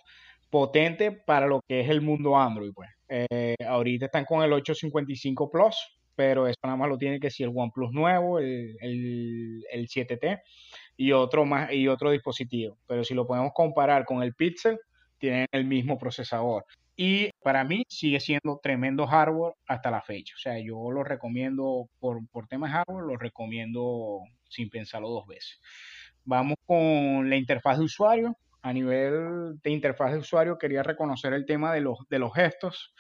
potente 0.50 1.12
para 1.12 1.48
lo 1.48 1.60
que 1.68 1.82
es 1.82 1.90
el 1.90 2.00
mundo 2.00 2.38
Android. 2.38 2.72
Pues. 2.74 2.90
Eh, 3.10 3.56
ahorita 3.68 4.06
están 4.06 4.24
con 4.24 4.42
el 4.42 4.54
855 4.54 5.52
Plus, 5.52 6.00
pero 6.16 6.48
eso 6.48 6.60
nada 6.64 6.78
más 6.78 6.88
lo 6.88 6.98
tiene 6.98 7.20
que 7.20 7.30
si 7.30 7.44
el 7.44 7.52
OnePlus 7.54 7.92
nuevo, 7.92 8.40
el, 8.40 8.78
el, 8.80 9.66
el 9.70 9.88
7T 9.90 10.40
y 10.98 11.12
otro 11.12 11.46
más 11.46 11.72
y 11.72 11.88
otro 11.88 12.12
dispositivo. 12.12 12.78
Pero 12.88 13.04
si 13.04 13.14
lo 13.14 13.26
podemos 13.28 13.52
comparar 13.54 14.04
con 14.06 14.24
el 14.24 14.34
Pixel, 14.34 14.80
tienen 15.20 15.46
el 15.52 15.66
mismo 15.66 15.98
procesador. 15.98 16.66
Y 16.96 17.30
para 17.44 17.64
mí 17.64 17.84
sigue 17.88 18.20
siendo 18.20 18.60
tremendo 18.62 19.06
hardware 19.06 19.54
hasta 19.68 19.92
la 19.92 20.02
fecha. 20.02 20.34
O 20.36 20.40
sea, 20.40 20.60
yo 20.60 20.90
lo 20.92 21.04
recomiendo 21.04 21.88
por, 22.00 22.28
por 22.30 22.48
temas 22.48 22.72
hardware, 22.72 23.06
lo 23.06 23.18
recomiendo 23.18 24.22
sin 24.50 24.70
pensarlo 24.70 25.10
dos 25.10 25.28
veces. 25.28 25.62
Vamos 26.26 26.56
con 26.66 27.30
la 27.30 27.36
interfaz 27.36 27.78
de 27.78 27.86
usuario. 27.86 28.36
A 28.64 28.74
nivel 28.74 29.60
de 29.62 29.70
interfaz 29.70 30.12
de 30.12 30.18
usuario, 30.18 30.58
quería 30.58 30.82
reconocer 30.82 31.34
el 31.34 31.46
tema 31.46 31.72
de 31.72 31.82
los, 31.82 32.00
de 32.10 32.18
los 32.20 32.34
gestos. 32.34 32.94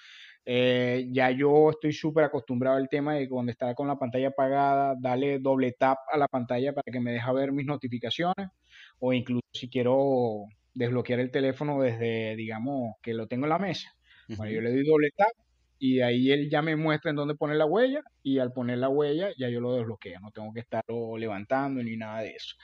Eh, 0.50 1.10
ya 1.12 1.30
yo 1.32 1.72
estoy 1.72 1.92
súper 1.92 2.24
acostumbrado 2.24 2.78
al 2.78 2.88
tema 2.88 3.16
de 3.16 3.28
cuando 3.28 3.52
está 3.52 3.76
con 3.76 3.86
la 3.90 4.00
pantalla 4.00 4.30
apagada, 4.30 4.96
darle 4.98 5.40
doble 5.40 5.74
tap 5.74 5.98
a 6.10 6.18
la 6.18 6.30
pantalla 6.30 6.72
para 6.72 6.90
que 6.90 7.02
me 7.02 7.12
deje 7.12 7.34
ver 7.34 7.52
mis 7.52 7.66
notificaciones 7.66 8.48
o 9.00 9.12
incluso 9.12 9.44
si 9.54 9.70
quiero 9.70 10.46
desbloquear 10.74 11.20
el 11.20 11.32
teléfono 11.32 11.82
desde, 11.82 12.38
digamos, 12.38 12.96
que 13.02 13.14
lo 13.14 13.28
tengo 13.28 13.46
en 13.46 13.50
la 13.50 13.60
mesa. 13.60 13.90
Bueno, 14.38 14.54
yo 14.54 14.62
le 14.62 14.72
doy 14.72 14.86
doble 14.86 15.10
tap 15.18 15.34
y 15.80 16.00
ahí 16.00 16.32
él 16.32 16.50
ya 16.50 16.62
me 16.62 16.78
muestra 16.78 17.10
en 17.10 17.18
dónde 17.18 17.36
poner 17.36 17.58
la 17.58 17.66
huella 17.66 18.02
y 18.24 18.40
al 18.40 18.54
poner 18.54 18.78
la 18.78 18.88
huella 18.88 19.32
ya 19.38 19.50
yo 19.50 19.60
lo 19.60 19.74
desbloqueo, 19.76 20.22
no 20.22 20.32
tengo 20.32 20.54
que 20.54 20.62
estarlo 20.62 21.18
levantando 21.18 21.84
ni 21.84 21.98
nada 21.98 22.22
de 22.22 22.30
eso. 22.32 22.56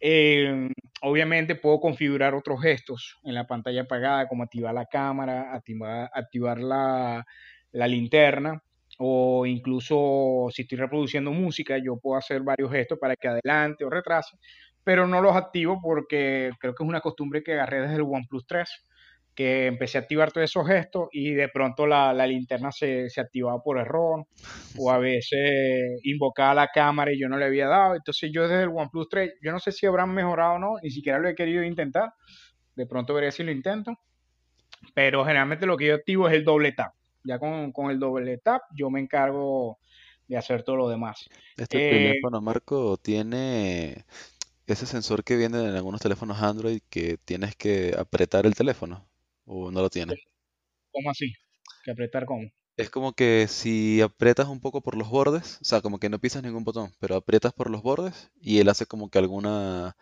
Eh, 0.00 0.70
obviamente 1.02 1.54
puedo 1.56 1.80
configurar 1.80 2.34
otros 2.34 2.62
gestos 2.62 3.18
en 3.24 3.34
la 3.34 3.46
pantalla 3.46 3.82
apagada, 3.82 4.28
como 4.28 4.42
activar 4.42 4.74
la 4.74 4.86
cámara, 4.86 5.52
activar, 5.54 6.10
activar 6.14 6.58
la, 6.60 7.26
la 7.72 7.86
linterna, 7.88 8.62
o 8.98 9.46
incluso 9.46 10.48
si 10.50 10.62
estoy 10.62 10.78
reproduciendo 10.78 11.30
música, 11.32 11.78
yo 11.78 11.98
puedo 11.98 12.18
hacer 12.18 12.42
varios 12.42 12.70
gestos 12.70 12.98
para 12.98 13.16
que 13.16 13.28
adelante 13.28 13.84
o 13.84 13.90
retrase, 13.90 14.36
pero 14.84 15.06
no 15.06 15.20
los 15.20 15.36
activo 15.36 15.80
porque 15.82 16.50
creo 16.58 16.74
que 16.74 16.82
es 16.82 16.88
una 16.88 17.00
costumbre 17.00 17.42
que 17.42 17.52
agarré 17.54 17.82
desde 17.82 17.96
el 17.96 18.02
OnePlus 18.02 18.46
3 18.46 18.68
que 19.40 19.68
empecé 19.68 19.96
a 19.96 20.02
activar 20.02 20.32
todos 20.32 20.44
esos 20.44 20.66
gestos 20.66 21.08
y 21.12 21.32
de 21.32 21.48
pronto 21.48 21.86
la, 21.86 22.12
linterna 22.26 22.70
se, 22.70 23.08
activaba 23.16 23.62
por 23.62 23.78
error 23.78 24.26
o 24.78 24.90
a 24.90 24.98
veces 24.98 25.98
invocaba 26.02 26.52
la 26.52 26.68
cámara 26.68 27.10
y 27.10 27.18
yo 27.18 27.26
no 27.26 27.38
le 27.38 27.46
había 27.46 27.66
dado. 27.66 27.94
Entonces 27.94 28.30
yo 28.34 28.46
desde 28.46 28.64
el 28.64 28.68
OnePlus 28.68 29.08
3, 29.08 29.32
yo 29.42 29.50
no 29.50 29.58
sé 29.58 29.72
si 29.72 29.86
habrán 29.86 30.12
mejorado 30.12 30.56
o 30.56 30.58
no, 30.58 30.74
ni 30.82 30.90
siquiera 30.90 31.18
lo 31.18 31.26
he 31.26 31.34
querido 31.34 31.64
intentar. 31.64 32.12
De 32.76 32.84
pronto 32.84 33.14
veré 33.14 33.32
si 33.32 33.42
lo 33.42 33.50
intento. 33.50 33.98
Pero 34.92 35.24
generalmente 35.24 35.64
lo 35.64 35.78
que 35.78 35.86
yo 35.86 35.94
activo 35.94 36.28
es 36.28 36.34
el 36.34 36.44
doble 36.44 36.72
tap. 36.72 36.92
Ya 37.24 37.38
con, 37.38 37.72
el 37.90 37.98
doble 37.98 38.36
tap 38.44 38.60
yo 38.74 38.90
me 38.90 39.00
encargo 39.00 39.78
de 40.28 40.36
hacer 40.36 40.64
todo 40.64 40.76
lo 40.76 40.90
demás. 40.90 41.30
Este 41.56 41.88
eh, 41.88 41.90
teléfono, 41.92 42.42
Marco, 42.42 42.98
tiene 42.98 44.04
ese 44.66 44.84
sensor 44.84 45.24
que 45.24 45.36
viene 45.36 45.66
en 45.66 45.76
algunos 45.76 46.02
teléfonos 46.02 46.42
Android 46.42 46.82
que 46.90 47.16
tienes 47.24 47.56
que 47.56 47.94
apretar 47.98 48.44
el 48.44 48.54
teléfono. 48.54 49.09
¿O 49.52 49.72
no 49.72 49.82
lo 49.82 49.90
tiene? 49.90 50.14
¿Cómo 50.92 51.10
así? 51.10 51.32
¿Que 51.84 51.90
apretar 51.90 52.24
cómo? 52.24 52.48
Es 52.76 52.88
como 52.88 53.14
que 53.14 53.46
si 53.48 54.00
aprietas 54.00 54.46
un 54.46 54.60
poco 54.60 54.80
por 54.80 54.96
los 54.96 55.10
bordes, 55.10 55.58
o 55.60 55.64
sea, 55.64 55.80
como 55.80 55.98
que 55.98 56.08
no 56.08 56.20
pisas 56.20 56.44
ningún 56.44 56.62
botón, 56.62 56.92
pero 57.00 57.16
aprietas 57.16 57.52
por 57.52 57.68
los 57.68 57.82
bordes 57.82 58.30
y 58.40 58.60
él 58.60 58.68
hace 58.68 58.86
como 58.86 59.10
que 59.10 59.18
alguna 59.18 59.96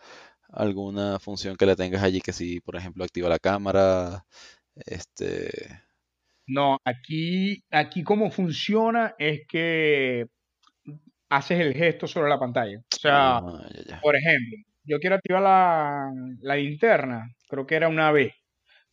alguna 0.50 1.18
función 1.18 1.56
que 1.56 1.64
le 1.64 1.76
tengas 1.76 2.02
allí, 2.02 2.20
que 2.20 2.34
si, 2.34 2.60
por 2.60 2.76
ejemplo, 2.76 3.04
activa 3.04 3.30
la 3.30 3.38
cámara, 3.38 4.26
este... 4.74 5.50
No, 6.46 6.76
aquí, 6.84 7.62
aquí 7.70 8.02
cómo 8.02 8.30
funciona 8.30 9.14
es 9.18 9.46
que 9.48 10.26
haces 11.30 11.60
el 11.60 11.72
gesto 11.72 12.06
sobre 12.06 12.28
la 12.28 12.38
pantalla. 12.38 12.78
O 12.78 12.96
sea, 13.00 13.38
ah, 13.38 14.00
por 14.02 14.14
ejemplo, 14.14 14.58
yo 14.84 14.98
quiero 14.98 15.16
activar 15.16 15.42
la, 15.42 16.10
la 16.40 16.56
linterna, 16.56 17.34
creo 17.48 17.66
que 17.66 17.76
era 17.76 17.88
una 17.88 18.12
B. 18.12 18.34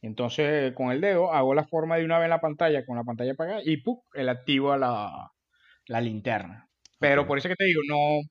Entonces, 0.06 0.74
con 0.74 0.92
el 0.92 1.02
dedo 1.02 1.34
hago 1.34 1.56
la 1.56 1.66
forma 1.66 1.98
de 1.98 2.06
una 2.06 2.18
vez 2.20 2.26
en 2.26 2.30
la 2.32 2.42
pantalla, 2.42 2.86
con 2.86 2.96
la 2.98 3.04
pantalla 3.04 3.34
apagada, 3.34 3.62
y 3.64 3.78
¡pum! 3.78 4.00
él 4.14 4.30
activa 4.30 4.78
la, 4.78 5.32
la 5.88 6.02
linterna. 6.02 6.68
Pero 7.00 7.28
por 7.28 7.38
eso 7.38 7.50
que 7.50 7.56
te 7.56 7.66
digo, 7.66 7.82
no, 7.88 8.22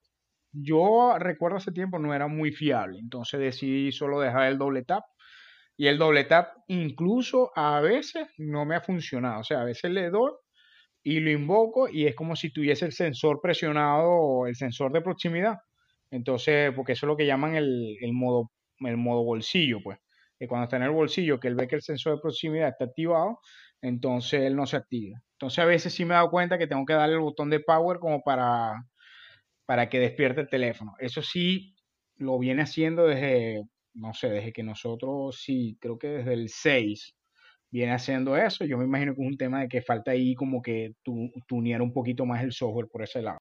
yo 0.53 1.19
recuerdo 1.19 1.59
hace 1.59 1.73
tiempo 1.73 1.99
no 1.99 2.15
era 2.15 2.29
muy 2.29 2.53
fiable, 2.53 2.99
entonces 3.01 3.41
decidí 3.41 3.93
solo 3.93 4.21
dejar 4.21 4.49
el 4.49 4.59
doble 4.59 4.85
tap. 4.85 5.05
Y 5.77 5.89
el 5.89 5.99
doble 5.99 6.25
tap 6.25 6.55
incluso 6.69 7.51
a 7.57 7.81
veces 7.81 8.29
no 8.39 8.65
me 8.65 8.77
ha 8.77 8.81
funcionado, 8.81 9.41
o 9.41 9.45
sea, 9.45 9.63
a 9.63 9.65
veces 9.65 9.91
le 9.91 10.11
doy 10.11 10.33
y 11.03 11.21
lo 11.21 11.31
invoco 11.31 11.89
y 11.89 12.07
es 12.07 12.15
como 12.17 12.37
si 12.37 12.53
tuviese 12.53 12.87
el 12.87 12.93
sensor 12.93 13.41
presionado, 13.43 14.47
el 14.47 14.57
sensor 14.57 14.93
de 14.93 15.03
proximidad. 15.03 15.59
Entonces, 16.11 16.73
porque 16.77 16.93
eso 16.93 17.07
es 17.07 17.09
lo 17.09 17.17
que 17.17 17.27
llaman 17.27 17.57
el, 17.57 17.97
el 18.01 18.13
modo, 18.13 18.51
el 18.81 18.97
modo 18.97 19.25
bolsillo, 19.25 19.81
pues. 19.83 19.99
Que 20.39 20.49
cuando 20.49 20.65
está 20.65 20.77
en 20.77 20.85
el 20.85 20.91
bolsillo, 20.91 21.41
que 21.41 21.49
él 21.49 21.55
ve 21.55 21.69
que 21.69 21.77
el 21.77 21.83
sensor 21.83 22.17
de 22.17 22.21
proximidad 22.23 22.69
está 22.69 22.85
activado, 22.87 23.39
entonces 23.83 24.43
él 24.43 24.57
no 24.57 24.67
se 24.67 24.77
activa. 24.77 25.21
Entonces 25.35 25.59
a 25.61 25.67
veces 25.67 25.95
sí 25.95 26.05
me 26.05 26.15
he 26.15 26.17
dado 26.17 26.31
cuenta 26.31 26.59
que 26.59 26.67
tengo 26.67 26.85
que 26.85 26.95
darle 26.95 27.15
el 27.17 27.21
botón 27.21 27.51
de 27.51 27.61
power 27.61 27.99
como 27.99 28.23
para, 28.23 28.75
para 29.67 29.89
que 29.89 29.99
despierte 30.01 30.43
el 30.43 30.49
teléfono. 30.49 30.95
Eso 30.99 31.23
sí 31.23 31.75
lo 32.17 32.39
viene 32.39 32.63
haciendo 32.63 33.07
desde, 33.07 33.63
no 33.95 34.15
sé, 34.15 34.31
desde 34.31 34.53
que 34.53 34.63
nosotros, 34.63 35.41
sí, 35.43 35.77
creo 35.81 35.99
que 35.99 36.09
desde 36.09 36.35
el 36.35 36.49
6 36.49 37.15
viene 37.71 37.93
haciendo 37.93 38.37
eso. 38.37 38.65
Yo 38.65 38.79
me 38.79 38.85
imagino 38.85 39.15
que 39.15 39.23
es 39.23 39.29
un 39.29 39.37
tema 39.37 39.61
de 39.63 39.69
que 39.69 39.83
falta 39.83 40.13
ahí 40.13 40.35
como 40.35 40.63
que 40.63 40.93
tu, 41.03 41.31
tunear 41.49 41.83
un 41.83 41.93
poquito 41.93 42.27
más 42.27 42.43
el 42.45 42.53
software 42.53 42.89
por 42.89 43.03
ese 43.03 43.23
lado. 43.23 43.39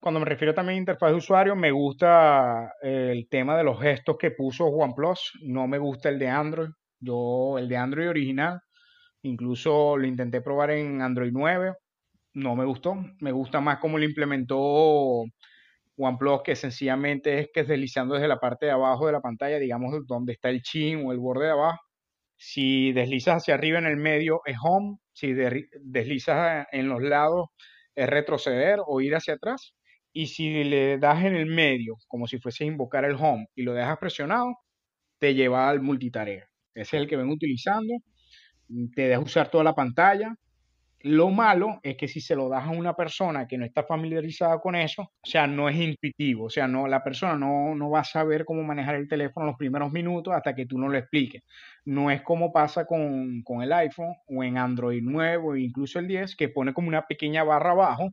Cuando 0.00 0.20
me 0.20 0.26
refiero 0.26 0.54
también 0.54 0.76
a 0.76 0.80
interfaz 0.80 1.10
de 1.10 1.16
usuario, 1.16 1.56
me 1.56 1.72
gusta 1.72 2.72
el 2.80 3.28
tema 3.28 3.56
de 3.56 3.64
los 3.64 3.80
gestos 3.80 4.16
que 4.16 4.30
puso 4.30 4.66
OnePlus. 4.66 5.32
No 5.42 5.66
me 5.66 5.78
gusta 5.78 6.08
el 6.08 6.20
de 6.20 6.28
Android. 6.28 6.68
Yo, 7.00 7.58
el 7.58 7.68
de 7.68 7.76
Android 7.76 8.08
original, 8.08 8.60
incluso 9.22 9.96
lo 9.96 10.06
intenté 10.06 10.40
probar 10.40 10.70
en 10.70 11.02
Android 11.02 11.32
9. 11.32 11.74
No 12.34 12.54
me 12.54 12.64
gustó. 12.64 12.94
Me 13.20 13.32
gusta 13.32 13.60
más 13.60 13.78
cómo 13.80 13.98
lo 13.98 14.04
implementó 14.04 15.24
OnePlus, 15.96 16.42
que 16.44 16.54
sencillamente 16.54 17.40
es 17.40 17.48
que 17.52 17.60
es 17.60 17.68
deslizando 17.68 18.14
desde 18.14 18.28
la 18.28 18.38
parte 18.38 18.66
de 18.66 18.72
abajo 18.72 19.06
de 19.06 19.12
la 19.12 19.20
pantalla, 19.20 19.58
digamos 19.58 20.06
donde 20.06 20.32
está 20.34 20.48
el 20.48 20.62
chin 20.62 21.04
o 21.04 21.12
el 21.12 21.18
borde 21.18 21.46
de 21.46 21.52
abajo. 21.52 21.80
Si 22.36 22.92
deslizas 22.92 23.38
hacia 23.38 23.54
arriba 23.54 23.80
en 23.80 23.86
el 23.86 23.96
medio 23.96 24.42
es 24.46 24.56
home. 24.62 24.98
Si 25.12 25.32
deslizas 25.34 26.68
en 26.70 26.88
los 26.88 27.02
lados 27.02 27.48
es 27.96 28.08
retroceder 28.08 28.78
o 28.86 29.00
ir 29.00 29.16
hacia 29.16 29.34
atrás 29.34 29.74
y 30.12 30.26
si 30.26 30.64
le 30.64 30.98
das 30.98 31.24
en 31.24 31.36
el 31.36 31.46
medio, 31.46 31.96
como 32.08 32.26
si 32.26 32.38
fuese 32.38 32.64
invocar 32.64 33.04
el 33.04 33.14
home, 33.14 33.48
y 33.54 33.62
lo 33.62 33.74
dejas 33.74 33.98
presionado, 33.98 34.56
te 35.18 35.34
lleva 35.34 35.68
al 35.68 35.80
multitarea. 35.80 36.48
Ese 36.74 36.96
es 36.96 37.02
el 37.02 37.08
que 37.08 37.16
ven 37.16 37.28
utilizando. 37.28 37.94
Te 38.94 39.08
deja 39.08 39.20
usar 39.20 39.50
toda 39.50 39.64
la 39.64 39.74
pantalla. 39.74 40.34
Lo 41.02 41.30
malo 41.30 41.78
es 41.84 41.96
que 41.96 42.08
si 42.08 42.20
se 42.20 42.34
lo 42.34 42.48
das 42.48 42.64
a 42.66 42.70
una 42.70 42.94
persona 42.94 43.46
que 43.46 43.56
no 43.56 43.64
está 43.64 43.84
familiarizada 43.84 44.58
con 44.58 44.74
eso, 44.74 45.02
o 45.02 45.26
sea, 45.26 45.46
no 45.46 45.68
es 45.68 45.76
intuitivo, 45.76 46.46
o 46.46 46.50
sea, 46.50 46.66
no, 46.66 46.88
la 46.88 47.04
persona 47.04 47.36
no, 47.36 47.74
no 47.76 47.88
va 47.90 48.00
a 48.00 48.04
saber 48.04 48.44
cómo 48.44 48.64
manejar 48.64 48.96
el 48.96 49.08
teléfono 49.08 49.46
los 49.46 49.56
primeros 49.56 49.92
minutos 49.92 50.34
hasta 50.34 50.56
que 50.56 50.66
tú 50.66 50.76
no 50.76 50.88
lo 50.88 50.98
expliques. 50.98 51.42
No 51.84 52.10
es 52.10 52.22
como 52.22 52.52
pasa 52.52 52.84
con, 52.84 53.42
con 53.42 53.62
el 53.62 53.72
iPhone 53.72 54.14
o 54.26 54.42
en 54.42 54.58
Android 54.58 55.02
nuevo, 55.02 55.54
incluso 55.54 56.00
el 56.00 56.08
10, 56.08 56.34
que 56.34 56.48
pone 56.48 56.74
como 56.74 56.88
una 56.88 57.06
pequeña 57.06 57.44
barra 57.44 57.70
abajo 57.70 58.10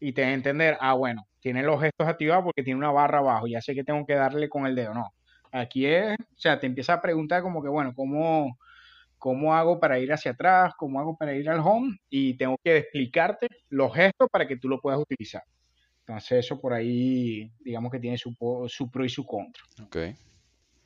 y 0.00 0.12
te 0.12 0.22
da 0.22 0.28
a 0.28 0.32
entender, 0.32 0.76
ah, 0.80 0.94
bueno, 0.94 1.26
tiene 1.40 1.62
los 1.62 1.80
gestos 1.80 2.08
activados 2.08 2.44
porque 2.44 2.62
tiene 2.62 2.78
una 2.78 2.90
barra 2.90 3.18
abajo, 3.18 3.46
ya 3.46 3.60
sé 3.60 3.74
que 3.74 3.84
tengo 3.84 4.04
que 4.06 4.14
darle 4.14 4.48
con 4.48 4.66
el 4.66 4.74
dedo, 4.74 4.94
no. 4.94 5.12
Aquí 5.52 5.86
es, 5.86 6.16
o 6.18 6.38
sea, 6.38 6.58
te 6.60 6.66
empieza 6.66 6.94
a 6.94 7.00
preguntar 7.00 7.42
como 7.42 7.62
que, 7.62 7.68
bueno, 7.68 7.94
¿cómo, 7.94 8.58
cómo 9.18 9.54
hago 9.54 9.80
para 9.80 9.98
ir 9.98 10.12
hacia 10.12 10.32
atrás? 10.32 10.74
¿Cómo 10.76 11.00
hago 11.00 11.16
para 11.16 11.34
ir 11.34 11.48
al 11.48 11.60
home? 11.60 11.96
Y 12.10 12.36
tengo 12.36 12.56
que 12.62 12.78
explicarte 12.78 13.48
los 13.70 13.94
gestos 13.94 14.28
para 14.30 14.46
que 14.46 14.56
tú 14.56 14.68
lo 14.68 14.80
puedas 14.80 15.00
utilizar. 15.00 15.42
Entonces 16.00 16.44
eso 16.44 16.60
por 16.60 16.72
ahí, 16.72 17.50
digamos 17.60 17.90
que 17.90 17.98
tiene 17.98 18.18
su, 18.18 18.34
su 18.68 18.90
pro 18.90 19.04
y 19.04 19.08
su 19.08 19.24
contra. 19.24 19.62
Ok. 19.82 19.96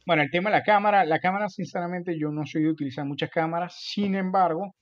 Bueno, 0.07 0.23
el 0.23 0.31
tema 0.31 0.51
de 0.51 0.57
la 0.57 0.63
cámara, 0.63 1.05
la 1.05 1.21
cámara 1.21 1.49
sinceramente 1.49 2.19
yo 2.19 2.31
no 2.31 2.47
soy 2.47 2.63
de 2.63 2.71
utilizar 2.71 3.05
muchas 3.05 3.31
cámaras, 3.31 3.77
sin 3.79 4.15
embargo, 4.15 4.75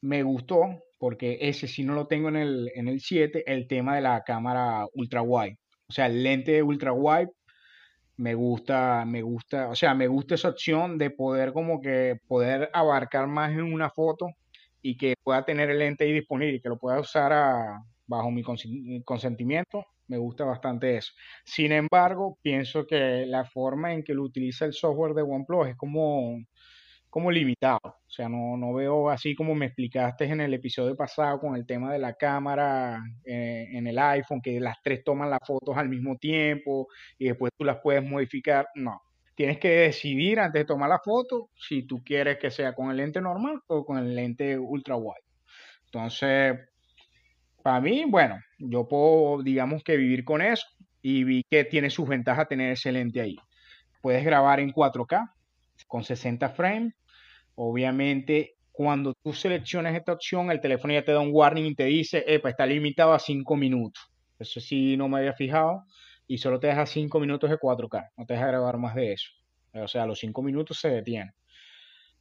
me 0.00 0.22
gustó 0.22 0.82
porque 0.98 1.38
ese 1.40 1.66
sí 1.66 1.82
no 1.82 1.94
lo 1.94 2.06
tengo 2.06 2.28
en 2.28 2.36
el, 2.36 2.70
en 2.74 2.88
el 2.88 3.00
7, 3.00 3.50
el 3.50 3.66
tema 3.66 3.96
de 3.96 4.02
la 4.02 4.22
cámara 4.22 4.86
ultra 4.94 5.22
wide. 5.22 5.58
O 5.88 5.92
sea, 5.92 6.06
el 6.06 6.22
lente 6.22 6.62
ultra 6.62 6.92
wide 6.92 7.30
me 8.16 8.34
gusta, 8.34 9.04
me 9.06 9.22
gusta, 9.22 9.68
o 9.70 9.74
sea, 9.74 9.94
me 9.94 10.06
gusta 10.06 10.34
esa 10.34 10.50
opción 10.50 10.98
de 10.98 11.10
poder 11.10 11.54
como 11.54 11.80
que 11.80 12.20
poder 12.28 12.68
abarcar 12.74 13.26
más 13.28 13.52
en 13.52 13.62
una 13.62 13.88
foto 13.88 14.28
y 14.82 14.96
que 14.98 15.14
pueda 15.22 15.44
tener 15.44 15.70
el 15.70 15.78
lente 15.78 16.04
ahí 16.04 16.12
disponible 16.12 16.56
y 16.56 16.60
que 16.60 16.68
lo 16.68 16.78
pueda 16.78 17.00
usar 17.00 17.32
bajo 18.06 18.30
mi 18.30 18.42
consentimiento. 19.02 19.86
Me 20.06 20.18
gusta 20.18 20.44
bastante 20.44 20.96
eso. 20.96 21.12
Sin 21.44 21.72
embargo, 21.72 22.38
pienso 22.42 22.86
que 22.86 23.24
la 23.26 23.44
forma 23.46 23.94
en 23.94 24.02
que 24.02 24.12
lo 24.12 24.22
utiliza 24.24 24.66
el 24.66 24.74
software 24.74 25.14
de 25.14 25.22
OnePlus 25.22 25.68
es 25.68 25.76
como 25.76 26.36
como 27.10 27.30
limitado. 27.30 27.80
O 27.84 28.10
sea, 28.10 28.28
no, 28.28 28.56
no 28.56 28.72
veo 28.72 29.10
así 29.10 29.34
como 29.34 29.54
me 29.54 29.66
explicaste 29.66 30.24
en 30.24 30.40
el 30.40 30.54
episodio 30.54 30.96
pasado 30.96 31.40
con 31.40 31.56
el 31.56 31.66
tema 31.66 31.92
de 31.92 31.98
la 31.98 32.14
cámara 32.14 33.02
eh, 33.24 33.68
en 33.72 33.86
el 33.88 33.98
iPhone, 33.98 34.40
que 34.40 34.60
las 34.60 34.76
tres 34.82 35.02
toman 35.04 35.28
las 35.28 35.40
fotos 35.44 35.76
al 35.76 35.88
mismo 35.88 36.16
tiempo 36.16 36.88
y 37.18 37.26
después 37.26 37.52
tú 37.58 37.64
las 37.64 37.78
puedes 37.82 38.02
modificar. 38.02 38.68
No. 38.76 39.02
Tienes 39.34 39.58
que 39.58 39.70
decidir 39.70 40.38
antes 40.38 40.60
de 40.60 40.66
tomar 40.66 40.88
la 40.88 41.00
foto 41.00 41.50
si 41.56 41.82
tú 41.82 42.02
quieres 42.04 42.38
que 42.38 42.50
sea 42.50 42.74
con 42.74 42.90
el 42.90 42.96
lente 42.96 43.20
normal 43.20 43.60
o 43.66 43.84
con 43.84 43.98
el 43.98 44.14
lente 44.14 44.58
ultra 44.58 44.96
wide. 44.96 45.24
Entonces, 45.86 46.58
para 47.62 47.80
mí, 47.80 48.04
bueno, 48.06 48.38
yo 48.58 48.86
puedo, 48.86 49.42
digamos 49.42 49.82
que 49.82 49.96
vivir 49.96 50.24
con 50.24 50.42
eso 50.42 50.66
y 51.02 51.24
vi 51.24 51.42
que 51.50 51.64
tiene 51.64 51.90
sus 51.90 52.08
ventajas 52.08 52.48
tener 52.48 52.72
ese 52.72 52.92
lente 52.92 53.20
ahí. 53.20 53.36
Puedes 54.00 54.24
grabar 54.24 54.60
en 54.60 54.72
4K 54.72 55.30
con 55.86 56.04
60 56.04 56.50
frames 56.50 56.94
Obviamente, 57.62 58.56
cuando 58.72 59.12
tú 59.22 59.34
seleccionas 59.34 59.94
esta 59.94 60.14
opción, 60.14 60.50
el 60.50 60.62
teléfono 60.62 60.94
ya 60.94 61.04
te 61.04 61.12
da 61.12 61.20
un 61.20 61.28
warning 61.30 61.66
y 61.66 61.74
te 61.74 61.84
dice, 61.84 62.24
epa, 62.26 62.48
está 62.48 62.64
limitado 62.64 63.12
a 63.12 63.18
5 63.18 63.54
minutos. 63.54 64.02
Eso 64.38 64.60
sí, 64.60 64.96
no 64.96 65.10
me 65.10 65.18
había 65.18 65.34
fijado. 65.34 65.84
Y 66.26 66.38
solo 66.38 66.58
te 66.58 66.68
deja 66.68 66.86
5 66.86 67.20
minutos 67.20 67.50
de 67.50 67.58
4K. 67.58 68.12
No 68.16 68.24
te 68.24 68.32
deja 68.32 68.46
grabar 68.46 68.78
más 68.78 68.94
de 68.94 69.12
eso. 69.12 69.30
O 69.74 69.86
sea, 69.88 70.04
a 70.04 70.06
los 70.06 70.18
5 70.20 70.40
minutos 70.40 70.80
se 70.80 70.88
detiene. 70.88 71.34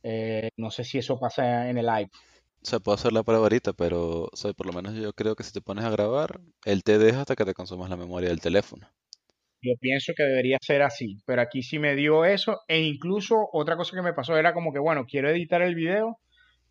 Eh, 0.04 0.50
no 0.58 0.72
sé 0.72 0.84
si 0.84 0.98
eso 0.98 1.18
pasa 1.18 1.70
en 1.70 1.78
el 1.78 1.88
iPhone. 1.88 2.20
Se 2.62 2.82
puede 2.82 2.96
hacer 2.96 3.14
la 3.14 3.24
prueba 3.24 3.44
ahorita, 3.44 3.72
pero 3.72 4.30
por 4.58 4.66
lo 4.66 4.74
menos 4.74 4.96
yo 4.96 5.14
creo 5.14 5.38
que 5.38 5.44
si 5.44 5.54
te 5.54 5.62
pones 5.62 5.86
a 5.86 5.90
grabar, 5.90 6.42
él 6.66 6.84
te 6.84 6.98
deja 6.98 7.22
hasta 7.22 7.38
que 7.38 7.46
te 7.46 7.54
consumas 7.54 7.90
la 7.90 7.96
memoria 7.96 8.28
del 8.28 8.42
teléfono. 8.42 8.90
Yo 9.62 9.74
pienso 9.80 10.14
que 10.16 10.24
debería 10.24 10.58
ser 10.62 10.82
así, 10.82 11.18
pero 11.26 11.42
aquí 11.42 11.64
sí 11.64 11.80
me 11.80 11.96
dio 11.96 12.24
eso 12.24 12.62
e 12.68 12.80
incluso 12.82 13.50
otra 13.52 13.76
cosa 13.76 13.96
que 13.96 14.02
me 14.02 14.14
pasó 14.14 14.38
era 14.38 14.54
como 14.54 14.72
que, 14.72 14.80
bueno, 14.80 15.06
quiero 15.06 15.30
editar 15.30 15.62
el 15.62 15.76
video 15.76 16.18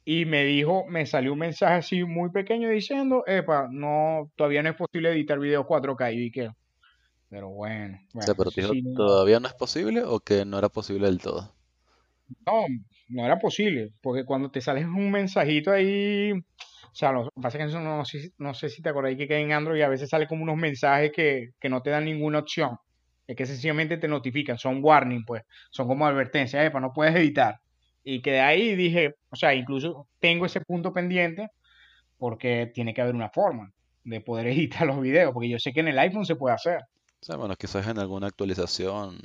y 0.04 0.24
me 0.24 0.44
dijo, 0.44 0.86
me 0.88 1.04
salió 1.04 1.34
un 1.34 1.40
mensaje 1.40 1.74
así 1.74 2.04
muy 2.04 2.30
pequeño 2.30 2.70
diciendo, 2.70 3.24
epa, 3.26 3.68
no, 3.70 4.30
todavía 4.36 4.62
no 4.62 4.70
es 4.70 4.76
posible 4.76 5.10
editar 5.10 5.38
videos 5.38 5.66
4K 5.66 6.14
y 6.14 6.30
que, 6.30 6.50
pero 7.28 7.50
bueno. 7.50 7.98
o 8.14 8.22
sea, 8.22 8.34
pero 8.34 8.50
dijo, 8.50 8.72
¿todavía 8.96 9.38
no 9.38 9.48
es 9.48 9.54
posible 9.54 10.02
o 10.02 10.20
que 10.20 10.44
no 10.44 10.58
era 10.58 10.70
posible 10.70 11.06
del 11.06 11.18
todo? 11.18 11.52
No, 12.46 12.64
no 13.08 13.24
era 13.24 13.38
posible, 13.38 13.92
porque 14.00 14.24
cuando 14.24 14.50
te 14.50 14.60
sale 14.60 14.84
un 14.84 15.10
mensajito 15.10 15.70
ahí, 15.70 16.32
sea, 16.98 17.12
lo 17.12 17.24
que 17.24 17.40
pasa 17.40 17.58
es 17.58 17.64
que 17.64 17.68
eso 17.68 17.80
no, 17.80 18.02
no, 18.38 18.54
sé 18.54 18.68
si 18.68 18.82
te 18.82 18.88
acordáis 18.88 19.16
que 19.16 19.38
en 19.38 19.52
Android 19.52 19.80
a 19.82 19.88
veces 19.88 20.10
sale 20.10 20.26
como 20.26 20.42
unos 20.42 20.56
mensajes 20.56 21.12
que, 21.12 21.50
que 21.60 21.68
no 21.68 21.80
te 21.80 21.90
dan 21.90 22.04
ninguna 22.04 22.40
opción. 22.40 22.76
Es 23.28 23.36
que 23.36 23.46
sencillamente 23.46 23.98
te 23.98 24.08
notifican, 24.08 24.58
son 24.58 24.82
warning, 24.82 25.24
pues, 25.24 25.44
son 25.70 25.86
como 25.86 26.06
advertencias, 26.08 26.64
epa, 26.64 26.80
no 26.80 26.92
puedes 26.92 27.14
editar. 27.14 27.60
Y 28.02 28.20
que 28.20 28.32
de 28.32 28.40
ahí 28.40 28.74
dije, 28.74 29.14
o 29.30 29.36
sea, 29.36 29.54
incluso 29.54 30.08
tengo 30.18 30.44
ese 30.44 30.60
punto 30.60 30.92
pendiente 30.92 31.50
porque 32.16 32.68
tiene 32.74 32.92
que 32.92 33.00
haber 33.00 33.14
una 33.14 33.30
forma 33.30 33.72
de 34.02 34.20
poder 34.20 34.46
editar 34.48 34.84
los 34.84 35.00
videos, 35.00 35.32
porque 35.32 35.48
yo 35.48 35.60
sé 35.60 35.72
que 35.72 35.80
en 35.80 35.88
el 35.88 35.98
iPhone 36.00 36.26
se 36.26 36.34
puede 36.34 36.56
hacer. 36.56 36.80
O 37.22 37.24
sea, 37.24 37.36
bueno, 37.36 37.54
quizás 37.54 37.86
en 37.86 38.00
alguna 38.00 38.26
actualización. 38.26 39.18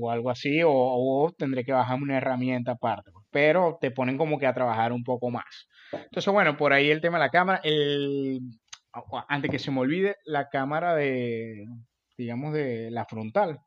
O 0.00 0.10
algo 0.10 0.30
así, 0.30 0.62
o, 0.62 0.72
o 0.72 1.32
tendré 1.32 1.64
que 1.64 1.72
bajar 1.72 2.00
una 2.00 2.16
herramienta 2.16 2.72
aparte. 2.72 3.10
Pues. 3.12 3.26
Pero 3.30 3.76
te 3.78 3.90
ponen 3.90 4.16
como 4.16 4.38
que 4.38 4.46
a 4.46 4.54
trabajar 4.54 4.94
un 4.94 5.04
poco 5.04 5.30
más. 5.30 5.68
Entonces, 5.92 6.32
bueno, 6.32 6.56
por 6.56 6.72
ahí 6.72 6.90
el 6.90 7.00
tema 7.00 7.18
de 7.18 7.24
la 7.24 7.30
cámara. 7.30 7.60
El, 7.64 8.40
antes 9.28 9.50
que 9.50 9.58
se 9.58 9.70
me 9.70 9.80
olvide, 9.80 10.16
la 10.24 10.48
cámara 10.48 10.94
de, 10.94 11.66
digamos, 12.16 12.52
de 12.52 12.90
la 12.90 13.04
frontal 13.04 13.58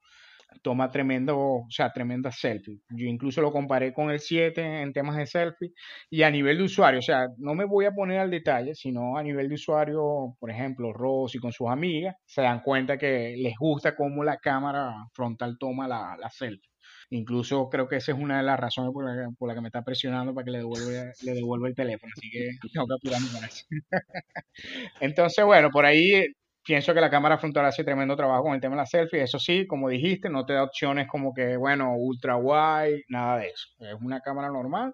toma 0.62 0.90
tremendo, 0.92 1.38
o 1.38 1.68
sea, 1.70 1.92
tremenda 1.92 2.32
selfie. 2.32 2.80
Yo 2.90 3.06
incluso 3.06 3.42
lo 3.42 3.52
comparé 3.52 3.94
con 3.94 4.10
el 4.12 4.20
7 4.20 4.82
en 4.82 4.94
temas 4.94 5.16
de 5.18 5.26
selfie 5.28 5.74
y 6.10 6.24
a 6.24 6.32
nivel 6.32 6.58
de 6.58 6.64
usuario, 6.64 7.00
o 7.00 7.04
sea, 7.04 7.28
no 7.38 7.54
me 7.54 7.66
voy 7.66 7.86
a 7.86 7.92
poner 7.92 8.20
al 8.20 8.32
detalle, 8.32 8.76
sino 8.76 9.18
a 9.18 9.24
nivel 9.24 9.48
de 9.48 9.56
usuario, 9.56 10.36
por 10.40 10.50
ejemplo, 10.52 10.94
Rosy 10.94 11.40
con 11.40 11.52
sus 11.52 11.70
amigas, 11.70 12.16
se 12.26 12.42
dan 12.42 12.62
cuenta 12.62 12.98
que 12.98 13.36
les 13.38 13.56
gusta 13.58 13.96
cómo 13.96 14.24
la 14.24 14.38
cámara 14.38 14.94
frontal 15.14 15.58
toma 15.60 15.88
la, 15.88 16.18
la 16.20 16.30
selfie. 16.30 16.69
Incluso 17.12 17.70
creo 17.70 17.88
que 17.88 17.96
esa 17.96 18.12
es 18.12 18.20
una 18.20 18.38
de 18.38 18.44
las 18.44 18.60
razones 18.60 18.92
por 18.94 19.06
la, 19.06 19.56
que, 19.56 19.62
me 19.62 19.68
está 19.68 19.84
presionando 19.84 20.34
para 20.34 20.46
que 20.46 20.52
le 20.52 20.58
devuelva, 20.60 21.12
le 21.24 21.34
devuelva 21.34 21.68
el 21.68 21.76
teléfono. 21.76 22.14
Así 22.16 22.30
que 22.30 22.50
tengo 22.74 22.88
que 22.88 22.94
apurarme 22.94 23.28
con 23.32 23.44
eso. 23.44 23.66
Entonces, 25.02 25.44
bueno, 25.44 25.70
por 25.72 25.86
ahí 25.86 26.26
pienso 26.64 26.94
que 26.94 27.02
la 27.02 27.10
cámara 27.10 27.40
frontal 27.40 27.66
hace 27.66 27.84
tremendo 27.84 28.16
trabajo 28.16 28.44
con 28.44 28.54
el 28.54 28.62
tema 28.62 28.76
de 28.76 28.82
la 28.82 28.86
selfie. 28.86 29.24
Eso 29.24 29.40
sí, 29.40 29.66
como 29.66 29.90
dijiste, 29.90 30.30
no 30.30 30.46
te 30.46 30.54
da 30.54 30.64
opciones 30.64 31.08
como 31.08 31.34
que, 31.34 31.58
bueno, 31.58 31.96
ultra 31.96 32.38
wide, 32.38 33.06
nada 33.08 33.40
de 33.40 33.48
eso. 33.48 33.70
Es 33.80 33.96
una 34.00 34.22
cámara 34.22 34.50
normal. 34.50 34.94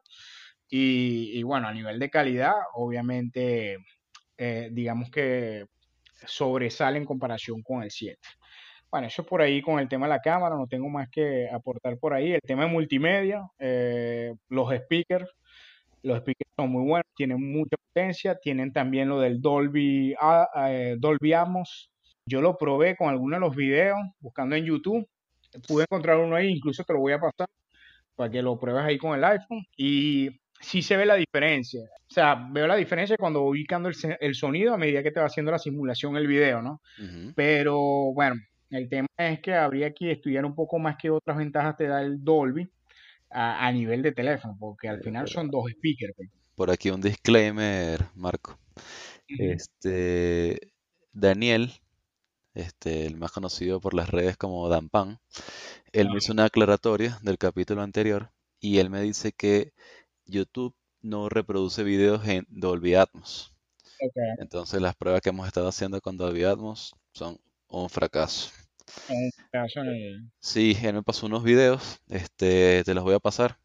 Y, 0.70 1.44
bueno, 1.44 1.68
a 1.68 1.74
nivel 1.74 2.00
de 2.00 2.10
calidad, 2.10 2.54
obviamente, 2.74 3.78
eh, 4.38 4.70
digamos 4.72 5.10
que 5.12 5.66
sobresale 6.26 6.98
en 6.98 7.06
comparación 7.06 7.62
con 7.62 7.84
el 7.84 7.92
7. 7.92 8.20
Bueno, 8.92 9.08
eso 9.08 9.26
por 9.26 9.42
ahí 9.42 9.62
con 9.62 9.80
el 9.80 9.90
tema 9.90 10.06
de 10.06 10.12
la 10.12 10.22
cámara, 10.22 10.56
no 10.56 10.68
tengo 10.68 10.90
más 10.90 11.10
que 11.10 11.50
aportar 11.50 11.98
por 11.98 12.14
ahí. 12.14 12.34
El 12.34 12.42
tema 12.42 12.66
de 12.66 12.72
multimedia, 12.72 13.44
eh, 13.60 14.34
los 14.50 14.74
speakers, 14.74 15.30
los 16.04 16.20
speakers 16.20 16.50
son 16.58 16.72
muy 16.72 16.84
buenos, 16.84 17.06
tienen 17.16 17.52
mucha 17.52 17.76
potencia, 17.94 18.36
tienen 18.36 18.72
también 18.72 19.10
lo 19.10 19.20
del 19.20 19.42
Dolby, 19.42 20.16
ah, 20.20 20.48
eh, 20.70 20.96
Dolby 20.98 21.34
Atmos. 21.34 21.90
Yo 22.28 22.42
lo 22.42 22.58
probé 22.58 22.96
con 22.96 23.10
algunos 23.10 23.38
de 23.38 23.46
los 23.46 23.56
videos, 23.56 24.00
buscando 24.20 24.56
en 24.56 24.66
YouTube. 24.66 25.08
Pude 25.68 25.84
encontrar 25.84 26.18
uno 26.18 26.36
ahí, 26.36 26.50
incluso 26.50 26.84
te 26.84 26.94
lo 26.94 27.00
voy 27.00 27.14
a 27.14 27.20
pasar 27.20 27.48
para 28.16 28.30
que 28.32 28.42
lo 28.42 28.58
pruebes 28.58 28.84
ahí 28.84 28.98
con 28.98 29.18
el 29.18 29.24
iPhone. 29.24 29.66
Y 29.78 30.30
sí 30.60 30.82
se 30.82 30.98
ve 30.98 31.06
la 31.06 31.16
diferencia. 31.16 31.82
O 32.10 32.14
sea, 32.14 32.48
veo 32.52 32.68
la 32.68 32.76
diferencia 32.76 33.18
cuando 33.18 33.42
voy 33.42 33.60
ubicando 33.60 33.90
el, 33.90 34.36
sonido 34.36 34.74
a 34.74 34.78
medida 34.78 35.04
que 35.04 35.12
te 35.12 35.20
va 35.20 35.28
haciendo 35.28 35.52
la 35.52 35.60
simulación 35.60 36.18
el 36.18 36.28
video, 36.28 36.62
¿no? 36.62 36.82
Pero 37.36 37.80
bueno, 38.14 38.36
el 38.70 38.90
tema 38.90 39.08
es 39.18 39.40
que 39.40 39.54
habría 39.54 39.94
que 39.94 40.12
estudiar 40.12 40.46
un 40.46 40.56
poco 40.56 40.80
más 40.80 40.98
que 40.98 41.10
otras 41.10 41.38
ventajas 41.38 41.78
te 41.78 41.88
da 41.88 42.02
el 42.02 42.24
Dolby 42.24 42.70
a, 43.30 43.72
nivel 43.72 44.02
de 44.02 44.14
teléfono, 44.14 44.56
porque 44.60 44.88
al 44.88 45.02
final 45.02 45.28
son 45.28 45.50
dos 45.50 45.70
speakers. 45.72 46.14
Pues. 46.16 46.30
Por 46.56 46.72
aquí 46.72 46.90
un 46.90 47.02
disclaimer, 47.02 48.00
Marco. 48.16 48.58
Este 49.28 50.72
Daniel, 51.12 51.72
este, 52.54 53.06
el 53.06 53.18
más 53.18 53.32
conocido 53.32 53.82
por 53.82 53.94
las 53.94 54.10
redes 54.10 54.38
como 54.38 54.70
Dampan, 54.70 55.20
él 55.92 56.10
me 56.10 56.18
hizo 56.18 56.34
una 56.34 56.46
aclaratoria 56.46 57.18
del 57.24 57.38
capítulo 57.38 57.82
anterior 57.82 58.32
y 58.60 58.80
él 58.80 58.90
me 58.90 59.02
dice 59.02 59.32
que 59.32 59.74
YouTube 60.26 60.76
no 61.02 61.30
reproduce 61.30 61.84
videos 61.84 62.28
en 62.28 62.46
Dolby 62.50 62.96
Atmos. 62.96 63.54
Entonces 64.40 64.82
las 64.82 64.96
pruebas 64.96 65.22
que 65.22 65.30
hemos 65.30 65.48
estado 65.48 65.70
haciendo 65.70 66.02
con 66.02 66.18
Dolby 66.18 66.44
Atmos 66.44 66.96
son 67.14 67.40
un 67.68 67.90
fracaso. 67.90 68.52
Un 69.10 69.32
fracaso 69.32 69.82
Sí, 70.40 70.78
él 70.84 70.94
me 70.94 71.04
pasó 71.04 71.26
unos 71.26 71.44
videos, 71.44 72.00
este, 72.10 72.84
te 72.84 72.94
los 72.94 73.04
voy 73.04 73.16
a 73.16 73.20
pasar 73.20 73.58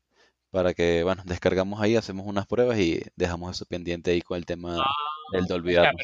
para 0.51 0.75
que, 0.75 1.03
bueno, 1.05 1.23
descargamos 1.27 1.81
ahí, 1.81 1.97
hacemos 1.97 2.27
unas 2.27 2.47
pruebas 2.47 2.79
y 2.79 3.03
dejamos 3.17 3.55
eso 3.55 3.67
pendiente 3.67 4.11
ahí 4.11 4.21
con 4.21 4.37
el 4.37 4.47
tema 4.47 4.79
ah, 4.81 4.85
del 5.33 5.47
Dolby 5.47 5.77
Atmos. 5.77 6.03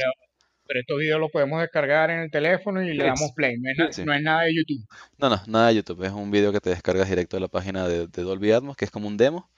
Pero, 0.69 0.81
estos 0.81 0.99
videos 0.99 1.21
los 1.21 1.31
podemos 1.31 1.61
descargar 1.61 2.11
en 2.11 2.21
el 2.21 2.31
teléfono 2.31 2.83
y 2.83 2.93
le 2.93 3.05
damos 3.05 3.33
play, 3.37 3.57
no 3.57 3.89
es, 3.89 3.99
nada 4.05 4.43
de 4.43 4.55
YouTube. 4.55 4.85
No, 5.17 5.31
no, 5.31 5.41
nada 5.47 5.69
de 5.69 5.77
YouTube, 5.77 6.03
es 6.05 6.13
un 6.13 6.31
video 6.31 6.53
que 6.53 6.61
te 6.61 6.71
descargas 6.71 7.09
directo 7.09 7.37
de 7.37 7.41
la 7.41 7.49
página 7.49 7.87
de, 7.87 8.09
de 8.09 8.23
Dolby 8.23 8.51
Atmos, 8.51 8.77
que 8.77 8.85
es 8.85 8.91
como 8.91 9.07
un 9.07 9.17
demo, 9.17 9.49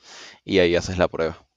y 0.44 0.58
ahí 0.58 0.76
haces 0.76 0.98
la 0.98 1.08
prueba. 1.08 1.47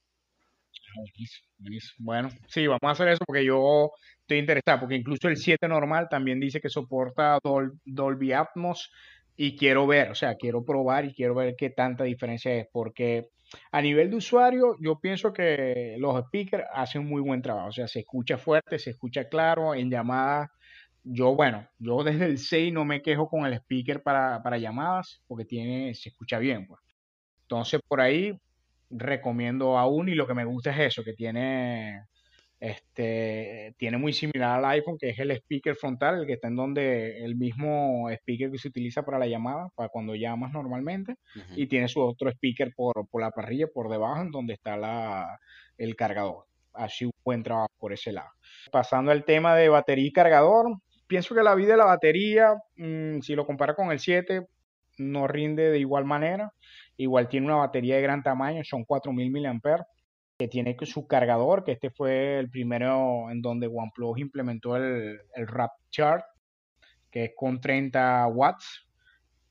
Bueno, 1.99 2.29
sí, 2.47 2.67
vamos 2.67 2.79
a 2.83 2.91
hacer 2.91 3.07
eso 3.09 3.23
porque 3.25 3.45
yo 3.45 3.91
estoy 4.21 4.39
interesado, 4.39 4.81
porque 4.81 4.95
incluso 4.95 5.27
el 5.27 5.37
7 5.37 5.67
normal 5.67 6.07
también 6.09 6.39
dice 6.39 6.61
que 6.61 6.69
soporta 6.69 7.39
Dolby 7.85 8.33
Atmos 8.33 8.91
y 9.35 9.55
quiero 9.57 9.87
ver, 9.87 10.11
o 10.11 10.15
sea, 10.15 10.35
quiero 10.35 10.63
probar 10.63 11.05
y 11.05 11.13
quiero 11.13 11.35
ver 11.35 11.55
qué 11.57 11.69
tanta 11.69 12.03
diferencia 12.03 12.53
es, 12.53 12.67
porque 12.71 13.29
a 13.71 13.81
nivel 13.81 14.09
de 14.09 14.17
usuario 14.17 14.75
yo 14.79 14.99
pienso 14.99 15.33
que 15.33 15.95
los 15.99 16.25
speakers 16.25 16.65
hacen 16.73 17.05
muy 17.05 17.21
buen 17.21 17.41
trabajo, 17.41 17.69
o 17.69 17.71
sea, 17.71 17.87
se 17.87 17.99
escucha 17.99 18.37
fuerte, 18.37 18.79
se 18.79 18.91
escucha 18.91 19.27
claro, 19.29 19.73
en 19.75 19.89
llamadas 19.89 20.49
yo, 21.03 21.35
bueno, 21.35 21.67
yo 21.79 22.03
desde 22.03 22.25
el 22.25 22.37
6 22.37 22.73
no 22.73 22.85
me 22.85 23.01
quejo 23.01 23.27
con 23.27 23.45
el 23.45 23.53
speaker 23.53 24.03
para, 24.03 24.41
para 24.43 24.57
llamadas 24.57 25.21
porque 25.27 25.45
tiene, 25.45 25.93
se 25.95 26.09
escucha 26.09 26.37
bien. 26.37 26.67
Pues. 26.67 26.79
Entonces, 27.43 27.81
por 27.87 28.01
ahí 28.01 28.39
recomiendo 28.91 29.77
aún 29.77 30.09
y 30.09 30.15
lo 30.15 30.27
que 30.27 30.33
me 30.33 30.45
gusta 30.45 30.71
es 30.71 30.79
eso, 30.79 31.03
que 31.03 31.13
tiene, 31.13 32.03
este, 32.59 33.73
tiene 33.77 33.97
muy 33.97 34.13
similar 34.13 34.59
al 34.59 34.65
iPhone, 34.65 34.97
que 34.99 35.09
es 35.09 35.19
el 35.19 35.31
speaker 35.31 35.75
frontal, 35.75 36.19
el 36.19 36.27
que 36.27 36.33
está 36.33 36.47
en 36.47 36.55
donde 36.55 37.23
el 37.23 37.35
mismo 37.35 38.09
speaker 38.09 38.51
que 38.51 38.57
se 38.57 38.67
utiliza 38.67 39.03
para 39.03 39.19
la 39.19 39.27
llamada, 39.27 39.69
para 39.75 39.89
cuando 39.89 40.15
llamas 40.15 40.51
normalmente, 40.51 41.15
y 41.55 41.67
tiene 41.67 41.87
su 41.87 42.01
otro 42.01 42.29
speaker 42.29 42.73
por, 42.75 43.07
por, 43.09 43.21
la 43.21 43.31
parrilla, 43.31 43.67
por 43.67 43.89
debajo, 43.89 44.21
en 44.21 44.31
donde 44.31 44.53
está 44.53 44.77
la, 44.77 45.39
el 45.77 45.95
cargador. 45.95 46.45
Así 46.73 47.05
un 47.05 47.11
buen 47.25 47.43
trabajo 47.43 47.71
por 47.79 47.93
ese 47.93 48.13
lado. 48.13 48.29
Pasando 48.71 49.11
al 49.11 49.25
tema 49.25 49.55
de 49.55 49.67
batería 49.67 50.07
y 50.07 50.13
cargador, 50.13 50.77
pienso 51.07 51.35
que 51.35 51.43
la 51.43 51.55
vida 51.55 51.73
de 51.73 51.77
la 51.77 51.85
batería, 51.85 52.55
mm, 52.77 53.19
si 53.19 53.35
lo 53.35 53.45
compara 53.45 53.75
con 53.75 53.91
el 53.91 53.99
7, 53.99 54.45
no 54.97 55.27
rinde 55.27 55.69
de 55.69 55.79
igual 55.79 56.05
manera. 56.05 56.53
Igual 57.01 57.27
tiene 57.27 57.47
una 57.47 57.55
batería 57.55 57.95
de 57.95 58.03
gran 58.03 58.21
tamaño, 58.21 58.63
son 58.63 58.85
4000 58.85 59.31
mAh, 59.31 59.83
que 60.37 60.47
tiene 60.47 60.77
su 60.83 61.07
cargador, 61.07 61.63
que 61.63 61.71
este 61.71 61.89
fue 61.89 62.37
el 62.37 62.51
primero 62.51 63.31
en 63.31 63.41
donde 63.41 63.65
OnePlus 63.65 64.19
implementó 64.19 64.75
el, 64.75 65.19
el 65.33 65.47
Chart, 65.89 66.23
que 67.09 67.23
es 67.23 67.31
con 67.35 67.59
30 67.59 68.27
watts. 68.27 68.87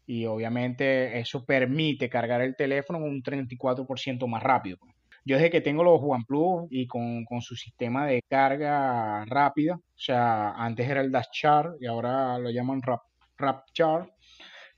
Y 0.06 0.26
obviamente 0.26 1.18
eso 1.18 1.44
permite 1.44 2.08
cargar 2.08 2.40
el 2.40 2.54
teléfono 2.54 3.00
un 3.00 3.20
34% 3.20 4.28
más 4.28 4.42
rápido. 4.44 4.78
Yo 5.24 5.34
desde 5.34 5.50
que 5.50 5.60
tengo 5.60 5.82
los 5.82 6.00
OnePlus 6.00 6.68
y 6.70 6.86
con, 6.86 7.24
con, 7.24 7.42
su 7.42 7.56
sistema 7.56 8.06
de 8.06 8.22
carga 8.28 9.24
rápida, 9.24 9.74
o 9.74 9.98
sea, 9.98 10.52
antes 10.52 10.88
era 10.88 11.00
el 11.00 11.10
Dash 11.10 11.30
Chart 11.32 11.74
y 11.80 11.86
ahora 11.86 12.38
lo 12.38 12.50
llaman 12.50 12.80
Rap, 12.80 13.02
Rap 13.36 13.64
Chart, 13.72 14.08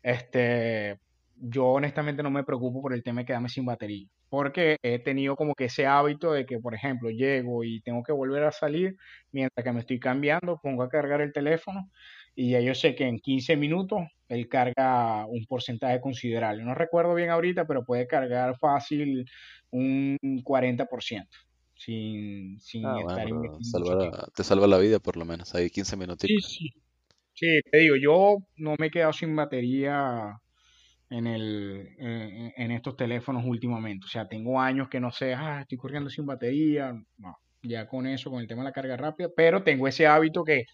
este, 0.02 0.98
yo 1.44 1.66
honestamente 1.66 2.22
no 2.22 2.30
me 2.30 2.44
preocupo 2.44 2.80
por 2.80 2.94
el 2.94 3.02
tema 3.02 3.22
de 3.22 3.26
quedarme 3.26 3.48
sin 3.48 3.64
batería, 3.64 4.06
porque 4.28 4.76
he 4.82 5.00
tenido 5.00 5.34
como 5.34 5.54
que 5.54 5.64
ese 5.64 5.86
hábito 5.86 6.32
de 6.32 6.46
que, 6.46 6.60
por 6.60 6.74
ejemplo, 6.74 7.10
llego 7.10 7.64
y 7.64 7.80
tengo 7.80 8.02
que 8.04 8.12
volver 8.12 8.44
a 8.44 8.52
salir, 8.52 8.96
mientras 9.32 9.64
que 9.64 9.72
me 9.72 9.80
estoy 9.80 9.98
cambiando, 9.98 10.60
pongo 10.62 10.84
a 10.84 10.88
cargar 10.88 11.20
el 11.20 11.32
teléfono 11.32 11.90
y 12.34 12.52
ya 12.52 12.60
yo 12.60 12.74
sé 12.74 12.94
que 12.94 13.04
en 13.04 13.18
15 13.18 13.56
minutos 13.56 14.02
él 14.28 14.48
carga 14.48 15.26
un 15.26 15.44
porcentaje 15.46 16.00
considerable. 16.00 16.64
No 16.64 16.74
recuerdo 16.74 17.14
bien 17.14 17.30
ahorita, 17.30 17.66
pero 17.66 17.84
puede 17.84 18.06
cargar 18.06 18.56
fácil 18.58 19.24
un 19.70 20.16
40%. 20.44 21.26
Sin, 21.74 22.60
sin 22.60 22.86
ah, 22.86 23.00
estar 23.00 23.26
Te 24.36 24.44
salva 24.44 24.68
la 24.68 24.78
vida 24.78 25.00
por 25.00 25.16
lo 25.16 25.24
menos, 25.24 25.52
hay 25.56 25.68
15 25.68 25.96
minutos. 25.96 26.28
Sí, 26.28 26.40
sí. 26.40 26.72
Sí, 27.34 27.60
te 27.70 27.78
digo, 27.78 27.96
yo 27.96 28.36
no 28.56 28.76
me 28.78 28.86
he 28.86 28.90
quedado 28.90 29.12
sin 29.12 29.34
batería 29.34 30.38
en, 31.12 31.26
el, 31.26 31.94
en, 31.98 32.70
estos 32.70 32.96
teléfonos 32.96 33.44
últimamente. 33.44 34.06
O 34.06 34.08
sea, 34.08 34.26
tengo 34.26 34.60
años 34.60 34.88
que 34.88 34.98
no 34.98 35.12
sé, 35.12 35.34
ah, 35.34 35.60
estoy 35.60 35.76
corriendo 35.78 36.08
sin 36.08 36.24
batería. 36.24 36.92
No, 37.18 37.38
ya 37.62 37.86
con 37.86 38.06
eso, 38.06 38.30
con 38.30 38.40
el 38.40 38.48
tema 38.48 38.62
de 38.62 38.68
la 38.68 38.72
carga 38.72 38.96
rápida, 38.96 39.28
pero 39.34 39.62
tengo 39.62 39.86
ese 39.86 40.06
hábito 40.06 40.42
que 40.42 40.64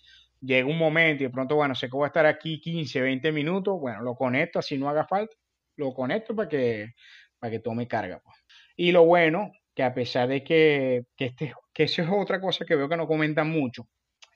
llega 0.40 0.68
un 0.68 0.78
momento 0.78 1.24
y 1.24 1.26
de 1.26 1.32
pronto, 1.32 1.56
bueno, 1.56 1.74
sé 1.74 1.88
que 1.88 1.96
voy 1.96 2.04
a 2.04 2.08
estar 2.08 2.26
aquí 2.26 2.60
15, 2.60 3.00
20 3.00 3.32
minutos, 3.32 3.78
bueno, 3.80 4.02
lo 4.02 4.14
conecto, 4.14 4.60
así 4.60 4.78
no 4.78 4.88
haga 4.88 5.06
falta, 5.06 5.34
lo 5.76 5.92
conecto 5.92 6.34
para 6.34 6.48
que, 6.48 6.94
para 7.38 7.50
que 7.50 7.58
tome 7.58 7.88
carga. 7.88 8.20
Pues. 8.22 8.36
Y 8.76 8.92
lo 8.92 9.04
bueno, 9.04 9.50
que 9.74 9.82
a 9.82 9.92
pesar 9.92 10.28
de 10.28 10.44
que, 10.44 11.04
que, 11.16 11.26
este, 11.26 11.52
que 11.72 11.84
eso 11.84 12.02
es 12.02 12.08
otra 12.10 12.40
cosa 12.40 12.64
que 12.64 12.76
veo 12.76 12.88
que 12.88 12.96
no 12.96 13.08
comentan 13.08 13.50
mucho, 13.50 13.88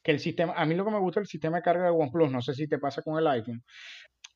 que 0.03 0.11
el 0.11 0.19
sistema, 0.19 0.55
a 0.55 0.67
mí 0.67 0.75
lo 0.75 0.85
que 0.85 0.91
me 0.91 0.99
gusta 0.99 1.21
es 1.21 1.27
el 1.27 1.31
sistema 1.31 1.59
de 1.59 1.63
carga 1.63 1.85
de 1.85 1.91
OnePlus, 1.91 2.31
no 2.31 2.43
sé 2.43 2.55
si 2.55 2.67
te 2.67 2.79
pasa 2.79 3.03
con 3.03 3.19
el 3.19 3.27
iPhone, 3.29 3.63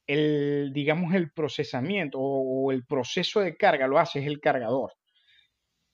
el, 0.06 0.72
digamos, 0.72 1.14
el 1.14 1.30
procesamiento 1.32 2.18
o, 2.20 2.72
el 2.72 2.84
proceso 2.84 3.40
de 3.40 3.56
carga 3.56 3.86
lo 3.86 3.98
hace 3.98 4.20
es 4.20 4.26
el 4.26 4.40
cargador, 4.40 4.92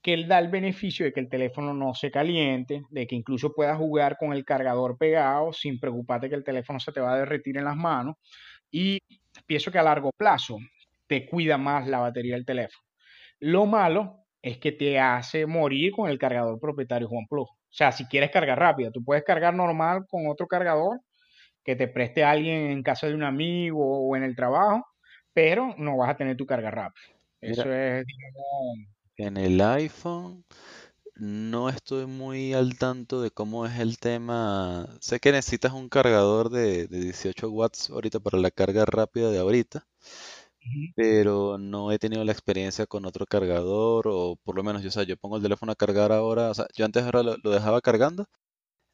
que 0.03 0.15
él 0.15 0.29
da 0.29 0.39
el 0.39 0.49
beneficio 0.49 1.07
de 1.07 1.13
que 1.13 1.21
el 1.21 1.29
teléfono 1.29 1.75
no 1.75 1.95
se 1.95 2.11
caliente, 2.11 2.83
de 2.91 3.07
que 3.07 3.15
incluso 3.15 3.55
puedas 3.55 3.79
jugar 3.79 4.17
con 4.19 4.33
el 4.33 4.45
cargador 4.45 4.99
pegado 4.99 5.53
sin 5.53 5.79
preocuparte 5.79 6.29
que 6.29 6.35
el 6.35 6.45
teléfono 6.45 6.81
se 6.81 6.93
te 6.93 7.01
va 7.01 7.15
a 7.15 7.19
derretir 7.19 7.57
en 7.57 7.65
las 7.65 7.77
manos. 7.77 8.17
Y 8.71 8.99
pienso 9.47 9.71
que 9.71 9.79
a 9.79 9.83
largo 9.83 10.11
plazo 10.17 10.59
te 11.07 11.27
cuida 11.27 11.59
más 11.59 11.87
la 11.87 11.99
batería 12.01 12.35
del 12.35 12.47
teléfono. 12.47 12.85
Lo 13.41 13.67
malo 13.67 14.25
es 14.41 14.59
que 14.59 14.73
te 14.73 14.99
hace 14.99 15.47
morir 15.47 15.93
con 15.93 16.11
el 16.11 16.19
cargador 16.19 16.59
propietario 16.59 17.09
OnePlus. 17.09 17.49
O 17.49 17.75
sea, 17.75 17.93
si 17.93 18.07
quieres 18.07 18.31
cargar 18.31 18.59
rápida, 18.59 18.91
tú 18.91 19.03
puedes 19.05 19.25
cargar 19.25 19.55
normal 19.55 20.05
con 20.09 20.27
otro 20.29 20.47
cargador 20.47 21.01
que 21.65 21.77
te 21.77 21.89
preste 21.89 22.25
alguien 22.25 22.71
en 22.71 22.83
casa 22.83 23.07
de 23.07 23.15
un 23.15 23.23
amigo 23.23 24.09
o 24.09 24.17
en 24.17 24.23
el 24.23 24.37
trabajo, 24.37 24.87
pero 25.33 25.75
no 25.79 25.97
vas 25.97 26.11
a 26.11 26.17
tener 26.17 26.37
tu 26.37 26.47
carga 26.47 26.71
rápida. 26.71 27.05
Eso 27.41 27.73
es, 27.73 28.05
digamos... 28.07 28.89
En 29.17 29.37
el 29.37 29.61
iPhone 29.61 30.45
no 31.17 31.69
estoy 31.69 32.07
muy 32.07 32.55
al 32.55 32.79
tanto 32.79 33.21
de 33.23 33.31
cómo 33.31 33.67
es 33.67 33.79
el 33.79 33.99
tema. 33.99 34.89
Sé 35.01 35.21
que 35.21 35.33
necesitas 35.33 35.73
un 35.73 35.89
cargador 35.89 36.51
de, 36.51 36.87
de 36.89 37.01
18 37.01 37.51
watts 37.51 37.91
ahorita 37.91 38.21
para 38.21 38.39
la 38.39 38.51
carga 38.51 38.85
rápida 38.85 39.31
de 39.31 39.39
ahorita, 39.39 39.87
pero 40.97 41.59
no 41.59 41.93
he 41.93 41.99
tenido 41.99 42.25
la 42.25 42.33
experiencia 42.33 42.87
con 42.87 43.05
otro 43.07 43.27
cargador, 43.27 44.09
o 44.09 44.37
por 44.43 44.57
lo 44.57 44.63
menos 44.63 44.83
yo, 44.83 44.91
o 45.01 45.05
yo 45.05 45.17
pongo 45.17 45.37
el 45.37 45.43
teléfono 45.43 45.73
a 45.73 45.77
cargar 45.77 46.13
ahora, 46.13 46.51
o 46.51 46.55
sea, 46.55 46.67
yo 46.75 46.85
antes 46.85 47.03
ahora 47.05 47.23
lo 47.23 47.51
dejaba 47.51 47.81
cargando 47.81 48.27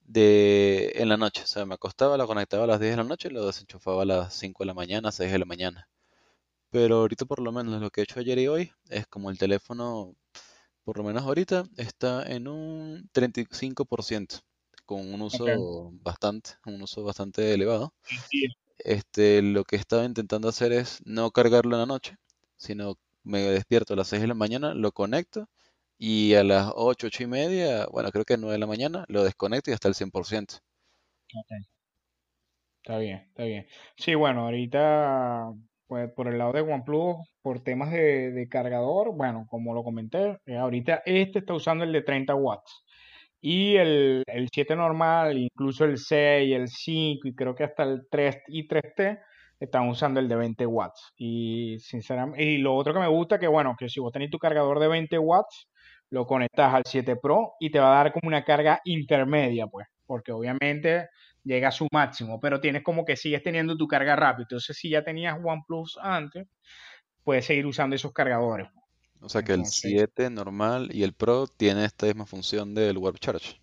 de 0.08 0.92
en 0.96 1.08
la 1.08 1.16
noche. 1.16 1.42
O 1.44 1.46
sea, 1.46 1.66
me 1.66 1.74
acostaba, 1.74 2.16
la 2.16 2.26
conectaba 2.26 2.64
a 2.64 2.66
las 2.66 2.80
10 2.80 2.92
de 2.92 2.96
la 2.96 3.04
noche 3.04 3.28
y 3.28 3.32
lo 3.32 3.46
desenchufaba 3.46 4.02
a 4.02 4.06
las 4.06 4.34
5 4.34 4.64
de 4.64 4.66
la 4.66 4.74
mañana, 4.74 5.12
6 5.12 5.30
de 5.30 5.38
la 5.38 5.44
mañana. 5.44 5.88
Pero 6.70 6.98
ahorita 6.98 7.24
por 7.26 7.40
lo 7.40 7.52
menos 7.52 7.80
lo 7.80 7.90
que 7.90 8.00
he 8.00 8.04
hecho 8.04 8.20
ayer 8.20 8.38
y 8.38 8.48
hoy 8.48 8.72
es 8.90 9.06
como 9.06 9.30
el 9.30 9.38
teléfono, 9.38 10.14
por 10.84 10.98
lo 10.98 11.04
menos 11.04 11.24
ahorita, 11.24 11.64
está 11.76 12.24
en 12.24 12.48
un 12.48 13.08
35% 13.12 14.40
con 14.86 15.12
un 15.12 15.22
uso 15.22 15.90
bastante, 16.02 16.52
un 16.66 16.82
uso 16.82 17.04
bastante 17.04 17.54
elevado. 17.54 17.94
Sí, 18.30 18.46
Este, 18.78 19.42
lo 19.42 19.64
que 19.64 19.76
estaba 19.76 20.04
intentando 20.04 20.48
hacer 20.48 20.72
es 20.72 21.00
no 21.04 21.30
cargarlo 21.30 21.76
en 21.76 21.80
la 21.80 21.86
noche, 21.86 22.16
sino 22.56 22.96
me 23.22 23.40
despierto 23.42 23.94
a 23.94 23.96
las 23.96 24.08
6 24.08 24.22
de 24.22 24.28
la 24.28 24.34
mañana, 24.34 24.74
lo 24.74 24.92
conecto 24.92 25.48
y 25.98 26.34
a 26.34 26.44
las 26.44 26.72
8, 26.74 27.08
8 27.08 27.22
y 27.24 27.26
media, 27.26 27.86
bueno, 27.92 28.10
creo 28.12 28.24
que 28.24 28.36
9 28.38 28.52
de 28.54 28.58
la 28.58 28.66
mañana, 28.66 29.04
lo 29.08 29.24
desconecto 29.24 29.70
y 29.70 29.74
hasta 29.74 29.88
el 29.88 29.94
100%. 29.94 30.60
ok. 31.34 31.68
Está 32.82 32.98
bien, 32.98 33.18
está 33.28 33.44
bien. 33.44 33.66
Sí, 33.96 34.14
bueno, 34.14 34.42
ahorita, 34.44 35.50
pues 35.86 36.10
por 36.12 36.28
el 36.28 36.38
lado 36.38 36.52
de 36.52 36.62
OnePlus, 36.62 37.16
por 37.42 37.60
temas 37.62 37.90
de, 37.90 38.30
de 38.32 38.48
cargador, 38.48 39.14
bueno, 39.14 39.46
como 39.50 39.74
lo 39.74 39.82
comenté, 39.84 40.38
eh, 40.46 40.56
ahorita 40.56 41.02
este 41.04 41.40
está 41.40 41.54
usando 41.54 41.84
el 41.84 41.92
de 41.92 42.02
30 42.02 42.34
watts. 42.34 42.84
Y 43.40 43.76
el, 43.76 44.22
el 44.26 44.48
7 44.52 44.74
normal, 44.76 45.38
incluso 45.38 45.84
el 45.84 45.98
6, 45.98 46.54
el 46.56 46.68
5 46.68 47.28
y 47.28 47.34
creo 47.34 47.54
que 47.54 47.64
hasta 47.64 47.84
el 47.84 48.06
3 48.10 48.38
y 48.48 48.66
3T 48.68 49.20
están 49.60 49.88
usando 49.88 50.20
el 50.20 50.28
de 50.28 50.36
20 50.36 50.66
watts. 50.66 51.12
Y 51.16 51.78
sinceramente, 51.80 52.42
y 52.44 52.58
lo 52.58 52.74
otro 52.74 52.94
que 52.94 53.00
me 53.00 53.08
gusta 53.08 53.38
que 53.38 53.48
bueno, 53.48 53.76
que 53.78 53.88
si 53.88 54.00
vos 54.00 54.12
tenés 54.12 54.30
tu 54.30 54.38
cargador 54.38 54.80
de 54.80 54.88
20 54.88 55.18
watts, 55.18 55.68
lo 56.10 56.26
conectas 56.26 56.74
al 56.74 56.82
7 56.86 57.16
Pro 57.16 57.54
y 57.60 57.70
te 57.70 57.78
va 57.80 57.92
a 58.00 58.04
dar 58.04 58.12
como 58.12 58.28
una 58.28 58.44
carga 58.44 58.80
intermedia, 58.84 59.66
pues, 59.66 59.86
porque 60.06 60.32
obviamente 60.32 61.08
llega 61.44 61.68
a 61.68 61.72
su 61.72 61.86
máximo, 61.92 62.40
pero 62.40 62.60
tienes 62.60 62.82
como 62.82 63.04
que 63.04 63.16
sigues 63.16 63.42
teniendo 63.42 63.76
tu 63.76 63.86
carga 63.86 64.16
rápida. 64.16 64.44
Entonces, 64.44 64.76
si 64.76 64.90
ya 64.90 65.04
tenías 65.04 65.38
OnePlus 65.42 65.98
antes, 66.02 66.46
puedes 67.24 67.46
seguir 67.46 67.66
usando 67.66 67.96
esos 67.96 68.12
cargadores. 68.12 68.68
O 69.20 69.28
sea 69.28 69.44
que 69.44 69.52
el 69.52 69.64
Entonces, 69.64 69.64
7 69.64 70.28
normal 70.28 70.88
y 70.92 71.04
el 71.04 71.12
Pro 71.12 71.46
tiene 71.46 71.84
esta 71.84 72.06
misma 72.06 72.26
función 72.26 72.74
del 72.74 72.98
Warp 72.98 73.20
Charge. 73.20 73.60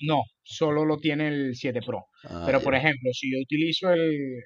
no, 0.00 0.22
solo 0.42 0.84
lo 0.84 0.98
tiene 0.98 1.28
el 1.28 1.54
7 1.54 1.82
Pro. 1.82 2.06
Ah, 2.24 2.44
Pero, 2.44 2.62
por 2.62 2.74
ejemplo, 2.74 3.10
si 3.12 3.30
yo 3.32 3.38
utilizo 3.42 3.90
el, 3.92 4.00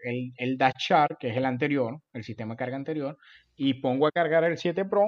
el, 0.04 0.32
el 0.36 0.58
Dash 0.58 0.74
Charge, 0.88 1.16
que 1.20 1.28
es 1.30 1.36
el 1.36 1.44
anterior, 1.44 2.00
el 2.12 2.24
sistema 2.24 2.54
de 2.54 2.58
carga 2.58 2.76
anterior, 2.76 3.16
y 3.56 3.74
pongo 3.74 4.06
a 4.06 4.12
cargar 4.12 4.44
el 4.44 4.58
7 4.58 4.84
Pro, 4.84 5.04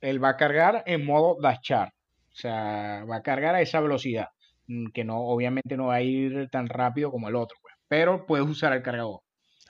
él 0.00 0.22
va 0.22 0.30
a 0.30 0.36
cargar 0.36 0.82
en 0.86 1.04
modo 1.04 1.36
Dash 1.40 1.60
Charge. 1.60 1.92
O 2.32 2.36
sea, 2.40 3.04
va 3.10 3.16
a 3.16 3.22
cargar 3.22 3.54
a 3.54 3.60
esa 3.60 3.80
velocidad, 3.80 4.28
mm, 4.66 4.90
que 4.92 5.04
no, 5.04 5.20
obviamente 5.20 5.76
no 5.76 5.86
va 5.86 5.96
a 5.96 6.02
ir 6.02 6.48
tan 6.50 6.68
rápido 6.68 7.10
como 7.10 7.28
el 7.28 7.36
otro, 7.36 7.56
pues. 7.62 7.74
Pero 7.88 8.26
puedes 8.26 8.46
usar 8.46 8.72
el 8.72 8.82
cargador. 8.82 9.20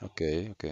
Ok, 0.02 0.22
ok. 0.50 0.64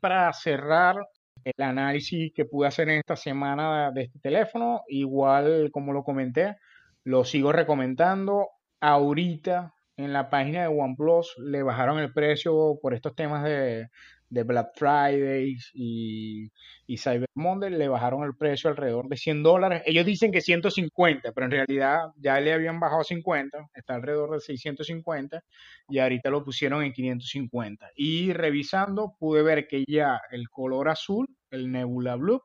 Para 0.00 0.32
cerrar 0.32 0.96
el 1.44 1.64
análisis 1.64 2.32
que 2.34 2.44
pude 2.44 2.68
hacer 2.68 2.88
en 2.88 2.98
esta 2.98 3.16
semana 3.16 3.92
de 3.92 4.04
este 4.04 4.18
teléfono, 4.18 4.82
igual 4.88 5.70
como 5.70 5.92
lo 5.92 6.02
comenté, 6.02 6.56
lo 7.04 7.24
sigo 7.24 7.52
recomendando. 7.52 8.48
Ahorita 8.80 9.72
en 9.96 10.12
la 10.12 10.28
página 10.28 10.62
de 10.62 10.68
OnePlus 10.68 11.36
le 11.38 11.62
bajaron 11.62 11.98
el 11.98 12.12
precio 12.12 12.78
por 12.82 12.94
estos 12.94 13.14
temas 13.14 13.44
de, 13.44 13.88
de 14.28 14.42
Black 14.42 14.70
Friday 14.74 15.56
y, 15.74 16.50
y 16.86 16.98
Cyber 16.98 17.28
Monday, 17.34 17.70
le 17.70 17.88
bajaron 17.88 18.24
el 18.24 18.36
precio 18.36 18.70
alrededor 18.70 19.08
de 19.08 19.16
100 19.16 19.42
dólares. 19.42 19.82
Ellos 19.86 20.04
dicen 20.04 20.32
que 20.32 20.40
150, 20.40 21.32
pero 21.32 21.46
en 21.46 21.50
realidad 21.52 22.12
ya 22.16 22.40
le 22.40 22.52
habían 22.52 22.80
bajado 22.80 23.04
50, 23.04 23.70
está 23.74 23.94
alrededor 23.94 24.32
de 24.32 24.40
650 24.40 25.42
y 25.88 25.98
ahorita 25.98 26.30
lo 26.30 26.44
pusieron 26.44 26.82
en 26.82 26.92
550. 26.92 27.90
Y 27.94 28.32
revisando 28.32 29.14
pude 29.18 29.42
ver 29.42 29.66
que 29.68 29.84
ya 29.86 30.20
el 30.30 30.48
color 30.50 30.88
azul, 30.88 31.26
el 31.50 31.70
Nebula 31.70 32.16
Blue, 32.16 32.42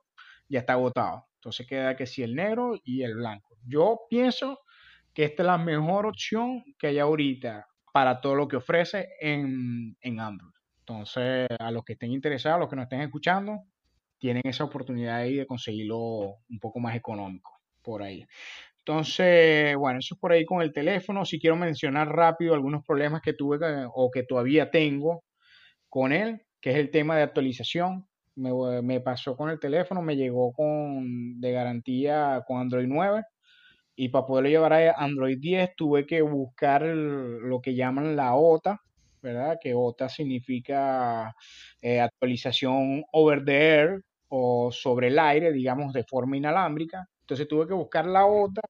ya 0.48 0.60
está 0.60 0.74
agotado. 0.74 1.26
Entonces 1.36 1.66
queda 1.66 1.96
que 1.96 2.06
sí 2.06 2.22
el 2.22 2.34
negro 2.34 2.78
y 2.84 3.02
el 3.02 3.16
blanco. 3.16 3.56
Yo 3.66 4.02
pienso 4.08 4.60
que 5.12 5.24
esta 5.24 5.42
es 5.42 5.46
la 5.46 5.58
mejor 5.58 6.06
opción 6.06 6.62
que 6.78 6.88
hay 6.88 6.98
ahorita 6.98 7.66
para 7.92 8.20
todo 8.20 8.34
lo 8.34 8.48
que 8.48 8.56
ofrece 8.56 9.08
en, 9.20 9.96
en 10.00 10.20
Android. 10.20 10.52
Entonces, 10.82 11.48
a 11.58 11.70
los 11.70 11.84
que 11.84 11.94
estén 11.94 12.12
interesados, 12.12 12.56
a 12.56 12.60
los 12.60 12.68
que 12.68 12.76
nos 12.76 12.84
estén 12.84 13.00
escuchando, 13.02 13.60
tienen 14.18 14.42
esa 14.44 14.64
oportunidad 14.64 15.16
ahí 15.16 15.36
de 15.36 15.46
conseguirlo 15.46 15.98
un 16.48 16.58
poco 16.60 16.80
más 16.80 16.96
económico 16.96 17.52
por 17.82 18.02
ahí. 18.02 18.24
Entonces, 18.78 19.76
bueno, 19.76 20.00
eso 20.00 20.14
es 20.14 20.20
por 20.20 20.32
ahí 20.32 20.44
con 20.44 20.62
el 20.62 20.72
teléfono. 20.72 21.24
Si 21.24 21.40
quiero 21.40 21.56
mencionar 21.56 22.08
rápido 22.08 22.54
algunos 22.54 22.84
problemas 22.86 23.22
que 23.22 23.34
tuve 23.34 23.58
que- 23.58 23.86
o 23.94 24.10
que 24.10 24.24
todavía 24.24 24.70
tengo 24.70 25.24
con 25.88 26.12
él, 26.12 26.42
que 26.60 26.70
es 26.70 26.76
el 26.76 26.90
tema 26.90 27.16
de 27.16 27.22
actualización. 27.24 28.06
Me, 28.36 28.82
me 28.82 29.00
pasó 29.00 29.36
con 29.36 29.50
el 29.50 29.60
teléfono, 29.60 30.02
me 30.02 30.16
llegó 30.16 30.52
con 30.52 31.40
de 31.40 31.52
garantía 31.52 32.42
con 32.46 32.60
Android 32.60 32.86
9 32.88 33.24
y 33.96 34.08
para 34.08 34.26
poderlo 34.26 34.50
llevar 34.50 34.72
a 34.74 34.92
Android 34.92 35.38
10 35.40 35.70
tuve 35.76 36.06
que 36.06 36.22
buscar 36.22 36.82
lo 36.84 37.60
que 37.60 37.74
llaman 37.74 38.16
la 38.16 38.34
OTA, 38.34 38.80
¿verdad? 39.22 39.58
Que 39.60 39.74
OTA 39.74 40.08
significa 40.08 41.34
eh, 41.80 42.00
actualización 42.00 43.04
over 43.12 43.44
the 43.44 43.52
air 43.52 44.02
o 44.28 44.70
sobre 44.72 45.08
el 45.08 45.18
aire, 45.18 45.52
digamos, 45.52 45.92
de 45.92 46.04
forma 46.04 46.36
inalámbrica. 46.36 47.06
Entonces 47.20 47.48
tuve 47.48 47.66
que 47.66 47.74
buscar 47.74 48.06
la 48.06 48.26
OTA, 48.26 48.62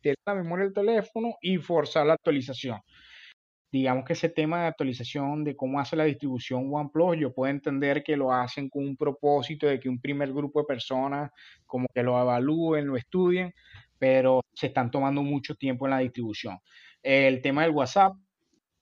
tirar 0.00 0.16
la 0.26 0.34
memoria 0.34 0.64
del 0.66 0.74
teléfono 0.74 1.36
y 1.40 1.58
forzar 1.58 2.06
la 2.06 2.14
actualización 2.14 2.80
digamos 3.74 4.04
que 4.04 4.12
ese 4.12 4.28
tema 4.28 4.60
de 4.60 4.66
actualización 4.68 5.42
de 5.42 5.56
cómo 5.56 5.80
hace 5.80 5.96
la 5.96 6.04
distribución 6.04 6.72
OnePlus, 6.72 7.18
yo 7.18 7.34
puedo 7.34 7.50
entender 7.50 8.04
que 8.04 8.16
lo 8.16 8.32
hacen 8.32 8.68
con 8.68 8.84
un 8.84 8.96
propósito 8.96 9.66
de 9.66 9.80
que 9.80 9.88
un 9.88 10.00
primer 10.00 10.32
grupo 10.32 10.60
de 10.60 10.66
personas 10.66 11.32
como 11.66 11.88
que 11.92 12.04
lo 12.04 12.20
evalúen, 12.20 12.86
lo 12.86 12.96
estudien, 12.96 13.52
pero 13.98 14.42
se 14.54 14.68
están 14.68 14.92
tomando 14.92 15.24
mucho 15.24 15.56
tiempo 15.56 15.86
en 15.86 15.90
la 15.90 15.98
distribución. 15.98 16.56
El 17.02 17.42
tema 17.42 17.62
del 17.62 17.72
WhatsApp, 17.72 18.14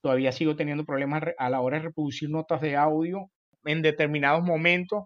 todavía 0.03 0.32
sigo 0.32 0.57
teniendo 0.57 0.84
problemas 0.84 1.22
a 1.38 1.48
la 1.48 1.61
hora 1.61 1.78
de 1.78 1.84
reproducir 1.84 2.28
notas 2.28 2.61
de 2.61 2.76
audio 2.76 3.30
en 3.64 3.80
determinados 3.80 4.42
momentos. 4.42 5.05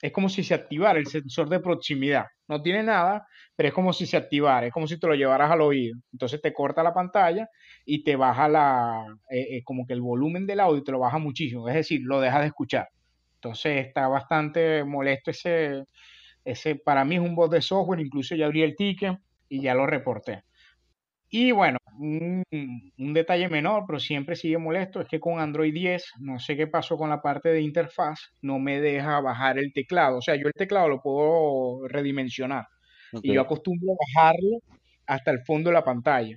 Es 0.00 0.12
como 0.12 0.28
si 0.28 0.42
se 0.42 0.54
activara 0.54 0.98
el 0.98 1.06
sensor 1.06 1.48
de 1.48 1.60
proximidad. 1.60 2.26
No 2.48 2.62
tiene 2.62 2.82
nada, 2.82 3.26
pero 3.54 3.68
es 3.68 3.74
como 3.74 3.92
si 3.92 4.06
se 4.06 4.16
activara, 4.16 4.66
es 4.66 4.72
como 4.72 4.86
si 4.86 4.98
te 4.98 5.06
lo 5.06 5.14
llevaras 5.14 5.50
al 5.50 5.60
oído. 5.60 5.98
Entonces 6.12 6.40
te 6.40 6.52
corta 6.52 6.82
la 6.82 6.94
pantalla 6.94 7.48
y 7.84 8.04
te 8.04 8.16
baja 8.16 8.48
la, 8.48 9.04
eh, 9.30 9.56
eh, 9.56 9.62
como 9.64 9.86
que 9.86 9.92
el 9.92 10.00
volumen 10.00 10.46
del 10.46 10.60
audio 10.60 10.82
te 10.82 10.92
lo 10.92 11.00
baja 11.00 11.18
muchísimo, 11.18 11.68
es 11.68 11.74
decir, 11.74 12.00
lo 12.04 12.20
dejas 12.20 12.40
de 12.40 12.46
escuchar. 12.46 12.88
Entonces 13.34 13.86
está 13.86 14.08
bastante 14.08 14.84
molesto 14.84 15.30
ese, 15.30 15.84
ese, 16.44 16.76
para 16.76 17.04
mí 17.04 17.16
es 17.16 17.20
un 17.20 17.34
bot 17.34 17.52
de 17.52 17.60
software, 17.60 18.00
incluso 18.00 18.34
ya 18.34 18.46
abrí 18.46 18.62
el 18.62 18.76
ticket 18.76 19.18
y 19.48 19.62
ya 19.62 19.74
lo 19.74 19.86
reporté. 19.86 20.44
Y 21.30 21.52
bueno, 21.52 21.77
un, 21.98 22.42
un, 22.96 23.14
detalle 23.14 23.48
menor, 23.48 23.84
pero 23.86 23.98
siempre 23.98 24.36
sigue 24.36 24.58
molesto, 24.58 25.00
es 25.00 25.08
que 25.08 25.20
con 25.20 25.40
Android 25.40 25.72
10, 25.72 26.12
no 26.20 26.38
sé 26.38 26.56
qué 26.56 26.66
pasó 26.66 26.96
con 26.96 27.10
la 27.10 27.20
parte 27.20 27.50
de 27.50 27.60
interfaz, 27.60 28.18
no 28.42 28.58
me 28.58 28.80
deja 28.80 29.20
bajar 29.20 29.58
el 29.58 29.72
teclado. 29.72 30.18
O 30.18 30.22
sea, 30.22 30.36
yo 30.36 30.46
el 30.46 30.52
teclado 30.54 30.88
lo 30.88 31.00
puedo 31.00 31.86
redimensionar. 31.88 32.66
Okay. 33.12 33.30
Y 33.30 33.34
yo 33.34 33.40
acostumbro 33.40 33.92
a 33.92 34.20
bajarlo 34.20 34.58
hasta 35.06 35.30
el 35.30 35.40
fondo 35.44 35.70
de 35.70 35.74
la 35.74 35.84
pantalla. 35.84 36.36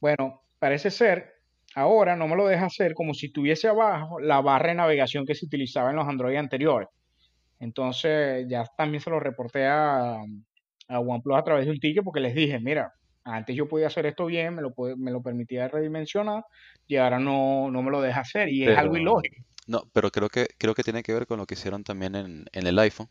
Bueno, 0.00 0.42
parece 0.58 0.90
ser, 0.90 1.34
ahora 1.74 2.16
no 2.16 2.28
me 2.28 2.36
lo 2.36 2.46
deja 2.46 2.66
hacer 2.66 2.94
como 2.94 3.14
si 3.14 3.32
tuviese 3.32 3.68
abajo 3.68 4.20
la 4.20 4.40
barra 4.40 4.68
de 4.68 4.74
navegación 4.76 5.26
que 5.26 5.34
se 5.34 5.46
utilizaba 5.46 5.90
en 5.90 5.96
los 5.96 6.08
Android 6.08 6.36
anteriores. 6.36 6.88
Entonces, 7.58 8.46
ya 8.48 8.64
también 8.76 9.02
se 9.02 9.10
lo 9.10 9.20
reporté 9.20 9.66
a, 9.66 10.16
a 10.88 11.00
OnePlus 11.00 11.36
a 11.36 11.44
través 11.44 11.66
de 11.66 11.72
un 11.72 11.78
ticket 11.78 12.02
porque 12.02 12.20
les 12.20 12.34
dije, 12.34 12.58
mira, 12.58 12.92
antes 13.24 13.54
yo 13.54 13.68
podía 13.68 13.88
hacer 13.88 14.06
esto 14.06 14.26
bien, 14.26 14.54
me 14.54 14.62
lo, 14.62 14.74
me 14.96 15.10
lo 15.10 15.22
permitía 15.22 15.68
redimensionar 15.68 16.44
y 16.86 16.96
ahora 16.96 17.18
no, 17.18 17.70
no 17.70 17.82
me 17.82 17.90
lo 17.90 18.00
deja 18.00 18.20
hacer 18.20 18.48
y 18.48 18.60
pero, 18.60 18.72
es 18.72 18.78
algo 18.78 18.96
ilógico. 18.96 19.36
No, 19.66 19.84
pero 19.92 20.10
creo 20.10 20.28
que, 20.28 20.48
creo 20.58 20.74
que 20.74 20.82
tiene 20.82 21.02
que 21.02 21.12
ver 21.12 21.26
con 21.26 21.38
lo 21.38 21.46
que 21.46 21.54
hicieron 21.54 21.84
también 21.84 22.14
en, 22.14 22.46
en 22.52 22.66
el 22.66 22.78
iPhone, 22.78 23.08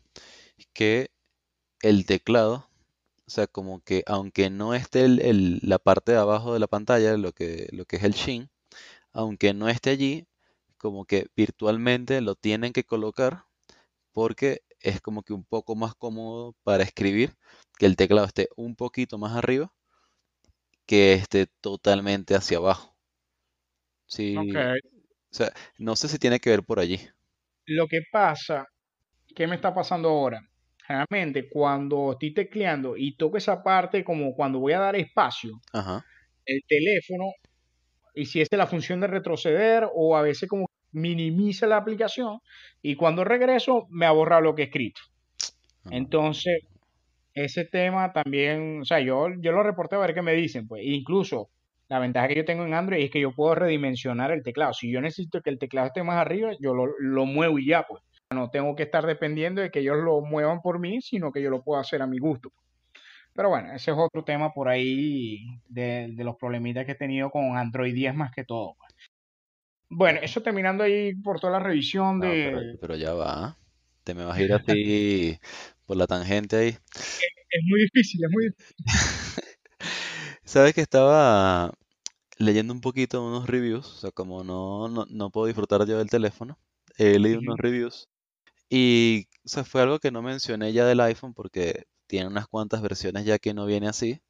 que 0.72 1.10
el 1.82 2.04
teclado, 2.06 2.68
o 3.26 3.30
sea, 3.30 3.46
como 3.46 3.80
que 3.80 4.02
aunque 4.06 4.50
no 4.50 4.74
esté 4.74 5.04
el, 5.04 5.20
el, 5.20 5.60
la 5.62 5.78
parte 5.78 6.12
de 6.12 6.18
abajo 6.18 6.52
de 6.52 6.60
la 6.60 6.66
pantalla, 6.66 7.16
lo 7.16 7.32
que, 7.32 7.68
lo 7.72 7.86
que 7.86 7.96
es 7.96 8.04
el 8.04 8.12
Shin, 8.12 8.50
aunque 9.12 9.54
no 9.54 9.68
esté 9.68 9.90
allí, 9.90 10.26
como 10.76 11.04
que 11.04 11.28
virtualmente 11.36 12.20
lo 12.20 12.34
tienen 12.34 12.72
que 12.72 12.84
colocar 12.84 13.44
porque 14.12 14.62
es 14.80 15.00
como 15.00 15.22
que 15.22 15.32
un 15.32 15.44
poco 15.44 15.76
más 15.76 15.94
cómodo 15.94 16.54
para 16.64 16.82
escribir 16.82 17.36
que 17.78 17.86
el 17.86 17.96
teclado 17.96 18.26
esté 18.26 18.48
un 18.56 18.76
poquito 18.76 19.18
más 19.18 19.36
arriba 19.36 19.72
que 20.90 21.12
esté 21.12 21.46
totalmente 21.60 22.34
hacia 22.34 22.58
abajo. 22.58 22.96
Sí, 24.06 24.36
okay. 24.36 24.80
o 24.80 25.32
sea, 25.32 25.52
no 25.78 25.94
sé 25.94 26.08
si 26.08 26.18
tiene 26.18 26.40
que 26.40 26.50
ver 26.50 26.64
por 26.64 26.80
allí. 26.80 26.98
Lo 27.64 27.86
que 27.86 28.00
pasa, 28.10 28.66
¿qué 29.36 29.46
me 29.46 29.54
está 29.54 29.72
pasando 29.72 30.08
ahora? 30.08 30.40
Generalmente 30.84 31.48
cuando 31.48 32.10
estoy 32.10 32.34
tecleando 32.34 32.96
y 32.96 33.16
toco 33.16 33.36
esa 33.36 33.62
parte 33.62 34.02
como 34.02 34.34
cuando 34.34 34.58
voy 34.58 34.72
a 34.72 34.80
dar 34.80 34.96
espacio, 34.96 35.60
Ajá. 35.72 36.04
el 36.44 36.60
teléfono 36.66 37.26
hiciese 38.16 38.56
la 38.56 38.66
función 38.66 38.98
de 38.98 39.06
retroceder 39.06 39.86
o 39.94 40.16
a 40.16 40.22
veces 40.22 40.48
como 40.48 40.66
minimiza 40.90 41.68
la 41.68 41.76
aplicación 41.76 42.40
y 42.82 42.96
cuando 42.96 43.22
regreso 43.22 43.86
me 43.90 44.06
ha 44.06 44.10
borrado 44.10 44.42
lo 44.42 44.56
que 44.56 44.62
he 44.62 44.64
escrito. 44.64 45.02
Ah. 45.84 45.90
Entonces, 45.92 46.64
ese 47.44 47.64
tema 47.64 48.12
también, 48.12 48.80
o 48.82 48.84
sea, 48.84 49.00
yo, 49.00 49.28
yo 49.38 49.52
lo 49.52 49.62
reporté 49.62 49.96
a 49.96 50.00
ver 50.00 50.14
qué 50.14 50.22
me 50.22 50.32
dicen, 50.34 50.66
pues, 50.68 50.82
incluso 50.84 51.50
La 51.88 51.98
ventaja 51.98 52.28
que 52.28 52.36
yo 52.36 52.44
tengo 52.44 52.64
en 52.64 52.74
Android 52.74 53.02
es 53.02 53.10
que 53.10 53.20
yo 53.20 53.34
puedo 53.34 53.56
redimensionar 53.56 54.30
el 54.30 54.44
teclado. 54.44 54.72
Si 54.72 54.90
yo 54.92 55.00
necesito 55.00 55.42
que 55.42 55.50
el 55.50 55.58
teclado 55.58 55.88
esté 55.88 56.04
más 56.04 56.18
arriba, 56.18 56.52
yo 56.60 56.72
lo, 56.72 56.86
lo 56.98 57.26
muevo 57.26 57.58
y 57.58 57.66
ya, 57.66 57.84
pues. 57.88 58.02
No 58.32 58.48
tengo 58.50 58.76
que 58.76 58.84
estar 58.84 59.04
dependiendo 59.06 59.60
de 59.60 59.72
que 59.72 59.80
ellos 59.80 59.96
lo 59.96 60.20
muevan 60.20 60.60
por 60.62 60.78
mí, 60.78 61.00
sino 61.02 61.32
que 61.32 61.42
yo 61.42 61.50
lo 61.50 61.64
puedo 61.64 61.80
hacer 61.80 62.00
a 62.00 62.06
mi 62.06 62.18
gusto. 62.18 62.52
Pero 63.34 63.48
bueno, 63.48 63.72
ese 63.72 63.90
es 63.90 63.96
otro 63.96 64.22
tema 64.24 64.52
por 64.52 64.68
ahí 64.68 65.60
de, 65.68 66.14
los 66.18 66.36
problemitas 66.36 66.84
que 66.84 66.92
he 66.92 66.96
tenido 66.96 67.30
con 67.30 67.56
Android 67.56 67.94
10 67.94 68.14
más 68.14 68.30
que 68.32 68.44
todo. 68.44 68.76
Pues. 68.78 68.94
Bueno, 69.88 70.20
eso 70.22 70.42
terminando 70.42 70.84
ahí 70.84 71.14
por 71.16 71.40
toda 71.40 71.54
la 71.54 71.58
revisión 71.58 72.20
de... 72.20 72.76
pero, 72.80 72.96
ya 72.96 73.14
va. 73.14 73.56
Te 74.04 74.14
me 74.14 74.24
vas 74.24 74.38
a 74.38 74.42
ir 74.42 74.52
así 74.52 75.38
por 75.90 75.96
la 75.96 76.06
tangente 76.06 76.54
ahí. 76.54 76.68
Es, 76.68 77.62
muy 77.68 77.80
difícil, 77.80 78.24
es 78.24 78.30
muy 78.30 78.44
difícil. 78.44 78.76
Sabes 80.44 80.72
que 80.72 80.82
estaba 80.82 81.74
leyendo 82.38 82.72
un 82.72 82.80
poquito 82.80 83.26
unos 83.26 83.48
reviews, 83.48 83.88
o 83.88 83.96
sea, 83.96 84.10
como 84.12 84.44
no, 84.44 84.86
no, 84.88 85.30
puedo 85.30 85.48
disfrutar 85.48 85.84
yo 85.88 85.98
del 85.98 86.08
teléfono, 86.08 86.60
he 86.96 87.18
leído 87.18 87.40
unos 87.40 87.58
reviews 87.58 88.08
y 88.68 89.26
o 89.44 89.48
sea, 89.48 89.64
fue 89.64 89.82
algo 89.82 89.98
que 89.98 90.12
no 90.12 90.22
mencioné 90.22 90.72
ya 90.72 90.86
del 90.86 91.00
iPhone 91.00 91.34
porque 91.34 91.86
tiene 92.06 92.28
unas 92.28 92.46
cuantas 92.46 92.82
versiones 92.82 93.24
ya 93.24 93.40
que 93.40 93.52
no 93.52 93.66
viene 93.66 93.88
así, 93.88 94.22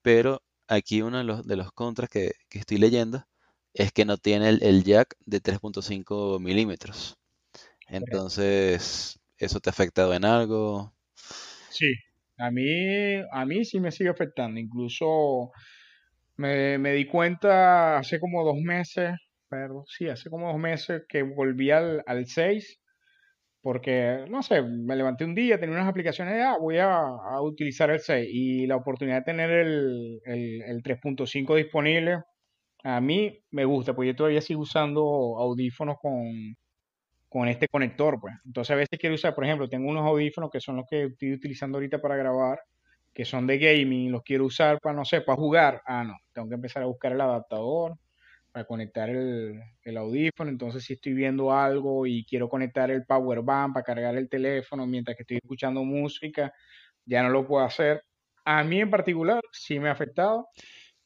pero 0.00 0.42
aquí 0.66 1.02
uno 1.02 1.18
de 1.18 1.24
los, 1.24 1.46
de 1.46 1.56
los 1.56 1.72
contras 1.72 2.08
que, 2.08 2.32
estoy 2.52 2.78
leyendo 2.78 3.26
es 3.74 3.92
que 3.92 4.06
no 4.06 4.16
tiene 4.16 4.48
el, 4.48 4.82
jack 4.82 5.14
de 5.26 5.42
3.5 5.42 6.40
milímetros. 6.40 7.18
Entonces, 7.88 9.20
¿eso 9.38 9.60
te 9.60 9.70
ha 9.70 9.72
afectado 9.72 10.14
en 10.14 10.24
algo? 10.24 10.92
Sí, 11.70 11.92
a 12.38 12.50
mí, 12.50 13.16
a 13.32 13.44
mí 13.46 13.64
sí 13.64 13.80
me 13.80 13.90
sigue 13.90 14.10
afectando. 14.10 14.60
Incluso 14.60 15.50
me, 16.36 16.78
me 16.78 16.92
di 16.92 17.06
cuenta 17.06 17.98
hace 17.98 18.20
como 18.20 18.44
dos 18.44 18.56
meses, 18.62 19.14
pero 19.48 19.84
sí, 19.86 20.08
hace 20.08 20.30
como 20.30 20.48
dos 20.48 20.58
meses 20.58 21.02
que 21.08 21.22
volví 21.22 21.70
al, 21.70 22.02
al 22.06 22.26
6 22.26 22.80
porque, 23.66 24.26
no 24.30 24.44
sé, 24.44 24.62
me 24.62 24.94
levanté 24.94 25.24
un 25.24 25.34
día, 25.34 25.58
tenía 25.58 25.74
unas 25.74 25.88
aplicaciones 25.88 26.34
de, 26.34 26.42
ah, 26.44 26.56
voy 26.56 26.78
a, 26.78 27.02
utilizar 27.40 27.90
el 27.90 27.98
6 27.98 28.28
y 28.30 28.64
la 28.64 28.76
oportunidad 28.76 29.16
de 29.16 29.24
tener 29.24 29.50
el, 29.50 30.20
el, 30.24 30.82
3.5 30.84 31.56
disponible, 31.56 32.22
a 32.84 33.00
mí 33.00 33.40
me 33.50 33.64
gusta, 33.64 33.92
porque 33.92 34.12
yo 34.12 34.14
todavía 34.16 34.40
sigo 34.40 34.60
usando 34.60 35.02
audífonos 35.36 35.96
con, 36.00 36.54
con 37.28 37.48
este 37.48 37.68
conector, 37.68 38.18
pues. 38.20 38.34
Entonces 38.44 38.70
a 38.72 38.76
veces 38.76 38.98
quiero 38.98 39.14
usar, 39.14 39.34
por 39.34 39.44
ejemplo, 39.44 39.68
tengo 39.68 39.88
unos 39.90 40.06
audífonos 40.06 40.50
que 40.50 40.60
son 40.60 40.76
los 40.76 40.86
que 40.88 41.04
estoy 41.04 41.34
utilizando 41.34 41.78
ahorita 41.78 42.00
para 42.00 42.16
grabar, 42.16 42.60
que 43.12 43.24
son 43.24 43.46
de 43.46 43.58
gaming, 43.58 44.12
los 44.12 44.22
quiero 44.22 44.44
usar 44.44 44.78
para, 44.80 44.94
no 44.94 45.04
sé, 45.04 45.22
para 45.22 45.36
jugar. 45.36 45.82
Ah, 45.86 46.04
no, 46.04 46.16
tengo 46.32 46.48
que 46.48 46.54
empezar 46.54 46.82
a 46.82 46.86
buscar 46.86 47.12
el 47.12 47.20
adaptador 47.20 47.96
para 48.52 48.64
conectar 48.66 49.10
el, 49.10 49.60
audífono. 49.98 50.50
Entonces, 50.50 50.84
si 50.84 50.94
estoy 50.94 51.12
viendo 51.14 51.52
algo 51.52 52.06
y 52.06 52.24
quiero 52.24 52.48
conectar 52.48 52.90
el 52.90 53.04
power 53.04 53.42
bank 53.42 53.74
para 53.74 53.84
cargar 53.84 54.16
el 54.16 54.28
teléfono 54.28 54.86
mientras 54.86 55.16
que 55.16 55.24
estoy 55.24 55.38
escuchando 55.38 55.84
música, 55.84 56.52
ya 57.04 57.22
no 57.22 57.30
lo 57.30 57.46
puedo 57.46 57.64
hacer. 57.64 58.02
A 58.44 58.64
mí 58.64 58.80
en 58.80 58.90
particular 58.90 59.42
sí 59.52 59.78
me 59.78 59.88
ha 59.88 59.92
afectado. 59.92 60.48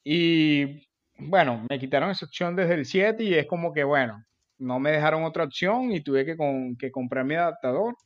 Y 0.04 0.88
bueno, 1.18 1.66
me 1.68 1.78
quitaron 1.78 2.10
esa 2.10 2.26
opción 2.26 2.56
desde 2.56 2.74
el 2.74 2.86
7 2.86 3.24
y 3.24 3.34
es 3.34 3.46
como 3.46 3.72
que, 3.72 3.84
bueno, 3.84 4.24
no 4.60 4.78
me 4.78 4.92
dejaron 4.92 5.24
otra 5.24 5.44
opción 5.44 5.90
y 5.92 6.02
tuve 6.02 6.24
que, 6.24 6.36
que 6.78 6.90
comprar 6.90 7.24
mi 7.24 7.34
adaptador. 7.34 7.96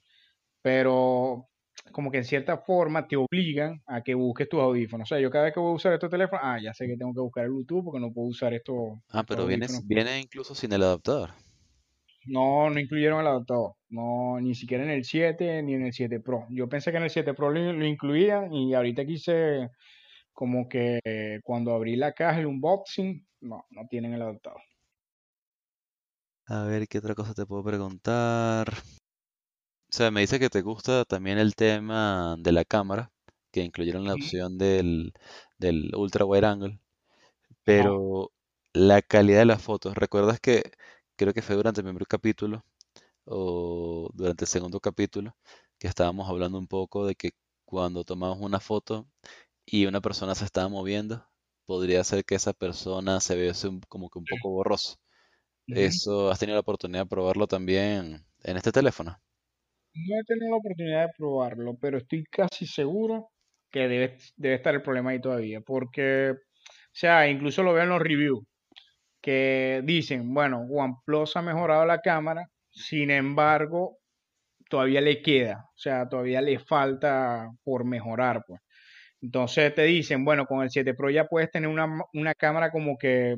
Pero 0.62 1.48
como 1.92 2.10
que 2.10 2.18
en 2.18 2.24
cierta 2.24 2.58
forma 2.58 3.06
te 3.06 3.16
obligan 3.16 3.82
a 3.86 4.02
que 4.02 4.14
busques 4.14 4.48
tus 4.48 4.60
audífonos. 4.60 5.06
O 5.06 5.08
sea, 5.08 5.20
yo 5.20 5.30
cada 5.30 5.44
vez 5.44 5.54
que 5.54 5.60
voy 5.60 5.72
a 5.72 5.76
usar 5.76 5.92
este 5.92 6.08
teléfono, 6.08 6.40
ah, 6.42 6.58
ya 6.62 6.72
sé 6.72 6.86
que 6.86 6.96
tengo 6.96 7.12
que 7.12 7.20
buscar 7.20 7.44
el 7.44 7.50
Bluetooth 7.50 7.84
porque 7.84 8.00
no 8.00 8.12
puedo 8.12 8.28
usar 8.28 8.54
esto. 8.54 9.02
Ah, 9.10 9.24
pero 9.26 9.46
viene, 9.46 9.66
viene 9.84 10.20
incluso 10.20 10.54
sin 10.54 10.72
el 10.72 10.82
adaptador. 10.82 11.30
No, 12.26 12.70
no 12.70 12.80
incluyeron 12.80 13.20
el 13.20 13.26
adaptador. 13.26 13.74
No, 13.90 14.40
ni 14.40 14.54
siquiera 14.54 14.82
en 14.84 14.90
el 14.90 15.04
7 15.04 15.62
ni 15.62 15.74
en 15.74 15.84
el 15.84 15.92
7 15.92 16.20
Pro. 16.20 16.46
Yo 16.50 16.68
pensé 16.68 16.90
que 16.90 16.96
en 16.96 17.04
el 17.04 17.10
7 17.10 17.34
Pro 17.34 17.50
lo, 17.50 17.84
incluían 17.84 18.52
y 18.52 18.74
ahorita 18.74 19.04
quise 19.04 19.68
como 20.32 20.68
que 20.68 21.00
cuando 21.44 21.72
abrí 21.72 21.96
la 21.96 22.12
caja, 22.12 22.40
el 22.40 22.46
unboxing, 22.46 23.26
no, 23.42 23.66
no 23.70 23.86
tienen 23.88 24.14
el 24.14 24.22
adaptador. 24.22 24.62
A 26.46 26.62
ver, 26.64 26.88
¿qué 26.88 26.98
otra 26.98 27.14
cosa 27.14 27.34
te 27.34 27.44
puedo 27.46 27.62
preguntar? 27.64 28.72
O 29.90 29.96
sea, 29.96 30.10
me 30.10 30.20
dice 30.20 30.38
que 30.40 30.50
te 30.50 30.60
gusta 30.62 31.04
también 31.04 31.38
el 31.38 31.54
tema 31.54 32.36
de 32.38 32.52
la 32.52 32.64
cámara, 32.64 33.12
que 33.52 33.62
incluyeron 33.62 34.04
la 34.06 34.14
opción 34.14 34.58
del, 34.58 35.12
del 35.58 35.92
ultra 35.96 36.24
wide 36.24 36.46
angle, 36.46 36.80
pero 37.64 38.32
la 38.74 39.02
calidad 39.02 39.40
de 39.40 39.46
las 39.46 39.62
fotos, 39.62 39.96
¿recuerdas 39.96 40.40
que 40.40 40.72
creo 41.16 41.34
que 41.34 41.42
fue 41.42 41.56
durante 41.56 41.80
el 41.82 41.86
primer 41.86 42.06
capítulo 42.08 42.64
o 43.26 44.10
durante 44.14 44.44
el 44.44 44.48
segundo 44.50 44.80
capítulo 44.80 45.36
que 45.78 45.88
estábamos 45.88 46.28
hablando 46.30 46.58
un 46.58 46.68
poco 46.68 47.06
de 47.06 47.16
que 47.16 47.32
cuando 47.66 48.04
tomamos 48.04 48.38
una 48.40 48.60
foto 48.60 49.08
y 49.66 49.86
una 49.86 50.00
persona 50.02 50.34
se 50.36 50.44
estaba 50.46 50.68
moviendo, 50.68 51.26
podría 51.66 52.04
ser 52.04 52.24
que 52.24 52.36
esa 52.36 52.52
persona 52.54 53.20
se 53.20 53.36
viese 53.36 53.70
como 53.88 54.10
que 54.10 54.18
un 54.20 54.26
poco 54.28 54.50
borroso. 54.50 54.96
¿Eso 55.68 56.30
has 56.30 56.38
tenido 56.38 56.56
la 56.56 56.60
oportunidad 56.60 57.04
de 57.04 57.08
probarlo 57.08 57.46
también 57.46 58.26
en 58.42 58.56
este 58.56 58.72
teléfono? 58.72 59.18
No 59.94 60.20
he 60.20 60.24
tenido 60.24 60.50
la 60.50 60.56
oportunidad 60.56 61.02
de 61.06 61.12
probarlo, 61.16 61.76
pero 61.80 61.98
estoy 61.98 62.24
casi 62.24 62.66
seguro 62.66 63.30
que 63.70 63.88
debe, 63.88 64.18
debe 64.36 64.54
estar 64.56 64.74
el 64.74 64.82
problema 64.82 65.10
ahí 65.10 65.20
todavía. 65.20 65.60
Porque, 65.60 66.30
o 66.32 66.36
sea, 66.92 67.28
incluso 67.28 67.62
lo 67.62 67.72
veo 67.72 67.84
en 67.84 67.90
los 67.90 68.02
reviews, 68.02 68.44
que 69.22 69.82
dicen, 69.84 70.34
bueno, 70.34 70.62
OnePlus 70.70 71.36
ha 71.36 71.42
mejorado 71.42 71.86
la 71.86 72.00
cámara, 72.00 72.48
sin 72.70 73.10
embargo, 73.10 73.98
todavía 74.70 75.00
le 75.00 75.22
queda, 75.22 75.66
o 75.70 75.78
sea, 75.78 76.08
todavía 76.08 76.40
le 76.42 76.58
falta 76.60 77.48
por 77.64 77.84
mejorar, 77.84 78.44
pues. 78.46 78.60
Entonces 79.22 79.74
te 79.74 79.84
dicen, 79.84 80.24
bueno, 80.24 80.46
con 80.46 80.62
el 80.62 80.70
7 80.70 80.94
Pro 80.94 81.10
ya 81.10 81.26
puedes 81.26 81.50
tener 81.50 81.68
una, 81.68 81.88
una 82.14 82.34
cámara 82.34 82.70
como 82.72 82.98
que, 82.98 83.36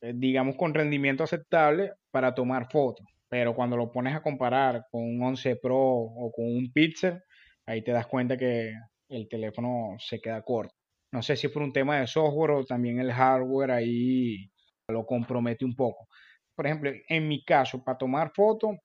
digamos, 0.00 0.56
con 0.56 0.74
rendimiento 0.74 1.24
aceptable 1.24 1.92
para 2.10 2.34
tomar 2.34 2.70
fotos. 2.70 3.06
Pero 3.28 3.54
cuando 3.54 3.76
lo 3.76 3.92
pones 3.92 4.14
a 4.14 4.22
comparar 4.22 4.86
con 4.90 5.02
un 5.02 5.22
11 5.22 5.56
Pro 5.56 5.76
o 5.76 6.32
con 6.32 6.46
un 6.46 6.72
Pixel, 6.72 7.22
ahí 7.66 7.82
te 7.82 7.92
das 7.92 8.06
cuenta 8.06 8.36
que 8.36 8.72
el 9.08 9.28
teléfono 9.28 9.96
se 9.98 10.20
queda 10.20 10.42
corto. 10.42 10.74
No 11.12 11.22
sé 11.22 11.36
si 11.36 11.48
por 11.48 11.62
un 11.62 11.72
tema 11.72 12.00
de 12.00 12.06
software 12.06 12.50
o 12.52 12.64
también 12.64 13.00
el 13.00 13.12
hardware 13.12 13.70
ahí 13.70 14.50
lo 14.88 15.06
compromete 15.06 15.64
un 15.64 15.74
poco. 15.74 16.08
Por 16.54 16.66
ejemplo, 16.66 16.90
en 17.08 17.28
mi 17.28 17.44
caso, 17.44 17.82
para 17.84 17.98
tomar 17.98 18.32
fotos, 18.34 18.76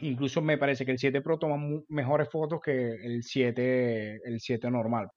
incluso 0.00 0.42
me 0.42 0.58
parece 0.58 0.84
que 0.84 0.92
el 0.92 0.98
7 0.98 1.20
Pro 1.22 1.38
toma 1.38 1.56
mejores 1.88 2.28
fotos 2.30 2.60
que 2.60 2.72
el 2.72 3.22
7, 3.22 4.20
el 4.24 4.40
7 4.40 4.70
normal. 4.70 5.08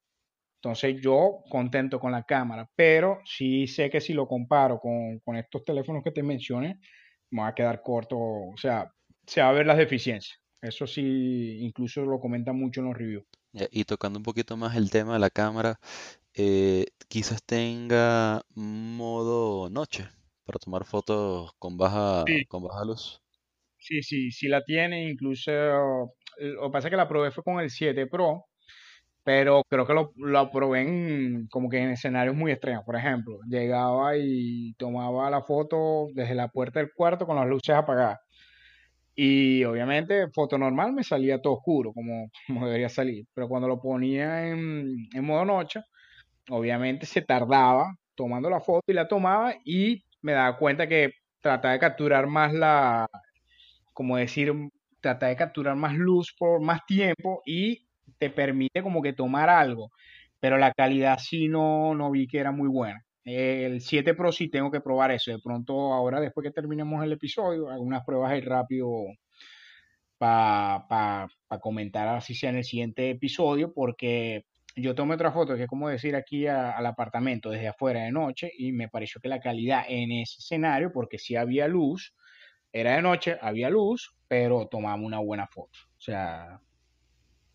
Entonces 0.64 1.02
yo 1.02 1.44
contento 1.50 2.00
con 2.00 2.14
la 2.14 2.24
cámara, 2.24 2.70
pero 2.74 3.20
sí 3.26 3.68
sé 3.68 3.90
que 3.90 4.00
si 4.00 4.14
lo 4.14 4.26
comparo 4.30 4.80
con, 4.80 5.20
con 5.20 5.36
estos 5.36 5.66
teléfonos 5.66 6.02
que 6.02 6.12
te 6.12 6.24
mencioné, 6.24 6.80
me 7.32 7.42
va 7.42 7.50
a 7.50 7.54
quedar 7.54 7.82
corto, 7.82 8.18
o 8.18 8.56
sea, 8.56 8.90
se 9.28 9.42
va 9.42 9.50
a 9.50 9.52
ver 9.52 9.68
las 9.68 9.78
deficiencias. 9.78 10.40
Eso 10.62 10.88
sí, 10.88 11.58
incluso 11.60 12.06
lo 12.06 12.18
comentan 12.18 12.58
mucho 12.58 12.80
en 12.80 12.88
los 12.88 12.98
reviews. 12.98 13.26
Y 13.72 13.84
tocando 13.84 14.20
un 14.20 14.24
poquito 14.24 14.56
más 14.56 14.78
el 14.78 14.90
tema 14.90 15.14
de 15.14 15.20
la 15.20 15.30
cámara, 15.30 15.82
eh, 16.34 16.86
quizás 17.10 17.44
tenga 17.44 18.44
modo 18.56 19.70
noche 19.70 20.08
para 20.46 20.60
tomar 20.60 20.86
fotos 20.86 21.52
con 21.60 21.76
baja, 21.76 22.24
con 22.48 22.64
baja 22.64 22.86
luz. 22.86 23.22
Sí, 23.80 24.02
sí, 24.02 24.32
sí 24.32 24.48
la 24.48 24.64
tiene, 24.64 25.10
incluso 25.10 25.52
lo 25.52 26.64
que 26.64 26.72
pasa 26.72 26.88
es 26.88 26.90
que 26.90 26.98
la 26.98 27.10
probé 27.10 27.32
fue 27.32 27.44
con 27.44 27.60
el 27.60 27.70
7 27.70 28.08
Pro, 28.08 28.46
pero 29.24 29.64
creo 29.70 29.86
que 29.88 29.94
lo, 29.94 30.12
lo 30.18 30.52
probé 30.52 30.82
en, 30.82 31.48
como 31.50 31.70
que 31.70 31.80
en 31.80 31.92
escenarios 31.92 32.36
muy 32.36 32.52
extremos. 32.52 32.84
Por 32.86 32.96
ejemplo, 32.96 33.40
llegaba 33.48 34.18
y 34.18 34.74
tomaba 34.76 35.30
la 35.30 35.42
foto 35.44 36.08
desde 36.14 36.36
la 36.36 36.50
puerta 36.50 36.80
del 36.80 36.92
cuarto 36.94 37.26
con 37.26 37.38
las 37.38 37.48
luces 37.48 37.76
apagadas. 37.76 38.20
Y 39.16 39.64
obviamente, 39.66 40.28
foto 40.34 40.58
normal 40.58 40.94
me 40.94 41.04
salía 41.04 41.42
todo 41.42 41.54
oscuro, 41.56 41.94
como, 41.94 42.30
como 42.48 42.66
debería 42.66 42.90
salir. 42.90 43.26
Pero 43.34 43.48
cuando 43.48 43.68
lo 43.68 43.80
ponía 43.82 44.48
en, 44.48 45.08
en 45.14 45.26
modo 45.26 45.46
noche, 45.46 45.82
obviamente 46.50 47.06
se 47.06 47.22
tardaba 47.22 47.96
tomando 48.16 48.50
la 48.50 48.62
foto 48.62 48.84
y 48.88 48.94
la 48.94 49.08
tomaba 49.08 49.56
y 49.66 50.04
me 50.22 50.34
daba 50.34 50.58
cuenta 50.58 50.88
que 50.88 51.12
trataba 51.42 51.74
de 51.74 51.80
capturar 51.80 52.28
más 52.28 52.54
la, 52.54 53.08
como 53.94 54.18
decir, 54.18 54.54
trataba 55.02 55.30
de 55.32 55.36
capturar 55.38 55.76
más 55.76 55.96
luz 55.96 56.34
por 56.38 56.62
más 56.62 56.86
tiempo 56.86 57.42
y 57.46 57.88
te 58.24 58.30
permite 58.30 58.82
como 58.82 59.02
que 59.02 59.12
tomar 59.12 59.50
algo, 59.50 59.92
pero 60.40 60.58
la 60.58 60.72
calidad 60.72 61.20
sí 61.20 61.50
no, 61.50 61.94
no 61.94 62.10
vi 62.10 62.26
que 62.28 62.40
era 62.40 62.52
muy 62.52 62.70
buena. 62.70 63.04
El 63.26 63.82
7 63.82 64.14
Pro 64.14 64.32
sí 64.32 64.50
tengo 64.50 64.72
que 64.72 64.80
probar 64.82 65.12
eso. 65.12 65.32
De 65.32 65.40
pronto, 65.40 65.94
ahora 65.94 66.22
después 66.22 66.46
que 66.46 66.52
terminemos 66.52 67.04
el 67.04 67.12
episodio, 67.12 67.70
algunas 67.70 68.04
pruebas 68.06 68.32
ahí 68.32 68.42
rápido 68.42 68.90
para 70.18 70.88
pa, 70.88 71.28
pa 71.48 71.60
comentar 71.60 72.08
así 72.08 72.34
sea 72.34 72.52
en 72.52 72.58
el 72.58 72.64
siguiente 72.64 73.10
episodio, 73.10 73.74
porque 73.74 74.46
yo 74.76 74.96
tomé 74.96 75.16
otra 75.16 75.32
foto, 75.34 75.56
que 75.56 75.64
es 75.64 75.68
como 75.68 75.90
decir 75.90 76.16
aquí 76.16 76.48
al 76.48 76.86
apartamento 76.86 77.50
desde 77.50 77.68
afuera 77.68 78.04
de 78.04 78.12
noche, 78.12 78.52
y 78.58 78.72
me 78.72 78.88
pareció 78.88 79.20
que 79.20 79.28
la 79.28 79.42
calidad 79.42 79.84
en 79.88 80.12
ese 80.12 80.40
escenario, 80.40 80.94
porque 80.94 81.18
si 81.18 81.36
había 81.36 81.68
luz, 81.68 82.16
era 82.72 82.96
de 82.96 83.02
noche, 83.02 83.38
había 83.42 83.70
luz, 83.70 84.16
pero 84.28 84.68
tomamos 84.68 85.06
una 85.06 85.20
buena 85.20 85.48
foto. 85.48 85.78
O 85.98 86.02
sea, 86.02 86.60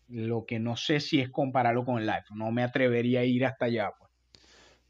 lo 0.09 0.45
que 0.45 0.59
no 0.59 0.75
sé 0.75 0.99
si 0.99 1.19
es 1.19 1.29
compararlo 1.29 1.85
con 1.85 2.01
el 2.01 2.09
iPhone, 2.09 2.39
no 2.39 2.51
me 2.51 2.63
atrevería 2.63 3.21
a 3.21 3.25
ir 3.25 3.45
hasta 3.45 3.65
allá. 3.65 3.91
Pues. 3.97 4.09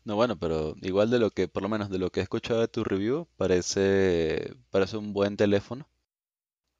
No, 0.05 0.15
bueno, 0.15 0.39
pero 0.39 0.75
igual 0.81 1.09
de 1.11 1.19
lo 1.19 1.31
que, 1.31 1.47
por 1.47 1.61
lo 1.61 1.69
menos 1.69 1.89
de 1.89 1.99
lo 1.99 2.09
que 2.09 2.19
he 2.19 2.23
escuchado 2.23 2.61
de 2.61 2.67
tu 2.67 2.83
review, 2.83 3.27
parece, 3.37 4.53
parece 4.71 4.97
un 4.97 5.13
buen 5.13 5.37
teléfono. 5.37 5.87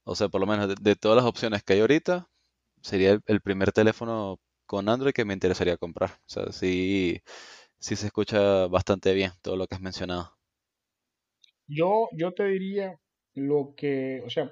O 0.03 0.15
sea, 0.15 0.29
por 0.29 0.41
lo 0.41 0.47
menos 0.47 0.73
de, 0.75 0.95
todas 0.95 1.17
las 1.17 1.25
opciones 1.25 1.63
que 1.63 1.73
hay 1.73 1.81
ahorita, 1.81 2.29
sería 2.81 3.19
el, 3.25 3.41
primer 3.41 3.71
teléfono 3.71 4.39
con 4.65 4.89
Android 4.89 5.13
que 5.13 5.25
me 5.25 5.33
interesaría 5.33 5.77
comprar. 5.77 6.11
O 6.11 6.29
sea, 6.29 6.51
sí, 6.51 7.21
sí 7.79 7.95
se 7.95 8.07
escucha 8.07 8.67
bastante 8.67 9.13
bien 9.13 9.31
todo 9.41 9.57
lo 9.57 9.67
que 9.67 9.75
has 9.75 9.81
mencionado. 9.81 10.35
Yo, 11.67 12.07
yo 12.13 12.33
te 12.33 12.45
diría 12.45 12.99
lo 13.35 13.75
que, 13.77 14.23
o 14.25 14.29
sea, 14.29 14.51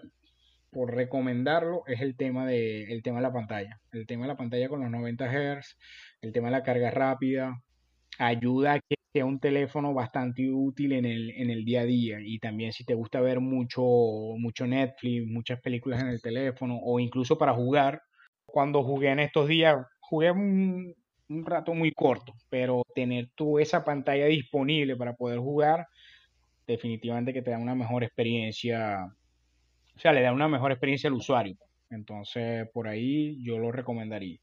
por 0.72 0.94
recomendarlo 0.94 1.84
es 1.88 2.02
el 2.02 2.16
tema 2.16 2.46
de, 2.46 2.84
el 2.94 3.04
tema 3.04 3.18
de 3.18 3.24
la 3.24 3.34
pantalla. 3.34 3.80
El 3.92 4.06
tema 4.06 4.24
de 4.24 4.30
la 4.30 4.38
pantalla 4.38 4.70
con 4.70 4.82
los 4.82 4.92
90 4.92 5.28
Hz, 5.28 5.78
el 6.22 6.32
tema 6.34 6.48
de 6.48 6.52
la 6.52 6.64
carga 6.64 6.92
rápida, 6.92 7.62
ayuda 8.20 8.74
a 8.74 8.80
que 8.80 8.96
sea 9.14 9.26
un 9.26 9.40
teléfono 9.40 9.94
bastante 9.94 10.50
útil 10.52 10.94
en 10.94 11.06
el, 11.06 11.32
en 11.32 11.50
el 11.50 11.66
día 11.66 11.82
a 11.82 11.86
día. 11.86 12.20
Y 12.22 12.40
también 12.40 12.74
si 12.74 12.84
te 12.84 12.94
gusta 12.94 13.22
ver 13.22 13.40
mucho, 13.40 13.82
mucho 14.38 14.68
Netflix, 14.68 15.28
muchas 15.28 15.62
películas 15.62 16.02
en 16.02 16.10
el 16.10 16.22
teléfono, 16.22 16.80
o 16.84 17.00
incluso 17.00 17.38
para 17.38 17.54
jugar. 17.54 18.02
Cuando 18.46 18.84
jugué 18.84 19.10
en 19.10 19.20
estos 19.20 19.48
días, 19.48 19.78
jugué 20.00 20.32
un, 20.32 20.96
un 21.30 21.46
rato 21.46 21.74
muy 21.74 21.92
corto, 21.92 22.34
pero 22.50 22.84
tener 22.96 23.30
tú 23.36 23.60
esa 23.60 23.84
pantalla 23.84 24.26
disponible 24.26 24.96
para 24.96 25.16
poder 25.16 25.40
jugar, 25.40 25.88
definitivamente 26.66 27.34
que 27.34 27.42
te 27.42 27.52
da 27.52 27.58
una 27.58 27.76
mejor 27.76 28.04
experiencia, 28.04 29.08
o 29.98 30.00
sea, 30.00 30.14
le 30.14 30.22
da 30.22 30.32
una 30.32 30.48
mejor 30.48 30.72
experiencia 30.72 31.08
al 31.08 31.16
usuario. 31.16 31.58
Entonces, 31.90 32.70
por 32.72 32.88
ahí 32.88 33.44
yo 33.44 33.58
lo 33.58 33.72
recomendaría. 33.72 34.38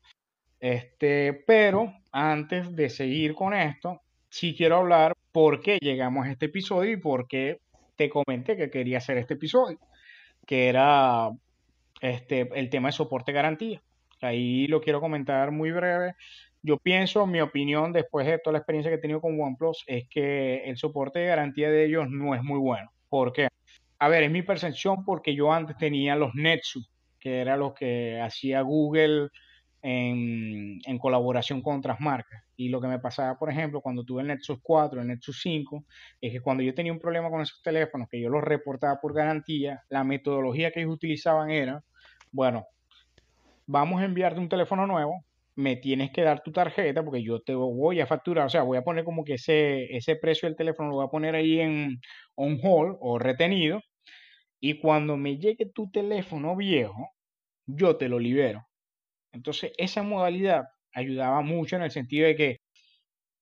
Este, 0.59 1.33
pero 1.47 1.95
antes 2.11 2.75
de 2.75 2.89
seguir 2.91 3.35
con 3.35 3.55
esto, 3.55 4.01
sí 4.29 4.55
quiero 4.57 4.79
hablar 4.79 5.15
por 5.31 5.61
qué 5.61 5.79
llegamos 5.81 6.27
a 6.27 6.33
este 6.33 6.47
episodio 6.47 6.93
y 6.93 6.97
por 6.97 7.29
qué 7.29 7.61
te 7.97 8.11
comenté 8.11 8.57
que 8.57 8.71
quería 8.71 8.99
hacer 8.99 9.17
este 9.19 9.35
episodio, 9.35 9.79
que 10.45 10.69
era 10.69 11.31
este, 12.01 12.49
el 12.55 12.69
tema 12.69 12.89
de 12.89 12.93
soporte 12.93 13.31
garantía. 13.31 13.81
Ahí 14.21 14.67
lo 14.67 14.81
quiero 14.81 15.01
comentar 15.01 15.53
muy 15.53 15.71
breve. 15.71 16.15
Yo 16.63 16.79
pienso, 16.79 17.27
mi 17.27 17.41
opinión, 17.41 17.93
después 17.93 18.27
de 18.27 18.39
toda 18.39 18.53
la 18.53 18.59
experiencia 18.59 18.91
que 18.91 18.97
he 18.97 19.01
tenido 19.01 19.21
con 19.21 19.41
OnePlus, 19.41 19.85
es 19.87 20.09
que 20.09 20.65
el 20.65 20.79
soporte 20.79 21.21
de 21.21 21.27
garantía 21.27 21.71
de 21.71 21.85
ellos 21.85 22.09
no 22.11 22.35
es 22.35 22.43
muy 22.43 22.59
bueno. 22.59 22.91
¿Por 23.09 23.33
qué? 23.33 23.49
A 23.99 24.09
ver, 24.09 24.25
es 24.25 24.31
mi 24.31 24.43
percepción 24.43 25.05
porque 25.05 25.35
yo 25.35 25.53
antes 25.53 25.77
tenía 25.77 26.17
los 26.17 26.35
Nexus, 26.35 26.91
que 27.19 27.41
era 27.41 27.57
lo 27.57 27.75
que 27.75 28.21
hacía 28.21 28.61
Google 28.63 29.31
en, 29.85 30.99
colaboración 30.99 31.61
con 31.61 31.79
otras 31.79 32.01
marcas. 32.01 32.43
Y 32.57 32.69
lo 32.69 32.81
que 32.81 32.89
me 32.89 32.99
pasaba, 32.99 33.39
por 33.39 33.51
ejemplo, 33.51 33.81
cuando 33.83 34.05
tuve 34.05 34.23
el 34.23 34.29
Nexus 34.29 34.59
4, 34.63 35.03
el 35.03 35.09
Nexus 35.09 35.41
5, 35.43 35.85
es 36.21 36.33
que 36.33 36.41
cuando 36.41 36.63
yo 36.63 36.75
tenía 36.75 36.93
un 36.93 36.99
problema 36.99 37.31
con 37.31 37.43
esos 37.43 37.63
teléfonos, 37.63 38.09
que 38.09 38.21
yo 38.21 38.31
los 38.31 38.43
reportaba 38.43 39.01
por 39.01 39.13
garantía, 39.13 39.83
la 39.91 40.03
metodología 40.03 40.71
que 40.71 40.81
ellos 40.81 40.95
utilizaban 40.95 41.51
era, 41.51 41.85
bueno, 42.33 42.67
vamos 43.67 44.01
a 44.01 44.07
enviarte 44.07 44.41
un 44.41 44.49
teléfono 44.49 44.87
nuevo, 44.87 45.23
me 45.57 45.77
tienes 45.77 46.11
que 46.11 46.23
dar 46.23 46.43
tu 46.43 46.53
tarjeta 46.53 47.05
porque 47.05 47.23
yo 47.23 47.41
te 47.41 47.55
voy 47.55 48.01
a 48.01 48.07
facturar, 48.07 48.47
o 48.47 48.49
sea, 48.49 48.63
voy 48.63 48.79
a 48.79 48.83
poner 48.83 49.05
como 49.05 49.25
que 49.25 49.35
ese, 49.35 49.85
ese 49.97 50.17
precio 50.17 50.49
del 50.49 50.57
teléfono 50.57 50.91
lo 50.91 50.97
voy 50.97 51.07
a 51.07 51.11
poner 51.11 51.35
ahí 51.35 51.61
en 51.61 52.01
on 52.37 52.59
hold 52.63 52.97
o 53.01 53.19
retenido. 53.19 53.81
Y 54.61 54.81
cuando 54.81 55.17
me 55.17 55.39
llegue 55.39 55.67
tu 55.67 55.91
teléfono 55.91 56.57
viejo, 56.57 57.11
yo 57.67 57.97
te 57.97 58.09
lo 58.09 58.19
libero. 58.19 58.67
Entonces, 59.33 59.73
esa 59.79 60.03
modalidad 60.03 60.65
ayudaba 60.95 61.43
mucho 61.43 61.77
en 61.77 61.83
el 61.83 61.91
sentido 61.91 62.27
de 62.27 62.37
que 62.37 62.59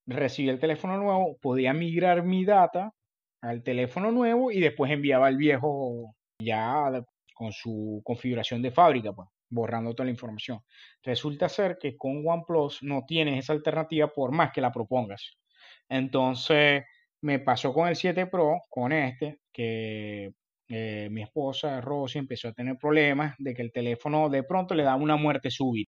recibía 0.06 0.52
el 0.52 0.60
teléfono 0.60 0.96
nuevo, 0.98 1.38
podía 1.40 1.72
migrar 1.72 2.24
mi 2.24 2.44
data 2.44 2.92
al 3.42 3.62
teléfono 3.62 4.10
nuevo 4.12 4.50
y 4.50 4.60
después 4.60 4.90
enviaba 4.92 5.28
el 5.28 5.36
viejo 5.36 6.14
ya 6.40 6.90
con 7.34 7.52
su 7.52 8.02
configuración 8.04 8.62
de 8.62 8.70
fábrica, 8.72 9.12
pues, 9.12 9.28
borrando 9.53 9.94
toda 9.94 10.07
la 10.07 10.12
información. 10.12 10.61
Resulta 11.03 11.48
ser 11.48 11.78
que 11.78 11.96
con 11.96 12.22
OnePlus 12.26 12.82
no 12.82 13.05
tienes 13.07 13.38
esa 13.38 13.53
alternativa 13.53 14.09
por 14.09 14.32
más 14.32 14.50
que 14.53 14.61
la 14.61 14.72
propongas. 14.72 15.36
Entonces, 15.88 16.84
me 17.20 17.38
pasó 17.38 17.72
con 17.72 17.88
el 17.88 17.96
7 17.96 18.26
Pro, 18.26 18.61
con 18.68 18.92
este, 18.92 19.40
que 19.53 20.32
eh, 20.68 21.09
mi 21.11 21.22
esposa 21.22 21.80
Rosy 21.80 22.18
empezó 22.18 22.48
a 22.48 22.53
tener 22.53 22.76
problemas 22.78 23.34
de 23.38 23.55
que 23.55 23.62
el 23.62 23.72
teléfono 23.72 24.28
de 24.30 24.42
pronto 24.42 24.74
le 24.74 24.84
daba 24.84 24.96
una 24.96 25.16
muerte 25.16 25.50
súbita. 25.50 25.92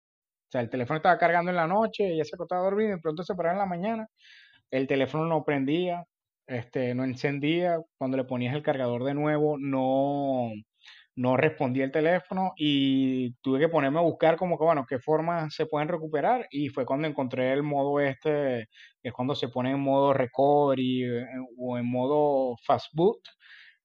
O 0.49 0.51
sea, 0.51 0.61
el 0.63 0.71
teléfono 0.71 0.99
estaba 0.99 1.19
cargando 1.19 1.51
en 1.51 1.57
la 1.57 1.67
noche, 1.67 2.09
ella 2.09 2.25
se 2.25 2.37
acostaba 2.37 2.63
a 2.63 2.65
dormir, 2.65 2.87
y 2.89 2.91
de 2.93 2.99
pronto 2.99 3.23
se 3.25 3.35
paraba 3.35 3.55
en 3.55 3.59
la 3.59 3.67
mañana, 3.67 4.09
el 4.71 4.87
teléfono 4.87 5.27
no 5.27 5.45
prendía, 5.45 6.05
este, 6.47 6.95
no 6.95 7.05
encendía, 7.05 7.79
cuando 7.99 8.17
le 8.17 8.25
ponías 8.25 8.55
el 8.55 8.63
cargador 8.63 9.05
de 9.05 9.15
nuevo 9.15 9.59
no, 9.59 10.51
no 11.19 11.37
respondía 11.37 11.85
el 11.85 11.91
teléfono 11.93 12.53
y 12.57 13.35
tuve 13.43 13.59
que 13.59 13.69
ponerme 13.69 13.99
a 13.99 14.03
buscar 14.03 14.37
como 14.37 14.57
que, 14.57 14.65
bueno, 14.65 14.87
qué 14.89 15.01
formas 15.01 15.53
se 15.55 15.67
pueden 15.67 15.89
recuperar 15.89 16.47
y 16.51 16.69
fue 16.69 16.87
cuando 16.87 17.09
encontré 17.09 17.53
el 17.53 17.63
modo 17.65 18.01
este, 18.01 18.69
que 19.03 19.09
es 19.09 19.13
cuando 19.13 19.35
se 19.35 19.49
pone 19.49 19.73
en 19.73 19.81
modo 19.81 20.13
recovery 20.15 21.05
eh, 21.05 21.27
o 21.59 21.77
en 21.79 21.91
modo 21.91 22.57
fast 22.65 22.87
boot. 22.95 23.19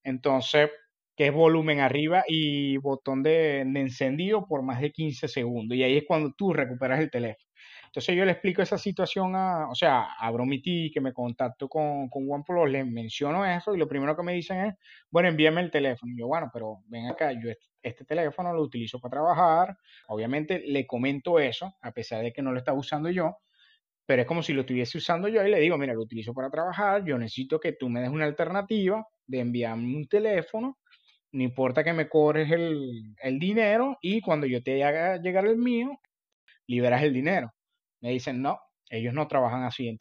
Entonces, 0.04 0.70
que 1.16 1.26
es 1.28 1.32
volumen 1.32 1.80
arriba 1.80 2.24
y 2.28 2.76
botón 2.78 3.22
de, 3.22 3.60
encendido 3.60 4.46
por 4.46 4.62
más 4.62 4.80
de 4.80 4.92
15 4.92 5.28
segundos. 5.28 5.76
Y 5.76 5.82
ahí 5.82 5.96
es 5.98 6.04
cuando 6.06 6.32
tú 6.36 6.52
recuperas 6.52 7.00
el 7.00 7.10
teléfono. 7.10 7.50
Entonces 7.94 8.16
yo 8.16 8.24
le 8.24 8.32
explico 8.32 8.60
esa 8.60 8.76
situación 8.76 9.36
a, 9.36 9.68
o 9.70 9.74
sea, 9.76 10.14
a 10.18 10.30
Bromiti, 10.32 10.90
que 10.92 11.00
me 11.00 11.12
contacto 11.12 11.68
con, 11.68 12.08
con 12.08 12.28
OnePlus, 12.28 12.68
le 12.68 12.82
menciono 12.84 13.46
eso 13.46 13.72
y 13.72 13.78
lo 13.78 13.86
primero 13.86 14.16
que 14.16 14.24
me 14.24 14.32
dicen 14.32 14.66
es, 14.66 14.74
bueno, 15.10 15.28
envíame 15.28 15.60
el 15.60 15.70
teléfono. 15.70 16.12
Y 16.12 16.18
yo, 16.18 16.26
bueno, 16.26 16.50
pero 16.52 16.78
ven 16.86 17.06
acá, 17.06 17.30
yo 17.32 17.50
este, 17.80 18.04
teléfono 18.04 18.52
lo 18.52 18.62
utilizo 18.62 18.98
para 18.98 19.12
trabajar. 19.12 19.78
Obviamente 20.08 20.58
le 20.66 20.86
comento 20.88 21.38
eso, 21.38 21.76
a 21.82 21.92
pesar 21.92 22.22
de 22.22 22.32
que 22.32 22.42
no 22.42 22.50
lo 22.50 22.58
estaba 22.58 22.76
usando 22.76 23.10
yo, 23.10 23.36
pero 24.06 24.22
es 24.22 24.28
como 24.28 24.42
si 24.42 24.52
lo 24.52 24.62
estuviese 24.62 24.98
usando 24.98 25.28
yo 25.28 25.46
y 25.46 25.50
le 25.50 25.60
digo, 25.60 25.78
mira, 25.78 25.94
lo 25.94 26.02
utilizo 26.02 26.34
para 26.34 26.50
trabajar, 26.50 27.04
yo 27.04 27.16
necesito 27.16 27.60
que 27.60 27.72
tú 27.72 27.88
me 27.88 28.00
des 28.00 28.10
una 28.10 28.24
alternativa 28.24 29.06
de 29.26 29.38
enviarme 29.38 29.96
un 29.96 30.08
teléfono 30.08 30.78
no 31.34 31.42
importa 31.42 31.82
que 31.82 31.92
me 31.92 32.08
cobres 32.08 32.48
el, 32.52 33.38
dinero 33.40 33.98
y 34.00 34.20
cuando 34.20 34.46
yo 34.46 34.62
te 34.62 34.84
haga 34.84 35.16
llegar 35.16 35.44
el 35.46 35.56
mío, 35.56 36.00
liberas 36.68 37.02
el 37.02 37.12
dinero. 37.12 37.52
Me 38.04 38.10
dicen, 38.10 38.40
no, 38.40 38.60
ellos 38.88 39.12
no 39.14 39.26
trabajan 39.26 39.64
así 39.64 39.98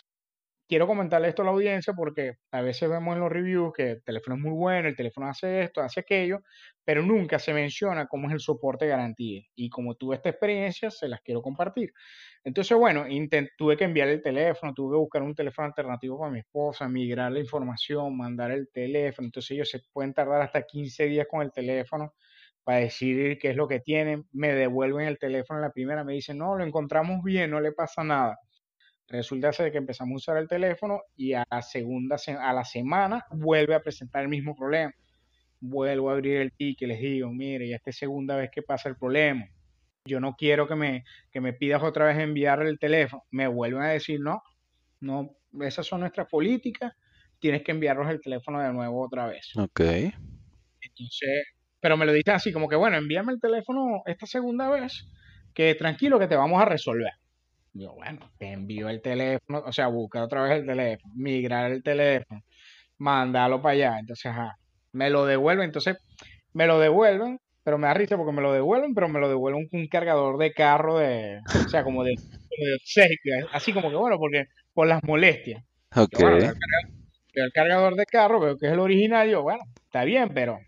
quiero 0.68 0.88
comentarle 0.88 1.28
esto 1.28 1.42
a 1.42 1.46
la 1.46 1.52
audiencia 1.52 1.94
porque 1.94 2.34
a 2.52 2.62
veces 2.62 2.90
vemos 2.90 3.14
en 3.14 3.20
los 3.20 3.32
reviews 3.32 3.74
que 3.76 3.92
el 3.92 4.04
teléfono 4.04 4.36
es 4.36 4.42
muy 4.42 4.54
bueno, 4.54 4.88
el 4.88 4.96
teléfono 4.96 5.28
hace 5.28 5.62
esto, 5.62 5.82
hace 5.82 6.00
aquello, 6.00 6.40
pero 6.84 7.04
nunca 7.04 7.38
se 7.40 7.54
menciona 7.54 8.08
cómo 8.08 8.28
es 8.28 8.34
el 8.34 8.40
soporte 8.40 8.88
garantía. 8.88 9.44
Y 9.56 9.70
como 9.70 9.96
tuve 9.96 10.16
esta 10.16 10.30
experiencia, 10.30 10.90
se 10.90 11.08
las 11.08 11.22
quiero 11.22 11.42
compartir. 11.42 11.92
Entonces, 12.44 12.76
bueno, 12.76 13.06
tuve 13.58 13.78
que 13.78 13.84
enviar 13.84 14.08
el 14.08 14.22
teléfono, 14.22 14.74
tuve 14.74 14.96
que 14.96 15.00
buscar 15.00 15.22
un 15.22 15.36
teléfono 15.36 15.68
alternativo 15.68 16.20
para 16.20 16.32
mi 16.32 16.40
esposa, 16.40 16.88
migrar 16.90 17.32
la 17.32 17.40
información, 17.40 18.18
mandar 18.18 18.52
el 18.52 18.70
teléfono. 18.72 19.28
Entonces 19.28 19.52
ellos 19.52 19.70
se 19.70 19.80
pueden 19.92 20.14
tardar 20.14 20.42
hasta 20.42 20.64
15 20.64 21.06
días 21.06 21.28
con 21.30 21.42
el 21.42 21.52
teléfono 21.52 22.16
para 22.64 22.80
decir 22.80 23.38
qué 23.40 23.50
es 23.50 23.56
lo 23.56 23.68
que 23.68 23.80
tienen. 23.80 24.26
Me 24.32 24.54
devuelven 24.54 25.08
el 25.08 25.20
teléfono 25.20 25.60
en 25.60 25.64
la 25.64 25.72
primera, 25.72 26.04
me 26.04 26.14
dicen, 26.14 26.38
no, 26.38 26.56
lo 26.56 26.64
encontramos 26.64 27.24
bien, 27.24 27.52
no 27.52 27.60
le 27.60 27.72
pasa 27.72 28.04
nada. 28.04 28.40
Resulta 29.08 29.52
ser 29.52 29.72
que 29.72 29.78
empezamos 29.78 30.14
a 30.14 30.16
usar 30.16 30.38
el 30.38 30.48
teléfono 30.48 31.02
y 31.16 31.34
a 31.34 31.46
la 31.50 31.62
segunda, 31.62 32.18
a 32.40 32.54
la 32.54 32.64
semana 32.64 33.26
vuelve 33.32 33.76
a 33.76 33.82
presentar 33.82 34.24
el 34.24 34.30
mismo 34.30 34.56
problema. 34.56 34.94
Vuelvo 35.60 36.10
a 36.10 36.14
abrir 36.14 36.38
el 36.38 36.52
ticket, 36.52 36.88
les 36.88 37.00
digo, 37.00 37.30
mire, 37.32 37.68
ya 37.68 37.76
esta 37.76 37.90
es 37.90 37.98
segunda 37.98 38.36
vez 38.36 38.50
que 38.52 38.62
pasa 38.62 38.90
el 38.90 38.96
problema. 38.96 39.46
Yo 40.06 40.20
no 40.20 40.36
quiero 40.36 40.68
que 40.68 40.76
me, 40.76 41.06
que 41.32 41.40
me 41.40 41.54
pidas 41.54 41.84
otra 41.84 42.06
vez 42.06 42.18
enviar 42.18 42.62
el 42.64 42.80
teléfono. 42.80 43.24
Me 43.32 43.48
vuelven 43.48 43.84
a 43.84 43.90
decir, 43.90 44.20
no, 44.20 44.42
no, 45.00 45.36
esas 45.62 45.86
son 45.86 46.02
nuestras 46.02 46.28
políticas, 46.28 46.94
tienes 47.40 47.62
que 47.64 47.72
enviarnos 47.72 48.10
el 48.10 48.22
teléfono 48.22 48.62
de 48.62 48.74
nuevo 48.74 49.06
otra 49.06 49.28
vez. 49.28 49.52
Ok. 49.58 49.82
Entonces, 50.82 51.46
pero 51.84 51.98
me 51.98 52.06
lo 52.06 52.14
dicen 52.14 52.36
así, 52.36 52.54
como 52.54 52.70
que, 52.70 52.78
bueno, 52.78 52.96
envíame 52.96 53.34
el 53.34 53.42
teléfono 53.42 54.04
esta 54.06 54.26
segunda 54.26 54.70
vez, 54.70 55.06
que 55.54 55.76
tranquilo 55.76 56.18
que 56.18 56.28
te 56.28 56.38
vamos 56.38 56.62
a 56.62 56.66
resolver. 56.66 57.12
Yo, 57.74 57.94
bueno, 57.94 58.32
te 58.38 58.54
envío 58.54 58.88
el 58.88 59.02
teléfono, 59.02 59.64
o 59.66 59.74
sea, 59.74 59.88
busca 59.88 60.24
otra 60.24 60.44
vez 60.44 60.62
el 60.62 60.66
teléfono, 60.66 61.14
migrar 61.14 61.74
el 61.74 61.84
teléfono, 61.84 62.42
mandarlo 63.00 63.62
para 63.62 63.74
allá. 63.74 64.00
Entonces, 64.00 64.28
ajá, 64.28 64.58
me 64.94 65.10
lo 65.10 65.26
devuelven. 65.26 65.66
Entonces, 65.66 65.98
me 66.54 66.68
lo 66.68 66.80
devuelven 66.80 67.40
pero 67.64 67.78
me 67.78 67.88
da 67.88 67.94
risa 67.94 68.18
porque 68.18 68.34
me 68.34 68.42
lo 68.42 68.52
devuelven, 68.52 68.94
pero 68.94 69.08
me 69.08 69.20
lo 69.20 69.30
devuelven 69.30 69.68
con 69.70 69.80
un 69.80 69.88
cargador 69.88 70.38
de 70.38 70.54
carro 70.54 70.98
de, 71.00 71.40
o 71.66 71.70
sea, 71.70 71.84
como 71.84 72.04
de, 72.04 72.16
así 73.54 73.72
como 73.72 73.90
que 73.90 73.96
bueno, 73.96 74.18
porque 74.18 74.48
por 74.74 74.88
las 74.88 75.02
molestias. 75.04 75.64
Ok. 75.96 76.20
el, 76.20 77.52
cargador, 77.54 77.96
de 77.96 78.06
carro, 78.06 78.40
veo 78.40 78.58
que 78.58 78.68
es 78.68 78.74
el 78.74 78.80
original, 78.80 79.30
yo, 79.30 79.44
bueno, 79.44 79.64
está 79.86 80.04
bien, 80.04 80.32
pero 80.34 80.60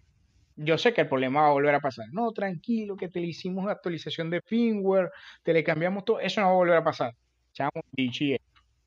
yo 0.55 0.77
sé 0.77 0.93
que 0.93 1.01
el 1.01 1.09
problema 1.09 1.41
va 1.41 1.47
a 1.49 1.53
volver 1.53 1.75
a 1.75 1.79
pasar. 1.79 2.05
No, 2.11 2.31
tranquilo, 2.31 2.95
que 2.95 3.09
te 3.09 3.19
le 3.19 3.27
hicimos 3.27 3.67
actualización 3.69 4.29
de 4.29 4.41
firmware, 4.41 5.11
te 5.43 5.53
le 5.53 5.63
cambiamos 5.63 6.05
todo, 6.05 6.19
eso 6.19 6.41
no 6.41 6.47
va 6.47 6.53
a 6.53 6.55
volver 6.55 6.77
a 6.77 6.83
pasar. 6.83 7.13
Chamo, 7.53 7.71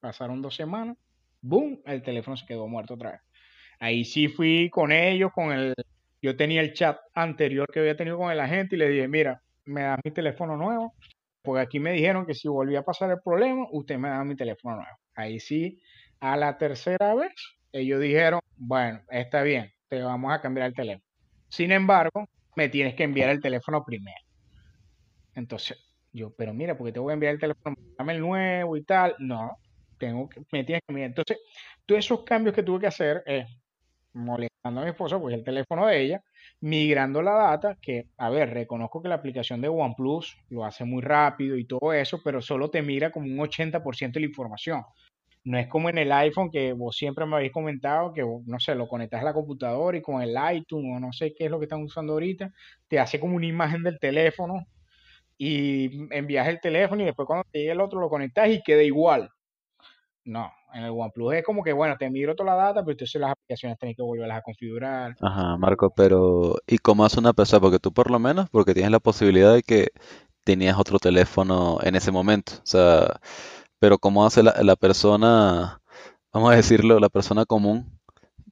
pasaron 0.00 0.42
dos 0.42 0.54
semanas, 0.54 0.96
boom, 1.40 1.80
el 1.86 2.02
teléfono 2.02 2.36
se 2.36 2.46
quedó 2.46 2.66
muerto 2.68 2.94
otra 2.94 3.12
vez. 3.12 3.20
Ahí 3.80 4.04
sí 4.04 4.28
fui 4.28 4.70
con 4.70 4.92
ellos, 4.92 5.30
con 5.32 5.52
el, 5.52 5.74
yo 6.20 6.36
tenía 6.36 6.60
el 6.60 6.72
chat 6.72 6.98
anterior 7.14 7.68
que 7.72 7.80
había 7.80 7.96
tenido 7.96 8.18
con 8.18 8.30
el 8.30 8.40
agente 8.40 8.76
y 8.76 8.78
le 8.78 8.88
dije, 8.88 9.08
mira, 9.08 9.42
me 9.64 9.82
das 9.82 10.00
mi 10.04 10.10
teléfono 10.10 10.56
nuevo, 10.56 10.94
porque 11.42 11.62
aquí 11.62 11.80
me 11.80 11.92
dijeron 11.92 12.26
que 12.26 12.34
si 12.34 12.48
volvía 12.48 12.80
a 12.80 12.84
pasar 12.84 13.10
el 13.10 13.20
problema, 13.24 13.66
usted 13.70 13.98
me 13.98 14.08
da 14.08 14.24
mi 14.24 14.36
teléfono 14.36 14.76
nuevo. 14.76 14.98
Ahí 15.14 15.40
sí, 15.40 15.80
a 16.20 16.36
la 16.36 16.58
tercera 16.58 17.14
vez, 17.14 17.32
ellos 17.72 18.00
dijeron, 18.00 18.40
bueno, 18.56 19.00
está 19.10 19.42
bien, 19.42 19.72
te 19.88 20.02
vamos 20.02 20.32
a 20.32 20.40
cambiar 20.40 20.68
el 20.68 20.74
teléfono. 20.74 21.07
Sin 21.48 21.72
embargo, 21.72 22.26
me 22.56 22.68
tienes 22.68 22.94
que 22.94 23.04
enviar 23.04 23.30
el 23.30 23.40
teléfono 23.40 23.84
primero. 23.84 24.18
Entonces, 25.34 25.78
yo, 26.12 26.34
pero 26.36 26.52
mira, 26.52 26.76
porque 26.76 26.92
te 26.92 27.00
voy 27.00 27.12
a 27.12 27.14
enviar 27.14 27.34
el 27.34 27.40
teléfono, 27.40 27.76
dame 27.96 28.14
el 28.14 28.20
nuevo 28.20 28.76
y 28.76 28.84
tal. 28.84 29.14
No, 29.18 29.58
tengo 29.98 30.28
que, 30.28 30.40
me 30.52 30.64
tienes 30.64 30.82
que 30.86 30.92
enviar. 30.92 31.08
Entonces, 31.10 31.38
todos 31.86 32.00
esos 32.00 32.24
cambios 32.24 32.54
que 32.54 32.62
tuve 32.62 32.80
que 32.80 32.86
hacer 32.88 33.22
es 33.26 33.46
molestando 34.14 34.80
a 34.80 34.84
mi 34.84 34.90
esposa, 34.90 35.18
pues 35.20 35.34
el 35.34 35.44
teléfono 35.44 35.86
de 35.86 36.00
ella, 36.00 36.22
migrando 36.60 37.22
la 37.22 37.32
data, 37.32 37.78
que, 37.80 38.08
a 38.16 38.30
ver, 38.30 38.50
reconozco 38.50 39.02
que 39.02 39.08
la 39.08 39.16
aplicación 39.16 39.60
de 39.60 39.68
OnePlus 39.68 40.36
lo 40.50 40.64
hace 40.64 40.84
muy 40.84 41.02
rápido 41.02 41.56
y 41.56 41.66
todo 41.66 41.92
eso, 41.92 42.20
pero 42.24 42.42
solo 42.42 42.70
te 42.70 42.82
mira 42.82 43.10
como 43.10 43.26
un 43.26 43.38
80% 43.38 44.14
de 44.14 44.20
la 44.20 44.26
información. 44.26 44.82
No 45.48 45.56
es 45.56 45.66
como 45.66 45.88
en 45.88 45.96
el 45.96 46.12
iPhone 46.12 46.50
que 46.50 46.74
vos 46.74 46.94
siempre 46.94 47.24
me 47.24 47.36
habéis 47.36 47.52
comentado 47.52 48.12
que, 48.12 48.22
no 48.22 48.60
sé, 48.60 48.74
lo 48.74 48.86
conectas 48.86 49.22
a 49.22 49.24
la 49.24 49.32
computadora 49.32 49.96
y 49.96 50.02
con 50.02 50.20
el 50.20 50.36
iTunes 50.52 50.94
o 50.94 51.00
no 51.00 51.10
sé 51.10 51.32
qué 51.34 51.46
es 51.46 51.50
lo 51.50 51.58
que 51.58 51.64
están 51.64 51.82
usando 51.82 52.12
ahorita, 52.12 52.52
te 52.86 52.98
hace 52.98 53.18
como 53.18 53.34
una 53.34 53.46
imagen 53.46 53.82
del 53.82 53.98
teléfono 53.98 54.66
y 55.38 56.06
envías 56.14 56.48
el 56.48 56.60
teléfono 56.60 57.00
y 57.00 57.06
después 57.06 57.24
cuando 57.26 57.46
te 57.50 57.60
llegue 57.60 57.70
el 57.72 57.80
otro 57.80 57.98
lo 57.98 58.10
conectas 58.10 58.50
y 58.50 58.62
queda 58.62 58.82
igual. 58.82 59.30
No, 60.22 60.52
en 60.74 60.84
el 60.84 60.90
OnePlus 60.90 61.36
es 61.36 61.44
como 61.44 61.64
que, 61.64 61.72
bueno, 61.72 61.96
te 61.96 62.10
migro 62.10 62.36
toda 62.36 62.54
la 62.54 62.64
data, 62.64 62.82
pero 62.82 62.92
entonces 62.92 63.18
las 63.18 63.30
aplicaciones 63.30 63.78
tenés 63.78 63.96
que 63.96 64.02
volverlas 64.02 64.40
a 64.40 64.42
configurar. 64.42 65.16
Ajá, 65.18 65.56
Marco, 65.56 65.88
pero 65.96 66.56
¿y 66.66 66.76
cómo 66.76 67.06
hace 67.06 67.20
una 67.20 67.32
persona? 67.32 67.62
Porque 67.62 67.78
tú 67.78 67.90
por 67.90 68.10
lo 68.10 68.18
menos, 68.18 68.50
porque 68.50 68.74
tienes 68.74 68.92
la 68.92 69.00
posibilidad 69.00 69.54
de 69.54 69.62
que 69.62 69.88
tenías 70.44 70.78
otro 70.78 70.98
teléfono 70.98 71.78
en 71.82 71.94
ese 71.96 72.12
momento. 72.12 72.52
O 72.56 72.66
sea, 72.66 73.18
pero 73.78 73.98
¿cómo 73.98 74.26
hace 74.26 74.42
la, 74.42 74.54
la 74.62 74.76
persona, 74.76 75.80
vamos 76.32 76.52
a 76.52 76.56
decirlo, 76.56 77.00
la 77.00 77.08
persona 77.08 77.44
común, 77.44 77.98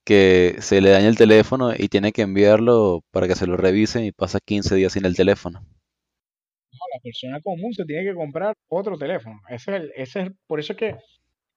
que 0.04 0.56
se 0.60 0.80
le 0.80 0.90
daña 0.90 1.08
el 1.08 1.16
teléfono 1.16 1.72
y 1.76 1.88
tiene 1.88 2.12
que 2.12 2.22
enviarlo 2.22 3.02
para 3.10 3.26
que 3.26 3.34
se 3.34 3.46
lo 3.46 3.56
revisen 3.56 4.04
y 4.04 4.12
pasa 4.12 4.38
15 4.38 4.76
días 4.76 4.92
sin 4.92 5.04
el 5.04 5.16
teléfono? 5.16 5.60
No, 5.60 6.78
la 6.94 7.00
persona 7.02 7.40
común 7.40 7.72
se 7.74 7.84
tiene 7.84 8.04
que 8.04 8.14
comprar 8.14 8.54
otro 8.68 8.96
teléfono. 8.96 9.40
Ese 9.48 9.74
es, 9.74 9.82
el, 9.82 9.92
ese 9.96 10.20
es 10.22 10.30
por 10.46 10.60
eso 10.60 10.74
es 10.74 10.78
que 10.78 10.96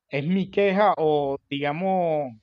es 0.09 0.25
mi 0.25 0.49
queja 0.49 0.93
o 0.97 1.37
digamos, 1.49 2.33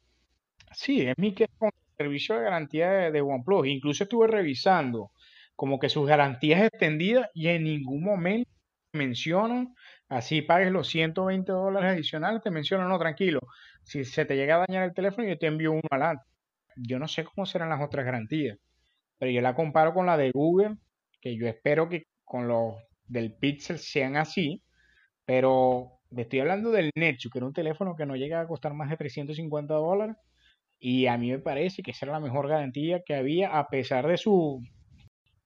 sí, 0.72 1.02
es 1.02 1.14
mi 1.18 1.34
queja 1.34 1.52
con 1.58 1.70
el 1.74 1.96
servicio 1.96 2.36
de 2.36 2.44
garantía 2.44 3.10
de, 3.10 3.20
OnePlus. 3.20 3.66
Incluso 3.66 4.04
estuve 4.04 4.28
revisando 4.28 5.10
como 5.56 5.78
que 5.78 5.88
sus 5.88 6.06
garantías 6.06 6.62
extendidas 6.62 7.28
y 7.34 7.48
en 7.48 7.64
ningún 7.64 8.04
momento 8.04 8.50
mencionan, 8.92 9.74
así 10.08 10.42
pagues 10.42 10.72
los 10.72 10.88
120 10.88 11.50
dólares 11.52 11.92
adicionales, 11.94 12.42
te 12.42 12.50
mencionan, 12.50 12.88
no, 12.88 12.98
tranquilo, 12.98 13.40
si 13.82 14.04
se 14.04 14.24
te 14.24 14.36
llega 14.36 14.56
a 14.56 14.64
dañar 14.66 14.84
el 14.84 14.94
teléfono 14.94 15.26
yo 15.28 15.38
te 15.38 15.46
envío 15.46 15.72
uno 15.72 15.82
adelante. 15.90 16.24
Yo 16.76 16.98
no 16.98 17.08
sé 17.08 17.24
cómo 17.24 17.46
serán 17.46 17.70
las 17.70 17.80
otras 17.82 18.04
garantías, 18.04 18.58
pero 19.18 19.30
yo 19.32 19.40
la 19.40 19.54
comparo 19.54 19.94
con 19.94 20.06
la 20.06 20.16
de 20.16 20.30
Google, 20.32 20.76
que 21.20 21.36
yo 21.36 21.46
espero 21.46 21.88
que 21.88 22.04
con 22.24 22.48
los 22.48 22.74
del 23.06 23.34
Pixel 23.34 23.78
sean 23.78 24.16
así, 24.16 24.62
pero 25.24 25.96
estoy 26.16 26.40
hablando 26.40 26.70
del 26.70 26.90
Nexus, 26.94 27.30
que 27.30 27.38
era 27.38 27.46
un 27.46 27.52
teléfono 27.52 27.96
que 27.96 28.06
no 28.06 28.16
llega 28.16 28.40
a 28.40 28.46
costar 28.46 28.74
más 28.74 28.90
de 28.90 28.96
350 28.96 29.74
dólares. 29.74 30.16
Y 30.78 31.06
a 31.06 31.16
mí 31.18 31.30
me 31.30 31.38
parece 31.38 31.82
que 31.82 31.92
esa 31.92 32.06
era 32.06 32.14
la 32.14 32.20
mejor 32.20 32.48
garantía 32.48 33.02
que 33.04 33.14
había, 33.14 33.58
a 33.58 33.68
pesar 33.68 34.06
de 34.06 34.18
su, 34.18 34.62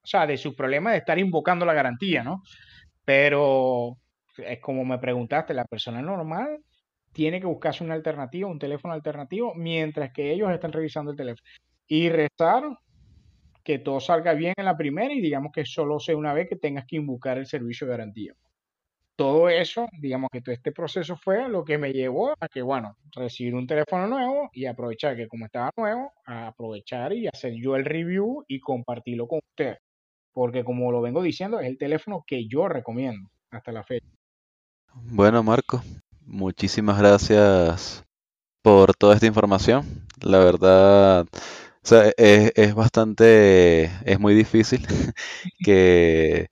o 0.03 0.07
sea, 0.07 0.27
de 0.27 0.37
su 0.37 0.55
problema 0.55 0.91
de 0.91 0.97
estar 0.99 1.17
invocando 1.19 1.65
la 1.65 1.73
garantía, 1.73 2.23
¿no? 2.23 2.43
Pero 3.05 3.97
es 4.37 4.59
como 4.59 4.85
me 4.85 4.99
preguntaste, 4.99 5.53
la 5.53 5.65
persona 5.65 6.01
normal 6.01 6.59
tiene 7.11 7.39
que 7.39 7.47
buscarse 7.47 7.83
una 7.83 7.93
alternativa, 7.93 8.49
un 8.49 8.59
teléfono 8.59 8.93
alternativo, 8.93 9.53
mientras 9.55 10.11
que 10.13 10.31
ellos 10.31 10.51
están 10.51 10.71
revisando 10.71 11.11
el 11.11 11.17
teléfono. 11.17 11.49
Y 11.87 12.09
rezar 12.09 12.63
que 13.63 13.79
todo 13.79 13.99
salga 13.99 14.33
bien 14.33 14.53
en 14.57 14.65
la 14.65 14.77
primera 14.77 15.13
y 15.13 15.21
digamos 15.21 15.51
que 15.51 15.65
solo 15.65 15.99
sea 15.99 16.17
una 16.17 16.33
vez 16.33 16.49
que 16.49 16.55
tengas 16.55 16.85
que 16.87 16.95
invocar 16.95 17.37
el 17.37 17.45
servicio 17.45 17.85
de 17.85 17.91
garantía 17.91 18.33
todo 19.21 19.49
eso, 19.49 19.87
digamos 19.99 20.29
que 20.31 20.41
todo 20.41 20.51
este 20.51 20.71
proceso 20.71 21.15
fue 21.15 21.47
lo 21.47 21.63
que 21.63 21.77
me 21.77 21.93
llevó 21.93 22.33
a 22.39 22.47
que, 22.47 22.63
bueno, 22.63 22.97
recibir 23.15 23.53
un 23.53 23.67
teléfono 23.67 24.07
nuevo 24.07 24.49
y 24.51 24.65
aprovechar 24.65 25.15
que 25.15 25.27
como 25.27 25.45
estaba 25.45 25.69
nuevo, 25.77 26.11
aprovechar 26.25 27.13
y 27.13 27.27
hacer 27.27 27.53
yo 27.53 27.75
el 27.75 27.85
review 27.85 28.43
y 28.47 28.59
compartirlo 28.59 29.27
con 29.27 29.41
ustedes. 29.47 29.77
Porque 30.33 30.63
como 30.63 30.91
lo 30.91 31.01
vengo 31.01 31.21
diciendo, 31.21 31.59
es 31.59 31.67
el 31.67 31.77
teléfono 31.77 32.23
que 32.25 32.47
yo 32.47 32.67
recomiendo 32.67 33.29
hasta 33.51 33.71
la 33.71 33.83
fecha. 33.83 34.07
Bueno, 34.93 35.43
Marco, 35.43 35.81
muchísimas 36.25 36.97
gracias 36.97 38.03
por 38.63 38.95
toda 38.95 39.15
esta 39.15 39.27
información. 39.27 39.85
La 40.21 40.39
verdad, 40.39 41.27
sea, 41.83 42.11
es, 42.17 42.75
bastante, 42.75 43.85
es 44.05 44.19
muy 44.19 44.35
difícil 44.35 44.87
que 45.65 46.49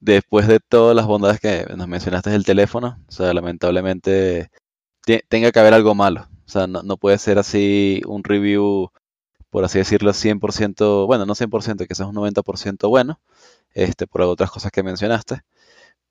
después 0.00 0.48
de 0.48 0.60
todas 0.60 0.96
las 0.96 1.06
bondades 1.06 1.40
que 1.40 1.66
nos 1.76 1.88
mencionaste 1.88 2.30
del 2.30 2.44
teléfono, 2.46 2.98
o 3.08 3.12
sea, 3.12 3.34
lamentablemente 3.34 4.50
tenga 5.28 5.52
que 5.52 5.60
haber 5.60 5.74
algo 5.74 5.94
malo. 5.94 6.28
O 6.46 6.50
sea, 6.50 6.66
no, 6.66 6.96
puede 6.98 7.18
ser 7.18 7.38
así 7.38 8.02
un 8.06 8.24
review, 8.24 8.90
por 9.50 9.64
así 9.64 9.78
decirlo, 9.78 10.12
100%, 10.14 11.06
bueno, 11.06 11.26
no 11.26 11.34
100%, 11.34 11.86
que 11.86 11.94
sea 11.96 12.06
un 12.06 12.16
90% 12.16 12.88
bueno, 12.90 13.20
este, 13.74 14.06
por 14.06 14.22
otras 14.22 14.50
cosas 14.50 14.72
que 14.72 14.82
mencionaste. 14.84 15.42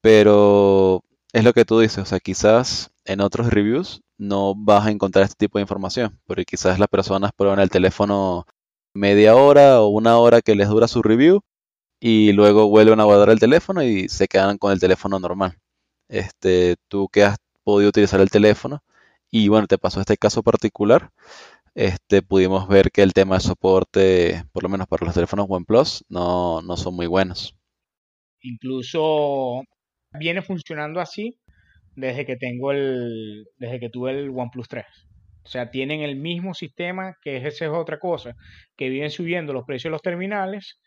Pero 0.02 1.04
es 1.36 1.44
lo 1.44 1.52
que 1.52 1.66
tú 1.66 1.80
dices, 1.80 1.98
o 2.00 2.06
sea, 2.06 2.22
quizás 2.22 2.92
en 3.04 3.20
otros 3.20 3.50
reviews 3.50 4.02
no 4.18 4.56
vas 4.56 4.88
a 4.88 4.92
encontrar 4.92 5.26
este 5.26 5.36
tipo 5.36 5.58
de 5.58 5.64
información, 5.64 6.18
porque 6.26 6.46
quizás 6.46 6.80
las 6.80 6.88
personas 6.88 7.32
prueban 7.36 7.60
el 7.60 7.70
teléfono 7.70 8.46
media 8.94 9.36
hora 9.36 9.82
o 9.82 9.90
una 9.90 10.18
hora 10.18 10.42
que 10.42 10.56
les 10.56 10.70
dura 10.70 10.88
su 10.88 11.02
review 11.02 11.42
y 12.00 12.32
luego 12.32 12.70
vuelven 12.70 13.02
a 13.02 13.04
guardar 13.04 13.32
el 13.32 13.42
teléfono 13.42 13.84
y 13.84 14.08
se 14.08 14.30
quedan 14.30 14.58
con 14.58 14.72
el 14.72 14.80
teléfono 14.80 15.20
normal. 15.20 15.58
Este, 16.08 16.78
tú 16.88 17.10
que 17.10 17.26
has 17.26 17.38
podido 17.66 17.90
utilizar 17.90 18.22
el 18.22 18.32
teléfono 18.32 18.82
y 19.30 19.50
bueno, 19.50 19.68
te 19.68 19.78
pasó 19.78 20.00
este 20.00 20.16
caso 20.16 20.42
particular, 20.42 21.12
este, 21.76 22.22
pudimos 22.22 22.70
ver 22.70 22.92
que 22.92 23.04
el 23.04 23.14
tema 23.14 23.36
de 23.36 23.42
soporte, 23.42 24.46
por 24.54 24.64
lo 24.64 24.70
menos 24.70 24.88
para 24.88 25.06
los 25.06 25.14
teléfonos 25.14 25.48
OnePlus, 25.50 26.06
no, 26.08 26.62
no 26.62 26.78
son 26.78 26.96
muy 26.96 27.08
buenos. 27.08 27.56
Incluso 28.42 29.66
viene 30.18 30.42
funcionando 30.42 31.00
así 31.00 31.38
desde 31.96 32.26
que 32.26 32.36
tengo 32.36 32.72
el, 32.72 33.48
desde 33.58 33.80
que 33.80 33.90
tuve 33.90 34.12
el 34.12 34.30
OnePlus 34.30 34.68
3. 34.68 34.86
O 35.44 35.48
sea, 35.48 35.70
tienen 35.70 36.02
el 36.02 36.16
mismo 36.16 36.54
sistema, 36.54 37.18
que 37.22 37.38
esa 37.38 37.66
es 37.66 37.72
otra 37.72 38.00
cosa, 38.00 38.36
que 38.76 38.90
vienen 38.90 39.12
subiendo 39.12 39.54
los 39.54 39.64
precios 39.66 39.86
de 39.86 39.92
los 39.92 40.02
terminales 40.02 40.80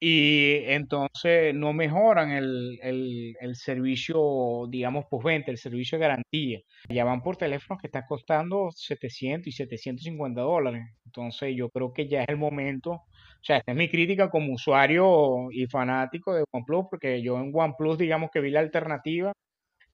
y 0.00 0.62
entonces 0.66 1.54
no 1.54 1.72
mejoran 1.72 2.30
el, 2.30 2.78
el, 2.80 3.56
servicio, 3.56 4.66
digamos, 4.70 5.06
postventa, 5.10 5.50
el 5.50 5.58
servicio 5.58 5.98
de 5.98 6.06
garantía. 6.06 6.60
Ya 6.88 7.04
van 7.04 7.22
por 7.22 7.36
teléfonos 7.36 7.80
que 7.80 7.88
están 7.88 8.04
costando 8.08 8.70
700 8.70 9.48
y 9.48 9.52
750 9.52 10.40
dólares. 10.40 10.82
Entonces 11.04 11.54
yo 11.56 11.68
creo 11.70 11.92
que 11.92 12.08
ya 12.08 12.22
es 12.22 12.28
el 12.28 12.36
momento, 12.36 13.02
o 13.40 13.44
sea, 13.44 13.58
esta 13.58 13.72
es 13.72 13.78
mi 13.78 13.88
crítica 13.88 14.30
como 14.30 14.52
usuario 14.52 15.50
y 15.50 15.66
fanático 15.66 16.34
de 16.34 16.44
OnePlus, 16.50 16.86
porque 16.90 17.22
yo 17.22 17.38
en 17.38 17.52
OnePlus, 17.54 17.98
digamos 17.98 18.30
que 18.30 18.40
vi 18.40 18.50
la 18.50 18.60
alternativa 18.60 19.32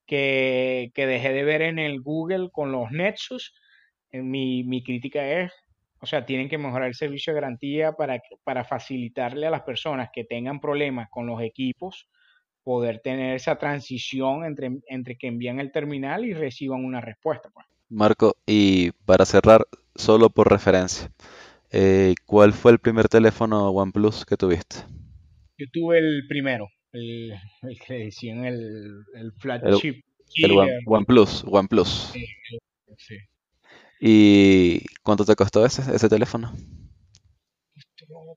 que, 0.07 0.91
que 0.95 1.07
dejé 1.07 1.33
de 1.33 1.45
ver 1.45 1.63
en 1.63 1.79
el 1.79 2.01
Google 2.01 2.51
con 2.51 2.73
los 2.73 2.91
Nexus. 2.91 3.55
Eh, 4.11 4.23
mi, 4.23 4.65
mi 4.65 4.83
crítica 4.83 5.27
es 5.27 5.53
o 6.05 6.07
sea, 6.07 6.27
tienen 6.27 6.51
que 6.51 6.59
mejorar 6.59 6.89
el 6.89 6.95
servicio 6.95 7.33
de 7.33 7.41
garantía 7.41 7.93
para, 7.93 8.21
para 8.45 8.63
facilitarle 8.65 9.47
a 9.47 9.51
las 9.51 9.63
personas 9.63 10.11
que 10.13 10.25
tengan 10.25 10.61
problemas 10.61 11.09
con 11.09 11.27
los 11.27 11.41
equipos 11.41 12.09
poder 12.63 13.01
tener 13.01 13.37
esa 13.37 13.57
transición 13.57 14.45
entre, 14.45 14.71
entre 14.89 15.17
que 15.17 15.29
envían 15.29 15.61
el 15.61 15.73
terminal 15.73 16.25
y 16.25 16.35
reciban 16.35 16.85
una 16.85 17.01
respuesta. 17.01 17.51
Pues. 17.53 17.67
Marco, 17.89 18.37
y 18.47 18.91
para 19.07 19.25
cerrar, 19.25 19.67
solo 19.95 20.29
por 20.29 20.51
referencia, 20.51 21.11
eh, 21.77 22.14
¿cuál 22.25 22.53
fue 22.53 22.70
el 22.70 22.79
primer 22.79 23.09
teléfono 23.09 23.70
OnePlus 23.70 24.25
que 24.25 24.37
tuviste? 24.37 24.77
Yo 25.59 25.66
tuve 25.72 25.99
el 25.99 26.27
primero, 26.29 26.68
el, 26.93 27.33
el 27.62 27.79
que 27.81 27.95
decían 27.95 28.45
el, 28.45 29.05
el 29.14 29.33
flagship. 29.41 30.03
El 30.37 30.53
One, 30.53 30.70
OnePlus, 30.87 31.45
OnePlus. 31.47 32.11
Sí, 32.12 32.27
sí. 32.97 33.16
¿Y 34.01 34.85
cuánto 35.03 35.25
te 35.25 35.35
costó 35.35 35.66
ese, 35.66 35.83
ese 35.95 36.09
teléfono? 36.09 36.53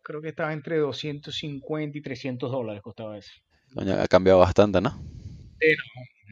creo 0.01 0.21
que 0.21 0.29
estaba 0.29 0.53
entre 0.53 0.77
250 0.77 1.97
y 1.97 2.01
300 2.01 2.51
dólares 2.51 2.81
costaba 2.81 3.17
ese. 3.17 3.31
ha 3.75 4.07
cambiado 4.07 4.39
bastante, 4.39 4.81
¿no? 4.81 4.97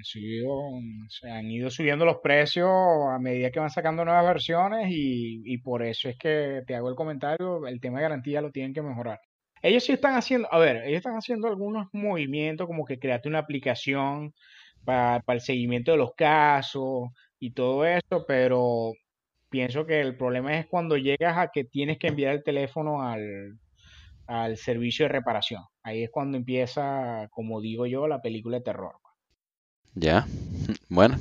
Sí, 0.03 0.41
no, 0.43 0.81
se 1.09 1.29
han 1.31 1.49
ido 1.49 1.69
subiendo 1.69 2.05
los 2.05 2.17
precios 2.17 2.69
a 3.09 3.17
medida 3.19 3.49
que 3.49 3.59
van 3.59 3.69
sacando 3.69 4.03
nuevas 4.05 4.25
versiones 4.25 4.87
y, 4.89 5.41
y, 5.45 5.57
por 5.59 5.83
eso 5.83 6.09
es 6.09 6.17
que 6.17 6.63
te 6.67 6.75
hago 6.75 6.89
el 6.89 6.95
comentario, 6.95 7.65
el 7.65 7.79
tema 7.79 7.99
de 7.99 8.03
garantía 8.03 8.41
lo 8.41 8.51
tienen 8.51 8.73
que 8.73 8.81
mejorar. 8.81 9.19
Ellos 9.61 9.83
sí 9.85 9.93
están 9.93 10.15
haciendo, 10.15 10.47
a 10.53 10.59
ver, 10.59 10.77
ellos 10.85 10.97
están 10.97 11.15
haciendo 11.15 11.47
algunos 11.47 11.87
movimientos 11.93 12.67
como 12.67 12.85
que 12.85 12.99
create 12.99 13.29
una 13.29 13.39
aplicación 13.39 14.33
para, 14.83 15.21
para 15.21 15.37
el 15.37 15.41
seguimiento 15.41 15.91
de 15.91 15.97
los 15.97 16.13
casos 16.15 17.09
y 17.39 17.51
todo 17.51 17.85
eso, 17.85 18.25
pero 18.27 18.91
pienso 19.49 19.85
que 19.85 20.01
el 20.01 20.17
problema 20.17 20.57
es 20.59 20.67
cuando 20.67 20.97
llegas 20.97 21.37
a 21.37 21.49
que 21.53 21.63
tienes 21.63 21.97
que 21.99 22.07
enviar 22.07 22.33
el 22.35 22.43
teléfono 22.43 23.01
al, 23.01 23.57
al 24.27 24.57
servicio 24.57 25.05
de 25.05 25.09
reparación. 25.09 25.63
Ahí 25.83 26.03
es 26.03 26.11
cuando 26.11 26.37
empieza, 26.37 27.27
como 27.31 27.61
digo 27.61 27.85
yo, 27.87 28.07
la 28.07 28.21
película 28.21 28.57
de 28.57 28.63
terror. 28.63 28.95
Ya, 29.95 30.27
bueno. 30.89 31.17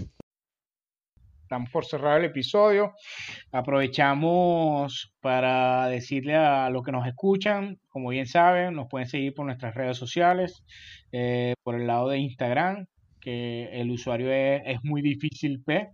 Estamos 1.42 1.70
por 1.70 1.84
cerrar 1.84 2.18
el 2.18 2.24
episodio. 2.24 2.92
Aprovechamos 3.52 5.14
para 5.20 5.86
decirle 5.86 6.34
a 6.34 6.68
los 6.70 6.82
que 6.82 6.90
nos 6.90 7.06
escuchan, 7.06 7.78
como 7.88 8.08
bien 8.08 8.26
saben, 8.26 8.74
nos 8.74 8.88
pueden 8.88 9.06
seguir 9.06 9.32
por 9.32 9.46
nuestras 9.46 9.76
redes 9.76 9.96
sociales, 9.96 10.64
eh, 11.12 11.54
por 11.62 11.76
el 11.76 11.86
lado 11.86 12.08
de 12.08 12.18
Instagram, 12.18 12.86
que 13.20 13.68
el 13.80 13.92
usuario 13.92 14.32
es, 14.32 14.62
es 14.66 14.78
muy 14.82 15.02
difícil 15.02 15.62
P. 15.62 15.90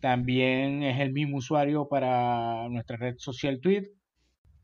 También 0.00 0.82
es 0.82 0.98
el 1.00 1.12
mismo 1.12 1.36
usuario 1.36 1.86
para 1.86 2.66
nuestra 2.70 2.96
red 2.96 3.16
social 3.18 3.60
Twitter 3.60 3.99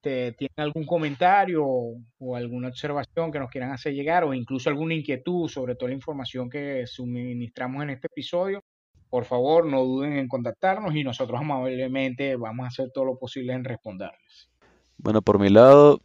tienen 0.06 0.54
algún 0.56 0.86
comentario 0.86 1.64
o, 1.64 2.36
alguna 2.36 2.68
observación 2.68 3.32
que 3.32 3.38
nos 3.38 3.50
quieran 3.50 3.72
hacer 3.72 3.92
llegar 3.92 4.24
o 4.24 4.32
incluso 4.32 4.70
alguna 4.70 4.94
inquietud 4.94 5.48
sobre 5.48 5.74
toda 5.74 5.88
la 5.88 5.96
información 5.96 6.48
que 6.48 6.86
suministramos 6.86 7.82
en 7.82 7.90
este 7.90 8.06
episodio, 8.06 8.62
por 9.10 9.24
favor 9.24 9.66
no 9.66 9.84
duden 9.84 10.14
en 10.14 10.28
contactarnos 10.28 10.94
y 10.94 11.04
nosotros 11.04 11.40
amablemente 11.40 12.36
vamos 12.36 12.64
a 12.64 12.68
hacer 12.68 12.90
todo 12.92 13.04
lo 13.04 13.18
posible 13.18 13.52
en 13.52 13.64
responderles. 13.64 14.50
Bueno, 14.98 15.22
por 15.22 15.38
mi 15.38 15.50
lado, 15.50 16.00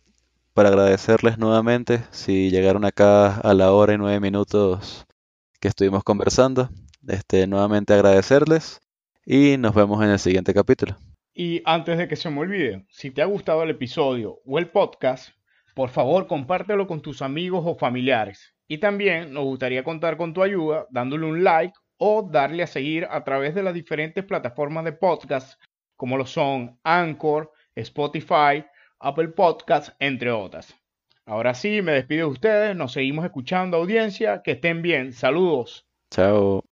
para 0.53 0.69
agradecerles 0.69 1.37
nuevamente 1.37 2.03
si 2.11 2.49
llegaron 2.49 2.85
acá 2.85 3.35
a 3.35 3.53
la 3.53 3.71
hora 3.71 3.93
y 3.93 3.97
nueve 3.97 4.19
minutos 4.19 5.05
que 5.59 5.67
estuvimos 5.67 6.03
conversando, 6.03 6.69
este, 7.07 7.47
nuevamente 7.47 7.93
agradecerles 7.93 8.79
y 9.25 9.57
nos 9.57 9.75
vemos 9.75 10.03
en 10.03 10.09
el 10.09 10.19
siguiente 10.19 10.53
capítulo. 10.53 10.97
Y 11.33 11.61
antes 11.65 11.97
de 11.97 12.07
que 12.07 12.15
se 12.15 12.29
me 12.29 12.39
olvide, 12.39 12.85
si 12.89 13.11
te 13.11 13.21
ha 13.21 13.25
gustado 13.25 13.63
el 13.63 13.69
episodio 13.69 14.39
o 14.45 14.59
el 14.59 14.69
podcast, 14.69 15.29
por 15.73 15.89
favor 15.89 16.27
compártelo 16.27 16.87
con 16.87 17.01
tus 17.01 17.21
amigos 17.21 17.63
o 17.65 17.75
familiares. 17.75 18.53
Y 18.67 18.79
también 18.79 19.33
nos 19.33 19.45
gustaría 19.45 19.83
contar 19.83 20.17
con 20.17 20.33
tu 20.33 20.43
ayuda 20.43 20.87
dándole 20.89 21.25
un 21.25 21.43
like 21.43 21.73
o 21.97 22.27
darle 22.29 22.63
a 22.63 22.67
seguir 22.67 23.07
a 23.09 23.23
través 23.23 23.55
de 23.55 23.63
las 23.63 23.73
diferentes 23.73 24.23
plataformas 24.25 24.83
de 24.83 24.93
podcast 24.93 25.61
como 26.01 26.17
lo 26.17 26.25
son 26.25 26.79
Anchor, 26.83 27.51
Spotify, 27.75 28.65
Apple 28.99 29.27
Podcasts, 29.29 29.95
entre 29.99 30.31
otras. 30.31 30.75
Ahora 31.27 31.53
sí, 31.53 31.83
me 31.83 31.91
despido 31.91 32.27
de 32.27 32.33
ustedes, 32.33 32.75
nos 32.75 32.93
seguimos 32.93 33.23
escuchando 33.23 33.77
audiencia, 33.77 34.41
que 34.43 34.53
estén 34.53 34.81
bien, 34.81 35.13
saludos. 35.13 35.87
Chao. 36.09 36.63